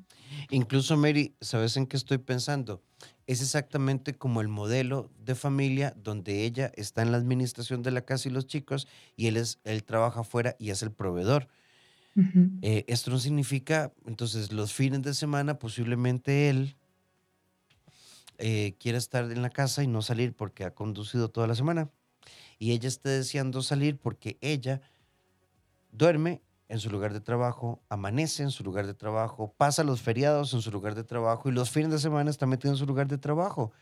Incluso, 0.51 0.97
Mary, 0.97 1.35
¿sabes 1.41 1.77
en 1.77 1.89
qué 1.89 1.97
estoy 1.97 2.19
pensando? 2.19 2.85
Es 3.29 3.43
exactamente 3.43 4.15
como 4.15 4.41
el 4.41 4.49
modelo 4.49 5.11
de 5.23 5.35
familia 5.35 5.95
donde 6.03 6.45
ella 6.45 6.73
está 6.77 7.03
en 7.03 7.13
la 7.13 7.19
administración 7.19 7.83
de 7.83 7.91
la 7.91 8.01
casa 8.01 8.29
y 8.29 8.33
los 8.33 8.47
chicos 8.47 8.89
y 9.17 9.27
él, 9.27 9.37
es, 9.37 9.61
él 9.65 9.85
trabaja 9.85 10.21
afuera 10.21 10.57
y 10.59 10.71
es 10.71 10.83
el 10.83 10.93
proveedor. 10.93 11.47
Eh, 12.63 12.85
esto 12.89 13.11
no 13.11 13.19
significa, 13.19 13.93
entonces, 14.07 14.51
los 14.51 14.73
fines 14.73 15.03
de 15.03 15.13
semana 15.13 15.59
posiblemente 15.59 16.49
él 16.49 16.75
eh, 18.39 18.75
quiere 18.81 18.97
estar 18.97 19.31
en 19.31 19.43
la 19.43 19.51
casa 19.51 19.85
y 19.85 19.87
no 19.87 20.01
salir 20.01 20.33
porque 20.33 20.65
ha 20.65 20.75
conducido 20.75 21.29
toda 21.29 21.47
la 21.47 21.55
semana. 21.55 21.91
Y 22.59 22.73
ella 22.73 22.89
está 22.89 23.11
deseando 23.11 23.63
salir 23.63 23.99
porque 23.99 24.39
ella 24.41 24.81
duerme 25.93 26.41
en 26.69 26.81
su 26.81 26.91
lugar 26.91 27.13
de 27.13 27.21
trabajo, 27.21 27.83
amanece 27.89 28.43
en 28.43 28.51
su 28.51 28.63
lugar 28.63 28.87
de 28.87 28.95
trabajo, 28.95 29.55
pasa 29.57 29.85
los 29.85 30.03
feriados 30.03 30.53
en 30.55 30.61
su 30.61 30.71
lugar 30.71 30.95
de 30.95 31.05
trabajo 31.05 31.49
y 31.49 31.53
los 31.53 31.71
fines 31.71 31.91
de 31.91 31.99
semana 31.99 32.31
está 32.31 32.47
metido 32.47 32.73
en 32.73 32.79
su 32.79 32.87
lugar 32.87 33.09
de 33.09 33.19
trabajo. 33.19 33.73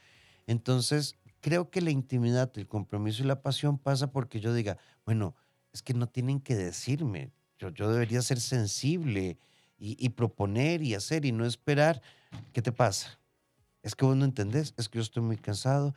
Entonces, 0.47 1.17
creo 1.41 1.71
que 1.71 1.81
la 1.81 1.91
intimidad, 1.91 2.51
el 2.57 2.69
compromiso 2.69 3.23
y 3.23 3.27
la 3.27 3.43
pasión 3.43 3.79
pasa 3.79 4.13
porque 4.13 4.41
yo 4.41 4.55
diga, 4.55 4.79
bueno, 5.05 5.35
es 5.73 5.83
que 5.83 5.95
no 5.95 6.07
tienen 6.09 6.41
que 6.41 6.55
decirme, 6.55 7.33
yo, 7.59 7.71
yo 7.71 7.91
debería 7.91 8.23
ser 8.23 8.41
sensible 8.41 9.39
y, 9.79 9.97
y 10.05 10.11
proponer 10.11 10.83
y 10.83 10.95
hacer 10.95 11.25
y 11.25 11.33
no 11.33 11.45
esperar. 11.45 12.01
¿Qué 12.53 12.63
te 12.63 12.73
pasa? 12.73 13.19
es 13.87 13.95
que 13.95 14.05
vos 14.05 14.17
no 14.17 14.25
entendés, 14.25 14.75
es 14.77 14.89
que 14.89 14.99
yo 14.99 15.03
estoy 15.03 15.23
muy 15.23 15.37
cansado. 15.37 15.95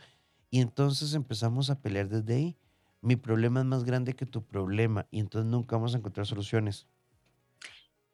Y 0.52 0.62
entonces 0.62 1.16
empezamos 1.16 1.72
a 1.72 1.82
pelear 1.82 2.08
desde 2.08 2.36
ahí. 2.36 2.58
Mi 3.02 3.16
problema 3.16 3.62
es 3.62 3.66
más 3.66 3.84
grande 3.84 4.14
que 4.14 4.26
tu 4.26 4.44
problema 4.44 5.08
y 5.12 5.20
entonces 5.20 5.50
nunca 5.50 5.76
vamos 5.76 5.96
a 5.96 6.00
encontrar 6.00 6.26
soluciones. 6.26 6.88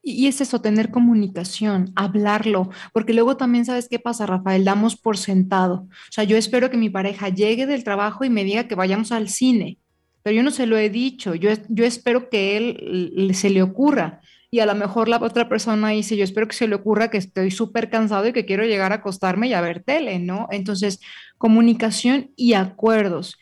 Y 0.07 0.27
es 0.27 0.39
eso, 0.39 0.61
tener 0.61 0.91
comunicación, 0.91 1.91
hablarlo, 1.95 2.69
porque 2.93 3.13
luego 3.13 3.37
también 3.37 3.65
sabes 3.65 3.89
qué 3.89 3.97
pasa, 3.97 4.27
Rafael, 4.27 4.63
damos 4.63 4.95
por 4.95 5.17
sentado. 5.17 5.87
O 5.89 6.11
sea, 6.11 6.23
yo 6.23 6.37
espero 6.37 6.69
que 6.69 6.77
mi 6.77 6.91
pareja 6.91 7.29
llegue 7.29 7.65
del 7.65 7.83
trabajo 7.83 8.23
y 8.23 8.29
me 8.29 8.43
diga 8.43 8.67
que 8.67 8.75
vayamos 8.75 9.11
al 9.11 9.29
cine, 9.29 9.79
pero 10.21 10.35
yo 10.35 10.43
no 10.43 10.51
se 10.51 10.67
lo 10.67 10.77
he 10.77 10.91
dicho, 10.91 11.33
yo, 11.33 11.49
yo 11.69 11.85
espero 11.85 12.29
que 12.29 12.57
él 12.57 13.31
se 13.33 13.49
le 13.49 13.63
ocurra 13.63 14.21
y 14.55 14.59
a 14.59 14.65
lo 14.65 14.73
mejor 14.73 15.09
la 15.09 15.17
otra 15.17 15.49
persona 15.49 15.89
dice, 15.89 16.15
yo 16.15 16.23
espero 16.23 16.47
que 16.47 16.55
se 16.55 16.67
le 16.67 16.75
ocurra 16.75 17.09
que 17.09 17.17
estoy 17.17 17.51
súper 17.51 17.89
cansado 17.89 18.27
y 18.27 18.31
que 18.31 18.45
quiero 18.45 18.63
llegar 18.63 18.91
a 18.91 18.95
acostarme 18.95 19.47
y 19.47 19.53
a 19.53 19.59
ver 19.59 19.83
tele, 19.83 20.19
¿no? 20.19 20.47
Entonces, 20.49 21.01
comunicación 21.37 22.31
y 22.35 22.53
acuerdos, 22.53 23.37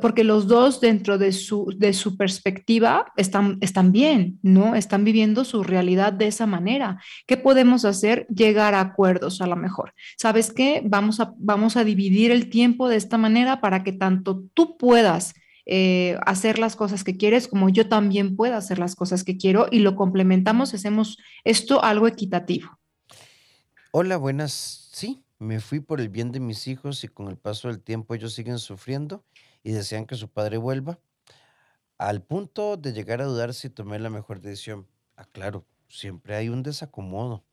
porque 0.00 0.24
los 0.24 0.46
dos 0.46 0.80
dentro 0.80 1.18
de 1.18 1.32
su, 1.32 1.72
de 1.76 1.92
su 1.92 2.16
perspectiva 2.16 3.12
están, 3.16 3.58
están 3.60 3.92
bien, 3.92 4.38
¿no? 4.42 4.74
Están 4.74 5.04
viviendo 5.04 5.44
su 5.44 5.62
realidad 5.62 6.12
de 6.12 6.26
esa 6.26 6.46
manera. 6.46 7.00
¿Qué 7.26 7.36
podemos 7.36 7.84
hacer? 7.84 8.26
Llegar 8.28 8.74
a 8.74 8.80
acuerdos 8.80 9.40
a 9.40 9.46
lo 9.46 9.56
mejor. 9.56 9.94
¿Sabes 10.16 10.52
qué? 10.52 10.82
Vamos 10.84 11.20
a, 11.20 11.32
vamos 11.38 11.76
a 11.76 11.84
dividir 11.84 12.30
el 12.30 12.50
tiempo 12.50 12.88
de 12.88 12.96
esta 12.96 13.16
manera 13.16 13.60
para 13.60 13.82
que 13.84 13.92
tanto 13.92 14.42
tú 14.54 14.76
puedas 14.76 15.34
eh, 15.66 16.18
hacer 16.26 16.58
las 16.58 16.74
cosas 16.74 17.04
que 17.04 17.16
quieres, 17.16 17.46
como 17.46 17.68
yo 17.68 17.88
también 17.88 18.34
puedo 18.34 18.56
hacer 18.56 18.78
las 18.78 18.96
cosas 18.96 19.24
que 19.24 19.36
quiero 19.36 19.68
y 19.70 19.80
lo 19.80 19.94
complementamos, 19.94 20.74
hacemos 20.74 21.18
esto 21.44 21.84
algo 21.84 22.08
equitativo. 22.08 22.78
Hola, 23.92 24.16
buenas. 24.16 24.88
Sí, 24.92 25.22
me 25.38 25.60
fui 25.60 25.80
por 25.80 26.00
el 26.00 26.08
bien 26.08 26.32
de 26.32 26.40
mis 26.40 26.66
hijos 26.66 27.04
y 27.04 27.08
con 27.08 27.28
el 27.28 27.36
paso 27.36 27.68
del 27.68 27.80
tiempo 27.80 28.14
ellos 28.14 28.34
siguen 28.34 28.58
sufriendo 28.58 29.24
y 29.62 29.72
desean 29.72 30.06
que 30.06 30.16
su 30.16 30.28
padre 30.28 30.58
vuelva, 30.58 31.00
al 31.98 32.22
punto 32.22 32.76
de 32.76 32.92
llegar 32.92 33.20
a 33.20 33.26
dudar 33.26 33.54
si 33.54 33.70
tomé 33.70 33.98
la 33.98 34.10
mejor 34.10 34.40
decisión. 34.40 34.86
Ah, 35.16 35.26
claro, 35.26 35.66
siempre 35.88 36.36
hay 36.36 36.48
un 36.48 36.62
desacomodo. 36.62 37.44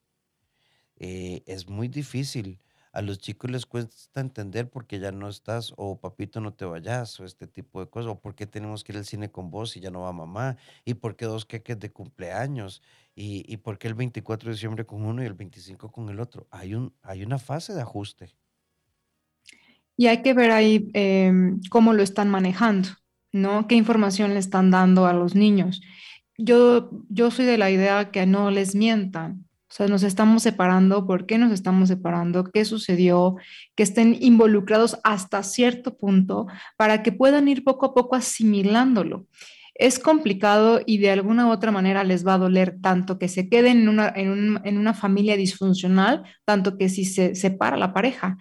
Eh, 0.98 1.44
es 1.46 1.68
muy 1.68 1.88
difícil 1.88 2.60
a 2.98 3.02
los 3.04 3.20
chicos 3.20 3.52
les 3.52 3.68
cuesta 3.68 4.22
entender 4.22 4.72
por 4.72 4.88
qué 4.88 5.00
ya 5.00 5.12
no 5.12 5.30
estás, 5.30 5.72
o 5.78 6.00
papito 6.00 6.42
no 6.42 6.56
te 6.56 6.66
vayas, 6.66 7.20
o 7.20 7.26
este 7.26 7.46
tipo 7.46 7.80
de 7.80 7.88
cosas, 7.92 8.12
o 8.12 8.20
por 8.20 8.34
qué 8.34 8.48
tenemos 8.48 8.84
que 8.84 8.92
ir 8.92 8.98
al 8.98 9.06
cine 9.06 9.32
con 9.32 9.52
vos 9.52 9.78
y 9.78 9.82
ya 9.82 9.92
no 9.92 10.02
va 10.02 10.14
mamá, 10.14 10.58
y 10.84 10.96
por 10.96 11.16
qué 11.16 11.26
dos 11.26 11.46
queques 11.46 11.78
de 11.80 11.92
cumpleaños, 11.92 12.82
y, 13.14 13.44
y 13.54 13.58
por 13.58 13.78
qué 13.78 13.88
el 13.88 13.94
24 13.94 14.50
de 14.50 14.56
diciembre 14.56 14.88
con 14.88 15.06
uno 15.06 15.22
y 15.22 15.28
el 15.28 15.36
25 15.36 15.92
con 15.92 16.10
el 16.10 16.20
otro. 16.20 16.48
Hay, 16.50 16.74
un, 16.74 16.92
hay 17.04 17.24
una 17.24 17.38
fase 17.38 17.74
de 17.76 17.82
ajuste. 17.82 18.34
Y 19.98 20.08
hay 20.08 20.22
que 20.22 20.34
ver 20.34 20.52
ahí 20.52 20.90
em, 20.94 21.60
cómo 21.70 21.94
lo 21.94 22.04
están 22.04 22.30
manejando, 22.30 22.90
¿no? 23.34 23.68
¿Qué 23.68 23.76
información 23.76 24.34
le 24.34 24.40
están 24.40 24.72
dando 24.72 25.08
a 25.08 25.14
los 25.14 25.36
niños? 25.36 25.82
Yo, 26.38 26.92
yo 27.10 27.32
soy 27.32 27.46
de 27.46 27.58
la 27.58 27.72
idea 27.72 28.12
que 28.12 28.28
no 28.28 28.52
les 28.52 28.76
mientan, 28.76 29.48
o 29.70 29.74
sea, 29.74 29.88
nos 29.88 30.04
estamos 30.04 30.44
separando, 30.44 31.06
¿por 31.06 31.26
qué 31.26 31.38
nos 31.38 31.52
estamos 31.52 31.90
separando? 31.90 32.46
¿Qué 32.46 32.64
sucedió? 32.64 33.36
Que 33.76 33.84
estén 33.84 34.18
involucrados 34.22 34.98
hasta 35.04 35.44
cierto 35.44 35.98
punto 35.98 36.48
para 36.78 37.04
que 37.04 37.12
puedan 37.12 37.50
ir 37.50 37.66
poco 37.66 37.88
a 37.88 37.94
poco 37.94 38.16
asimilándolo. 38.16 39.26
Es 39.76 40.00
complicado 40.00 40.80
y 40.86 41.00
de 41.00 41.12
alguna 41.12 41.48
u 41.48 41.52
otra 41.52 41.72
manera 41.72 42.06
les 42.06 42.26
va 42.26 42.36
a 42.36 42.38
doler 42.40 42.78
tanto 42.82 43.20
que 43.20 43.28
se 43.28 43.50
queden 43.50 43.82
en 43.82 43.90
una, 43.90 44.12
en, 44.16 44.60
en 44.64 44.78
una 44.78 44.94
familia 44.94 45.36
disfuncional, 45.36 46.24
tanto 46.46 46.78
que 46.78 46.88
si 46.88 47.04
se 47.04 47.36
separa 47.36 47.76
la 47.76 47.94
pareja 47.94 48.38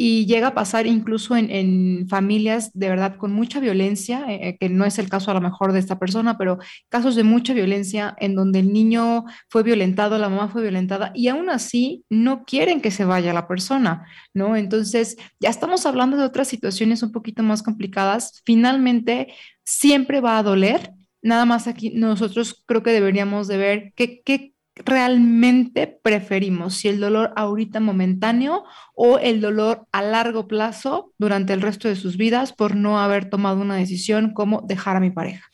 y 0.00 0.26
llega 0.26 0.48
a 0.48 0.54
pasar 0.54 0.86
incluso 0.86 1.34
en, 1.36 2.06
familias 2.08 2.70
de 2.72 2.88
verdad 2.88 3.16
con 3.16 3.32
mucha 3.32 3.58
violencia, 3.58 4.24
eh, 4.28 4.48
eh, 4.48 4.56
que 4.56 4.68
no 4.68 4.84
es 4.84 4.96
el 5.00 5.08
caso 5.08 5.32
a 5.32 5.34
lo 5.34 5.40
mejor 5.40 5.72
de 5.72 5.80
esta 5.80 5.98
persona, 5.98 6.38
pero 6.38 6.58
casos 6.88 7.16
de 7.16 7.24
mucha 7.24 7.52
violencia 7.52 8.14
en 8.20 8.36
donde 8.36 8.60
el 8.60 8.72
niño 8.72 9.24
fue 9.48 9.64
violentado, 9.64 10.16
la 10.16 10.28
mamá 10.28 10.50
fue 10.50 10.62
violentada 10.62 11.10
y 11.16 11.26
aún 11.26 11.50
así 11.50 12.04
no 12.08 12.44
quieren 12.44 12.80
que 12.80 12.92
se 12.92 13.04
vaya 13.04 13.32
la 13.32 13.48
persona, 13.48 14.06
¿no? 14.32 14.54
Entonces, 14.54 15.16
ya 15.40 15.50
estamos 15.50 15.84
hablando 15.84 16.16
de 16.16 16.22
otras 16.22 16.46
situaciones 16.46 17.02
un 17.02 17.10
poquito 17.10 17.42
más 17.42 17.64
complicadas. 17.64 18.40
Finalmente, 18.46 19.34
siempre 19.64 20.20
va 20.20 20.38
a 20.38 20.44
doler. 20.44 20.92
Nada 21.22 21.44
más 21.44 21.66
aquí 21.66 21.90
nosotros 21.90 22.62
creo 22.66 22.84
que 22.84 22.92
deberíamos 22.92 23.48
de 23.48 23.56
ver 23.56 23.92
qué, 23.96 24.22
qué 24.24 24.54
realmente 24.84 25.86
preferimos, 25.86 26.74
si 26.74 26.88
el 26.88 27.00
dolor 27.00 27.32
ahorita 27.36 27.80
momentáneo 27.80 28.64
o 28.94 29.18
el 29.18 29.40
dolor 29.40 29.86
a 29.92 30.02
largo 30.02 30.48
plazo 30.48 31.12
durante 31.18 31.52
el 31.52 31.60
resto 31.60 31.88
de 31.88 31.96
sus 31.96 32.16
vidas 32.16 32.52
por 32.52 32.74
no 32.74 33.00
haber 33.00 33.30
tomado 33.30 33.60
una 33.60 33.76
decisión 33.76 34.32
como 34.32 34.62
dejar 34.62 34.96
a 34.96 35.00
mi 35.00 35.10
pareja. 35.10 35.48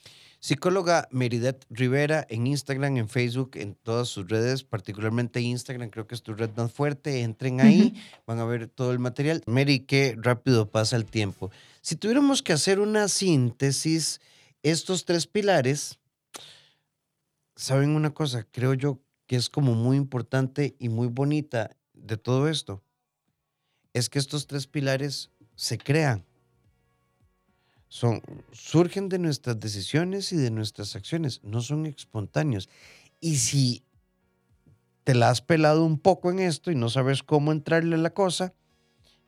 Psicóloga 0.45 1.09
Meridet 1.11 1.64
Rivera 1.70 2.27
en 2.29 2.47
Instagram, 2.47 2.99
en 2.99 3.09
Facebook, 3.09 3.53
en 3.55 3.75
todas 3.77 4.09
sus 4.09 4.29
redes, 4.29 4.62
particularmente 4.62 5.41
Instagram, 5.41 5.89
creo 5.89 6.07
que 6.07 6.14
es 6.14 6.22
tu 6.22 6.35
red 6.35 6.51
más 6.55 6.70
fuerte. 6.70 7.22
Entren 7.22 7.62
ahí, 7.62 7.95
van 8.27 8.39
a 8.41 8.45
ver 8.45 8.68
todo 8.68 8.93
el 8.93 8.99
material. 8.99 9.43
Mary, 9.47 9.81
qué 9.81 10.14
rápido 10.20 10.70
pasa 10.70 10.97
el 10.97 11.07
tiempo. 11.07 11.51
Si 11.81 11.97
tuviéramos 11.97 12.43
que 12.43 12.53
hacer 12.53 12.79
una 12.79 13.09
síntesis, 13.09 14.20
estos 14.62 15.07
tres 15.07 15.27
pilares, 15.27 15.99
¿saben 17.57 17.97
una 17.97 18.11
cosa? 18.11 18.47
Creo 18.51 18.75
yo 18.75 19.01
que 19.27 19.37
es 19.37 19.49
como 19.49 19.75
muy 19.75 19.97
importante 19.97 20.77
y 20.79 20.89
muy 20.89 21.09
bonita 21.09 21.77
de 21.93 22.16
todo 22.16 22.49
esto, 22.49 22.83
es 23.93 24.11
que 24.11 24.18
estos 24.18 24.47
tres 24.47 24.66
pilares 24.66 25.31
se 25.55 25.79
crean. 25.79 26.25
Son, 27.89 28.20
surgen 28.53 29.09
de 29.09 29.18
nuestras 29.18 29.59
decisiones 29.61 30.33
y 30.33 30.37
de 30.37 30.51
nuestras 30.51 30.97
acciones, 30.97 31.41
no 31.45 31.61
son 31.61 31.87
espontáneos. 31.87 32.68
Y 33.20 33.37
si 33.37 33.85
te 35.05 35.14
la 35.14 35.31
has 35.31 35.43
pelado 35.43 35.85
un 35.85 35.99
poco 35.99 36.31
en 36.31 36.41
esto 36.41 36.70
y 36.70 36.75
no 36.75 36.89
sabes 36.89 37.22
cómo 37.22 37.53
entrarle 37.53 37.95
a 37.95 37.99
la 37.99 38.11
cosa, 38.11 38.53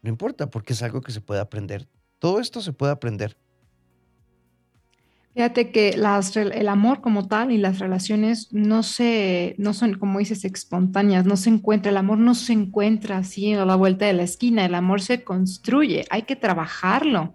no 0.03 0.11
importa, 0.11 0.51
porque 0.51 0.73
es 0.73 0.83
algo 0.83 1.01
que 1.01 1.13
se 1.13 1.21
puede 1.21 1.41
aprender. 1.41 1.89
Todo 2.19 2.41
esto 2.41 2.61
se 2.61 2.73
puede 2.73 2.93
aprender. 2.93 3.37
Fíjate 5.37 5.71
que 5.71 5.91
el 5.91 6.69
amor 6.71 7.03
como 7.03 7.29
tal 7.29 7.53
y 7.53 7.59
las 7.59 7.79
relaciones 7.79 8.51
no 8.55 8.83
se, 8.83 9.55
no 9.59 9.75
son, 9.75 9.93
como 9.99 10.19
dices, 10.19 10.47
espontáneas, 10.47 11.27
no 11.27 11.37
se 11.37 11.51
encuentra, 11.51 11.91
el 11.91 11.99
amor 11.99 12.17
no 12.17 12.35
se 12.35 12.55
encuentra 12.55 13.19
así 13.19 13.53
a 13.53 13.67
la 13.67 13.77
vuelta 13.77 14.07
de 14.07 14.15
la 14.15 14.23
esquina, 14.23 14.65
el 14.65 14.75
amor 14.75 15.03
se 15.03 15.25
construye, 15.25 16.07
hay 16.09 16.23
que 16.23 16.37
trabajarlo. 16.37 17.35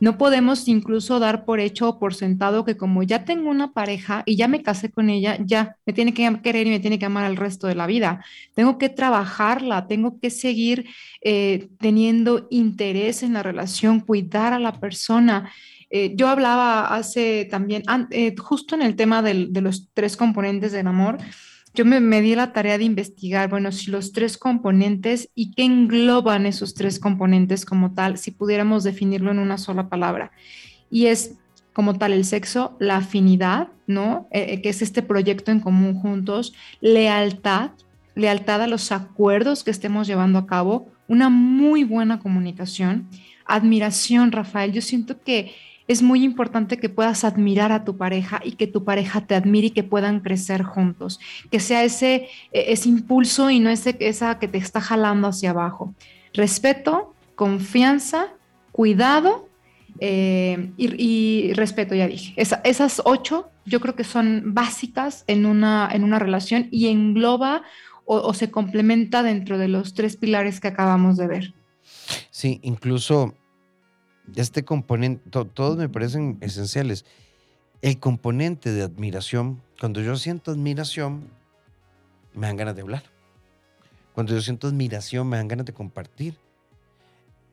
No 0.00 0.16
podemos 0.16 0.66
incluso 0.66 1.18
dar 1.18 1.44
por 1.44 1.60
hecho 1.60 1.90
o 1.90 1.98
por 1.98 2.14
sentado 2.14 2.64
que 2.64 2.78
como 2.78 3.02
ya 3.02 3.26
tengo 3.26 3.50
una 3.50 3.74
pareja 3.74 4.22
y 4.24 4.36
ya 4.36 4.48
me 4.48 4.62
casé 4.62 4.90
con 4.90 5.10
ella, 5.10 5.36
ya 5.38 5.76
me 5.84 5.92
tiene 5.92 6.14
que 6.14 6.40
querer 6.42 6.66
y 6.66 6.70
me 6.70 6.80
tiene 6.80 6.98
que 6.98 7.04
amar 7.04 7.30
el 7.30 7.36
resto 7.36 7.66
de 7.66 7.74
la 7.74 7.86
vida. 7.86 8.24
Tengo 8.54 8.78
que 8.78 8.88
trabajarla, 8.88 9.86
tengo 9.88 10.18
que 10.18 10.30
seguir 10.30 10.86
eh, 11.20 11.68
teniendo 11.78 12.46
interés 12.50 13.22
en 13.22 13.34
la 13.34 13.42
relación, 13.42 14.00
cuidar 14.00 14.54
a 14.54 14.58
la 14.58 14.80
persona. 14.80 15.52
Eh, 15.94 16.14
yo 16.16 16.28
hablaba 16.28 16.94
hace 16.96 17.46
también, 17.50 17.82
eh, 18.10 18.34
justo 18.38 18.74
en 18.74 18.80
el 18.80 18.96
tema 18.96 19.20
de 19.20 19.60
los 19.60 19.90
tres 19.92 20.16
componentes 20.16 20.72
del 20.72 20.86
amor, 20.86 21.18
yo 21.74 21.84
me, 21.84 22.00
me, 22.00 22.22
di 22.22 22.34
la 22.34 22.54
tarea 22.54 22.78
de 22.78 22.84
investigar, 22.84 23.50
bueno, 23.50 23.70
si 23.72 23.90
los 23.90 24.12
tres 24.12 24.38
componentes 24.38 25.28
y 25.34 25.52
qué 25.52 25.64
engloban 25.64 26.46
esos 26.46 26.72
tres 26.72 26.98
componentes 26.98 27.66
como 27.66 27.92
tal, 27.92 28.16
si 28.16 28.30
pudiéramos 28.30 28.84
definirlo 28.84 29.30
en 29.30 29.38
una 29.38 29.58
sola 29.58 29.90
palabra. 29.90 30.32
Y 30.90 31.06
es 31.06 31.36
como 31.74 31.98
tal 31.98 32.14
el 32.14 32.24
sexo, 32.24 32.74
la 32.78 32.96
afinidad, 32.96 33.68
¿no? 33.86 34.28
Eh, 34.30 34.62
que 34.62 34.70
es 34.70 34.80
este 34.80 35.02
proyecto 35.02 35.50
en 35.50 35.60
común 35.60 35.94
juntos, 35.94 36.54
lealtad, 36.80 37.72
lealtad 38.14 38.62
a 38.62 38.66
los 38.66 38.92
acuerdos 38.92 39.62
que 39.62 39.70
estemos 39.70 40.06
llevando 40.06 40.38
a 40.38 40.46
cabo, 40.46 40.90
una 41.06 41.28
muy 41.28 41.84
buena 41.84 42.18
comunicación, 42.18 43.08
admiración, 43.44 44.32
Rafael. 44.32 44.72
Yo 44.72 44.80
siento 44.80 45.20
que 45.22 45.52
es 45.92 46.02
muy 46.02 46.24
importante 46.24 46.78
que 46.78 46.88
puedas 46.88 47.24
admirar 47.24 47.72
a 47.72 47.84
tu 47.84 47.96
pareja 47.96 48.40
y 48.44 48.52
que 48.52 48.66
tu 48.66 48.84
pareja 48.84 49.26
te 49.26 49.34
admire 49.34 49.68
y 49.68 49.70
que 49.70 49.84
puedan 49.84 50.20
crecer 50.20 50.62
juntos, 50.62 51.20
que 51.50 51.60
sea 51.60 51.84
ese, 51.84 52.28
e, 52.52 52.74
impulso 52.84 53.50
y 53.50 53.60
no 53.60 53.70
ese, 53.70 53.96
esa 54.00 54.38
que 54.38 54.48
te 54.48 54.58
está 54.58 54.80
jalando 54.80 55.28
hacia 55.28 55.50
abajo. 55.50 55.94
Respeto, 56.34 57.14
confianza, 57.34 58.28
cuidado 58.72 59.48
eh, 60.00 60.72
y, 60.76 61.52
respeto, 61.52 61.94
ya 61.94 62.08
dije. 62.08 62.34
esas 62.36 63.02
ocho 63.04 63.50
yo 63.64 63.80
creo 63.80 63.94
que 63.94 64.04
son 64.04 64.54
básicas 64.54 65.24
en 65.26 65.46
una, 65.46 65.88
en 65.92 66.02
una 66.02 66.18
relación 66.18 66.68
y 66.70 66.88
engloba 66.88 67.62
o 68.04 68.34
se 68.34 68.50
complementa 68.50 69.22
dentro 69.22 69.58
de 69.58 69.68
los 69.68 69.94
tres 69.94 70.16
pilares 70.16 70.58
que 70.58 70.68
acabamos 70.68 71.16
de 71.16 71.28
ver. 71.28 71.54
Sí, 72.30 72.60
incluso 72.62 73.34
este 74.36 74.64
componente, 74.64 75.22
todos 75.30 75.76
me 75.76 75.88
parecen 75.88 76.38
esenciales. 76.40 77.04
El 77.80 77.98
componente 77.98 78.72
de 78.72 78.82
admiración, 78.82 79.60
cuando 79.80 80.00
yo 80.00 80.16
siento 80.16 80.52
admiración, 80.52 81.28
me 82.34 82.46
dan 82.46 82.56
ganas 82.56 82.76
de 82.76 82.82
hablar. 82.82 83.02
Cuando 84.14 84.34
yo 84.34 84.40
siento 84.40 84.68
admiración, 84.68 85.28
me 85.28 85.36
dan 85.36 85.48
ganas 85.48 85.66
de 85.66 85.72
compartir. 85.72 86.36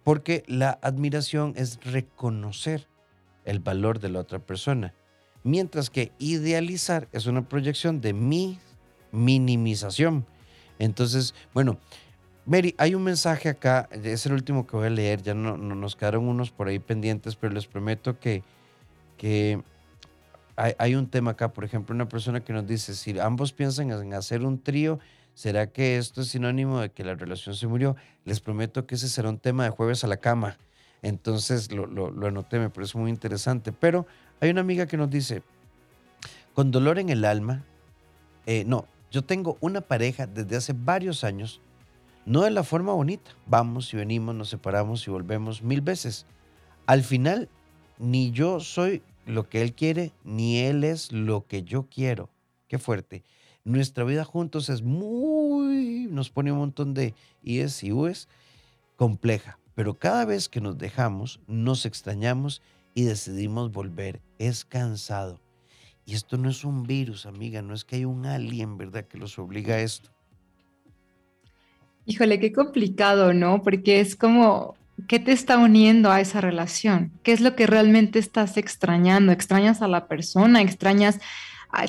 Porque 0.04 0.44
la 0.48 0.78
admiración 0.82 1.54
es 1.56 1.80
reconocer 1.84 2.88
el 3.46 3.60
valor 3.60 4.00
de 4.00 4.10
la 4.10 4.20
otra 4.20 4.40
persona. 4.40 4.94
Mientras 5.44 5.90
que 5.90 6.12
idealizar 6.20 7.08
es 7.12 7.26
una 7.26 7.48
proyección 7.48 8.02
de 8.02 8.14
mi 8.14 8.60
minimización. 9.12 10.26
Entonces, 10.78 11.34
bueno, 11.54 11.78
Mary, 12.50 12.74
hay 12.80 12.96
un 12.96 13.04
mensaje 13.04 13.48
acá, 13.48 13.88
es 13.92 14.26
el 14.26 14.34
último 14.34 14.66
que 14.66 14.76
voy 14.76 14.88
a 14.88 14.90
leer, 14.90 15.22
ya 15.22 15.36
no, 15.36 15.56
nos 15.56 15.96
quedaron 15.96 16.28
unos 16.28 16.50
por 16.50 16.68
ahí 16.68 16.80
pendientes, 16.80 17.36
pero 17.36 17.54
les 17.54 17.68
prometo 17.68 18.20
que, 18.20 18.42
que 19.18 19.62
hay, 20.56 20.96
un 20.96 21.08
tema 21.12 21.32
acá, 21.32 21.54
por 21.54 21.64
ejemplo, 21.64 21.94
una 21.94 22.10
persona 22.10 22.44
que 22.44 22.52
nos 22.52 22.66
dice, 22.66 22.96
si 22.96 23.20
ambos 23.20 23.54
piensan 23.54 23.92
en 23.92 24.16
hacer 24.16 24.44
un 24.44 24.64
trío, 24.64 24.98
¿será 25.36 25.68
que 25.68 25.98
esto 25.98 26.22
es 26.22 26.30
sinónimo 26.30 26.80
de 26.80 26.90
que 26.90 27.04
la 27.04 27.14
relación 27.14 27.54
se 27.54 27.68
murió? 27.68 27.96
Les 28.26 28.40
prometo 28.40 28.88
que 28.88 28.96
ese 28.96 29.10
será 29.10 29.30
un 29.30 29.38
tema 29.38 29.66
de 29.66 29.70
jueves 29.70 30.04
a 30.04 30.08
la 30.08 30.18
cama. 30.18 30.58
Entonces 31.04 31.72
lo, 31.72 31.86
anoté, 32.26 32.58
me 32.58 32.72
parece 32.72 32.98
muy 32.98 33.12
interesante. 33.12 33.72
Pero 33.72 34.08
hay 34.42 34.50
una 34.50 34.62
amiga 34.62 34.88
que 34.88 34.98
nos 34.98 35.12
dice, 35.12 35.44
con 36.56 36.72
dolor 36.72 36.98
en 36.98 37.10
el 37.10 37.26
alma, 37.26 37.64
eh, 38.48 38.64
no, 38.66 38.88
yo 39.12 39.24
tengo 39.24 39.60
una 39.62 39.82
pareja 39.82 40.26
desde 40.26 40.56
hace 40.56 40.74
varios 40.74 41.24
años 41.24 41.62
no 42.30 42.44
de 42.44 42.52
la 42.52 42.64
forma 42.64 42.94
bonita. 42.94 43.32
Vamos 43.48 43.92
y 43.92 43.98
venimos, 43.98 44.36
nos 44.36 44.50
separamos 44.50 45.06
y 45.08 45.10
volvemos 45.10 45.64
mil 45.64 45.82
veces. 45.82 46.28
Al 46.86 47.02
final, 47.02 47.50
ni 47.98 48.30
yo 48.30 48.60
soy 48.60 49.02
lo 49.26 49.50
que 49.50 49.64
él 49.64 49.74
quiere, 49.74 50.14
ni 50.24 50.60
él 50.60 50.84
es 50.84 51.12
lo 51.12 51.48
que 51.48 51.64
yo 51.64 51.88
quiero. 51.90 52.30
Qué 52.68 52.78
fuerte. 52.78 53.24
Nuestra 53.64 54.04
vida 54.04 54.26
juntos 54.26 54.70
es 54.70 54.84
muy, 54.84 56.08
nos 56.12 56.30
pone 56.30 56.52
un 56.52 56.60
montón 56.60 56.94
de 56.94 57.16
ies 57.42 57.84
y 57.84 57.92
ues, 57.92 58.28
compleja. 58.96 59.58
Pero 59.74 59.96
cada 59.96 60.24
vez 60.26 60.50
que 60.50 60.62
nos 60.62 60.78
dejamos, 60.78 61.40
nos 61.48 61.88
extrañamos 61.88 62.62
y 62.94 63.06
decidimos 63.06 63.72
volver. 63.72 64.22
Es 64.38 64.66
cansado. 64.66 65.42
Y 66.06 66.14
esto 66.14 66.38
no 66.38 66.52
es 66.52 66.64
un 66.64 66.84
virus, 66.84 67.26
amiga, 67.26 67.64
no 67.64 67.74
es 67.74 67.86
que 67.86 67.96
hay 67.96 68.06
un 68.06 68.28
alien, 68.28 68.78
¿verdad?, 68.78 69.06
que 69.06 69.18
los 69.18 69.40
obliga 69.40 69.76
a 69.76 69.82
esto. 69.82 70.12
Híjole, 72.10 72.40
qué 72.40 72.52
complicado, 72.52 73.34
¿no? 73.36 73.62
Porque 73.62 74.00
es 74.00 74.16
como, 74.16 74.76
¿qué 75.08 75.20
te 75.20 75.32
está 75.32 75.60
uniendo 75.60 76.10
a 76.10 76.20
esa 76.20 76.42
relación? 76.42 77.12
¿Qué 77.22 77.32
es 77.32 77.40
lo 77.40 77.56
que 77.56 77.68
realmente 77.68 78.18
estás 78.18 78.58
extrañando? 78.58 79.32
¿Extrañas 79.32 79.84
a 79.84 79.88
la 79.88 80.08
persona? 80.08 80.60
¿Extrañas, 80.64 81.20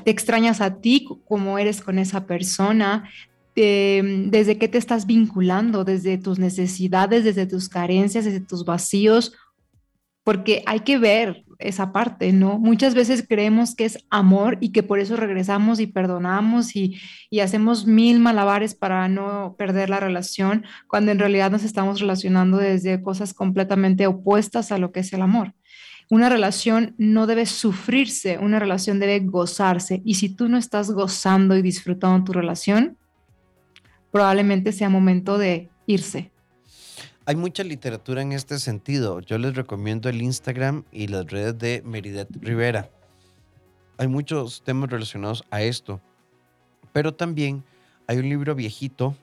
te 0.04 0.10
extrañas 0.10 0.60
a 0.60 0.76
ti 0.76 1.08
como 1.26 1.58
eres 1.58 1.80
con 1.80 1.98
esa 1.98 2.26
persona? 2.26 3.08
¿Desde 3.54 4.58
qué 4.58 4.68
te 4.68 4.76
estás 4.76 5.06
vinculando? 5.06 5.84
¿Desde 5.84 6.18
tus 6.18 6.38
necesidades, 6.38 7.24
desde 7.24 7.46
tus 7.46 7.70
carencias, 7.70 8.26
desde 8.26 8.40
tus 8.40 8.66
vacíos? 8.66 9.32
Porque 10.22 10.62
hay 10.66 10.80
que 10.80 10.98
ver 10.98 11.44
esa 11.61 11.92
parte, 11.92 12.32
¿no? 12.32 12.58
Muchas 12.58 12.94
veces 12.94 13.24
creemos 13.28 13.74
que 13.74 13.84
es 13.84 13.98
amor 14.11 14.58
y 14.61 14.70
que 14.72 14.82
por 14.82 14.98
eso 14.98 15.16
regresamos 15.16 15.80
y 15.80 15.86
perdonamos 15.86 16.76
y, 16.76 16.98
hacemos 17.40 17.86
mil 17.86 18.20
malabares 18.20 18.74
para 18.74 19.08
no 19.08 19.54
perder 19.56 19.88
la 19.88 20.00
relación, 20.00 20.64
cuando 20.88 21.12
en 21.12 21.18
realidad 21.18 21.50
nos 21.50 21.64
estamos 21.64 22.00
relacionando 22.00 22.58
desde 22.58 23.02
cosas 23.02 23.32
completamente 23.32 24.06
opuestas 24.06 24.72
a 24.72 24.78
lo 24.78 24.92
que 24.92 25.00
es 25.00 25.12
el 25.12 25.22
amor. 25.22 25.54
Una 26.11 26.28
relación 26.28 26.94
no 26.98 27.26
debe 27.26 27.46
sufrirse, 27.46 28.38
una 28.38 28.58
relación 28.58 28.98
debe 28.98 29.20
gozarse. 29.20 30.02
Y 30.04 30.16
si 30.16 30.28
tú 30.28 30.48
no 30.48 30.58
estás 30.58 30.90
gozando 30.90 31.56
y 31.56 31.62
disfrutando 31.62 32.24
tu 32.24 32.32
relación, 32.32 32.98
probablemente 34.11 34.72
sea 34.72 34.88
momento 34.88 35.38
de 35.38 35.70
irse, 35.86 36.32
hay 37.30 37.36
mucha 37.36 37.62
literatura 37.62 38.22
en 38.22 38.32
este 38.32 38.58
sentido. 38.58 39.20
Yo 39.20 39.38
les 39.38 39.54
recomiendo 39.54 40.08
el 40.08 40.20
Instagram 40.20 40.82
y 40.90 41.06
las 41.06 41.30
redes 41.30 41.56
de 41.56 41.80
Meridet 41.84 42.26
Rivera. 42.40 42.90
Hay 43.98 44.08
muchos 44.08 44.64
temas 44.64 44.90
relacionados 44.90 45.44
a 45.48 45.62
esto. 45.62 46.00
Pero 46.92 47.14
también 47.14 47.62
hay 48.08 48.18
un 48.18 48.28
libro 48.28 48.56
viejito 48.56 49.14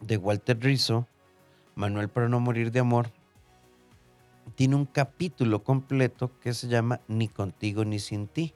de 0.00 0.16
Walter 0.16 0.60
Rizzo, 0.60 1.08
Manuel 1.74 2.08
para 2.08 2.28
no 2.28 2.38
morir 2.38 2.70
de 2.70 2.78
amor. 2.78 3.10
Tiene 4.54 4.76
un 4.76 4.86
capítulo 4.86 5.64
completo 5.64 6.30
que 6.38 6.54
se 6.54 6.68
llama 6.68 7.00
Ni 7.08 7.26
contigo 7.26 7.84
ni 7.84 7.98
sin 7.98 8.28
ti. 8.28 8.54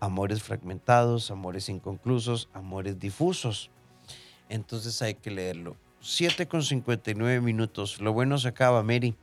Amores 0.00 0.42
fragmentados, 0.42 1.30
amores 1.30 1.68
inconclusos, 1.68 2.48
amores 2.54 2.98
difusos. 2.98 3.70
Entonces 4.48 5.00
hay 5.00 5.14
que 5.14 5.30
leerlo. 5.30 5.76
7 6.00 6.46
con 6.48 6.62
59 6.62 7.40
minutos. 7.40 8.00
Lo 8.00 8.12
bueno 8.12 8.38
se 8.38 8.48
acaba, 8.48 8.82
Mary. 8.82 9.14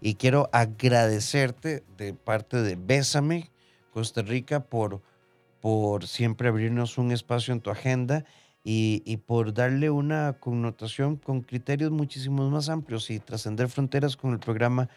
Y 0.00 0.14
quiero 0.14 0.48
agradecerte 0.52 1.84
de 1.96 2.14
parte 2.14 2.62
de 2.62 2.76
Bésame, 2.76 3.50
Costa 3.92 4.22
Rica, 4.22 4.64
por, 4.64 5.00
por 5.60 6.06
siempre 6.06 6.48
abrirnos 6.48 6.98
un 6.98 7.12
espacio 7.12 7.52
en 7.52 7.60
tu 7.60 7.70
agenda 7.70 8.24
y, 8.64 9.02
y 9.04 9.18
por 9.18 9.54
darle 9.54 9.90
una 9.90 10.34
connotación 10.38 11.16
con 11.16 11.42
criterios 11.42 11.90
muchísimos 11.90 12.50
más 12.50 12.68
amplios 12.68 13.10
y 13.10 13.18
trascender 13.18 13.68
fronteras 13.68 14.16
con 14.16 14.32
el 14.32 14.38
programa 14.38 14.88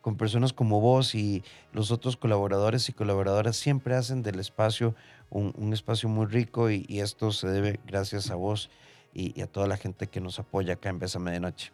con 0.00 0.16
personas 0.16 0.52
como 0.52 0.80
vos 0.80 1.14
y 1.14 1.42
los 1.72 1.90
otros 1.90 2.16
colaboradores 2.16 2.88
y 2.88 2.92
colaboradoras 2.92 3.56
siempre 3.56 3.96
hacen 3.96 4.22
del 4.22 4.38
espacio 4.38 4.94
un, 5.30 5.52
un 5.56 5.72
espacio 5.72 6.08
muy 6.08 6.26
rico 6.26 6.70
y, 6.70 6.86
y, 6.88 7.00
esto 7.00 7.32
se 7.32 7.48
debe 7.48 7.80
gracias 7.84 8.30
a 8.30 8.36
vos 8.36 8.70
y, 9.12 9.40
a 9.40 9.46
toda 9.46 9.66
la 9.66 9.76
gente 9.76 10.06
que 10.06 10.20
nos 10.20 10.38
apoya 10.38 10.74
acá 10.74 10.88
en 10.90 10.98
Bésame 10.98 11.32
de 11.32 11.40
Noche. 11.40 11.72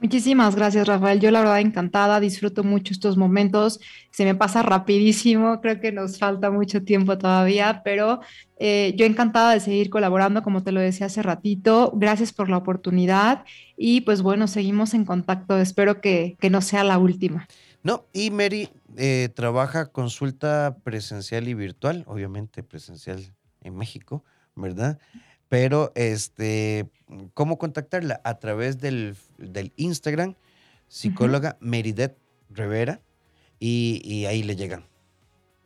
Muchísimas 0.00 0.54
gracias, 0.54 0.86
Rafael. 0.86 1.18
Yo 1.18 1.32
la 1.32 1.40
verdad 1.40 1.60
encantada, 1.60 2.20
disfruto 2.20 2.62
mucho 2.62 2.92
estos 2.92 3.16
momentos. 3.16 3.80
Se 4.12 4.24
me 4.24 4.36
pasa 4.36 4.62
rapidísimo, 4.62 5.60
creo 5.60 5.80
que 5.80 5.90
nos 5.90 6.18
falta 6.18 6.52
mucho 6.52 6.84
tiempo 6.84 7.18
todavía, 7.18 7.82
pero 7.84 8.20
eh, 8.60 8.94
yo 8.96 9.06
encantada 9.06 9.54
de 9.54 9.60
seguir 9.60 9.90
colaborando, 9.90 10.44
como 10.44 10.62
te 10.62 10.70
lo 10.70 10.80
decía 10.80 11.06
hace 11.06 11.20
ratito. 11.22 11.92
Gracias 11.96 12.32
por 12.32 12.48
la 12.48 12.58
oportunidad 12.58 13.44
y 13.76 14.02
pues 14.02 14.22
bueno, 14.22 14.46
seguimos 14.46 14.94
en 14.94 15.04
contacto. 15.04 15.58
Espero 15.58 16.00
que, 16.00 16.36
que 16.38 16.48
no 16.48 16.60
sea 16.60 16.84
la 16.84 16.98
última. 16.98 17.48
No, 17.82 18.04
y 18.12 18.30
Mary 18.30 18.68
eh, 18.96 19.30
trabaja 19.34 19.86
consulta 19.86 20.76
presencial 20.82 21.48
y 21.48 21.54
virtual, 21.54 22.04
obviamente 22.06 22.62
presencial 22.62 23.34
en 23.62 23.76
México, 23.76 24.24
¿verdad? 24.56 24.98
Pero, 25.48 25.92
este, 25.94 26.88
¿cómo 27.34 27.58
contactarla? 27.58 28.20
A 28.24 28.38
través 28.38 28.78
del, 28.78 29.16
Instagram, 29.76 30.34
psicóloga 30.88 31.56
Meridet 31.60 32.16
Rivera, 32.50 33.00
y, 33.60 34.24
ahí 34.26 34.42
le 34.42 34.56
llegan. 34.56 34.84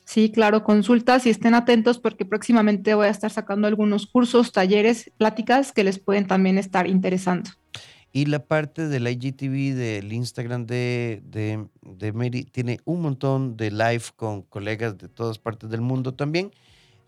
Sí, 0.05 0.31
claro, 0.31 0.63
consultas 0.63 1.27
y 1.27 1.31
estén 1.31 1.55
atentos 1.55 1.99
porque 1.99 2.25
próximamente 2.25 2.95
voy 2.95 3.07
a 3.07 3.11
estar 3.11 3.31
sacando 3.31 3.67
algunos 3.67 4.07
cursos, 4.07 4.53
talleres, 4.53 5.11
pláticas 5.17 5.73
que 5.73 5.85
les 5.85 5.99
pueden 5.99 6.27
también 6.27 6.59
estar 6.59 6.87
interesando. 6.87 7.51
Y 8.13 8.27
la 8.27 8.45
parte 8.45 8.89
del 8.89 9.09
IGTV, 9.09 9.75
del 9.75 10.13
Instagram 10.13 10.67
de, 10.67 11.23
de, 11.25 11.67
de 11.81 12.13
Mary, 12.13 12.45
tiene 12.45 12.81
un 12.85 13.01
montón 13.01 13.57
de 13.57 13.71
live 13.71 14.05
con 14.17 14.43
colegas 14.43 14.99
de 14.99 15.09
todas 15.09 15.39
partes 15.39 15.71
del 15.71 15.81
mundo 15.81 16.13
también 16.13 16.53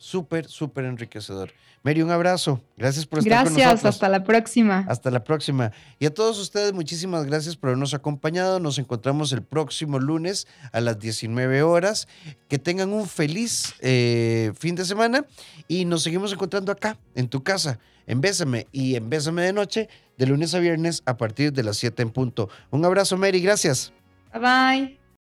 súper, 0.04 0.46
súper 0.46 0.84
enriquecedor. 0.84 1.50
Mary, 1.82 2.02
un 2.02 2.10
abrazo. 2.10 2.60
Gracias 2.76 3.06
por 3.06 3.18
estar 3.18 3.44
con 3.44 3.54
nosotros. 3.54 3.84
hasta 3.84 4.08
la 4.08 4.24
próxima. 4.24 4.86
Hasta 4.88 5.10
la 5.10 5.22
próxima. 5.22 5.72
Y 5.98 6.06
a 6.06 6.14
todos 6.14 6.38
ustedes, 6.38 6.72
muchísimas 6.72 7.26
gracias 7.26 7.56
por 7.56 7.68
habernos 7.68 7.92
acompañado. 7.94 8.60
Nos 8.60 8.78
encontramos 8.78 9.32
el 9.32 9.42
próximo 9.42 9.98
lunes 9.98 10.46
a 10.72 10.80
las 10.80 10.98
19 10.98 11.62
horas. 11.62 12.08
Que 12.48 12.58
tengan 12.58 12.92
un 12.92 13.06
feliz 13.06 13.74
eh, 13.80 14.52
fin 14.58 14.74
de 14.74 14.84
semana 14.84 15.26
y 15.68 15.84
nos 15.84 16.02
seguimos 16.02 16.32
encontrando 16.32 16.72
acá, 16.72 16.96
en 17.14 17.28
tu 17.28 17.42
casa, 17.42 17.78
en 18.06 18.20
Bésame 18.20 18.66
y 18.72 18.96
en 18.96 19.10
Bésame 19.10 19.42
de 19.42 19.52
Noche, 19.52 19.88
de 20.16 20.26
lunes 20.26 20.54
a 20.54 20.58
viernes 20.58 21.02
a 21.06 21.16
partir 21.16 21.52
de 21.52 21.64
las 21.64 21.76
7 21.78 22.02
en 22.02 22.10
punto. 22.10 22.48
Un 22.70 22.84
abrazo, 22.84 23.16
Mary. 23.16 23.40
Gracias. 23.40 23.92
Bye 24.32 24.40
bye. 24.40 25.03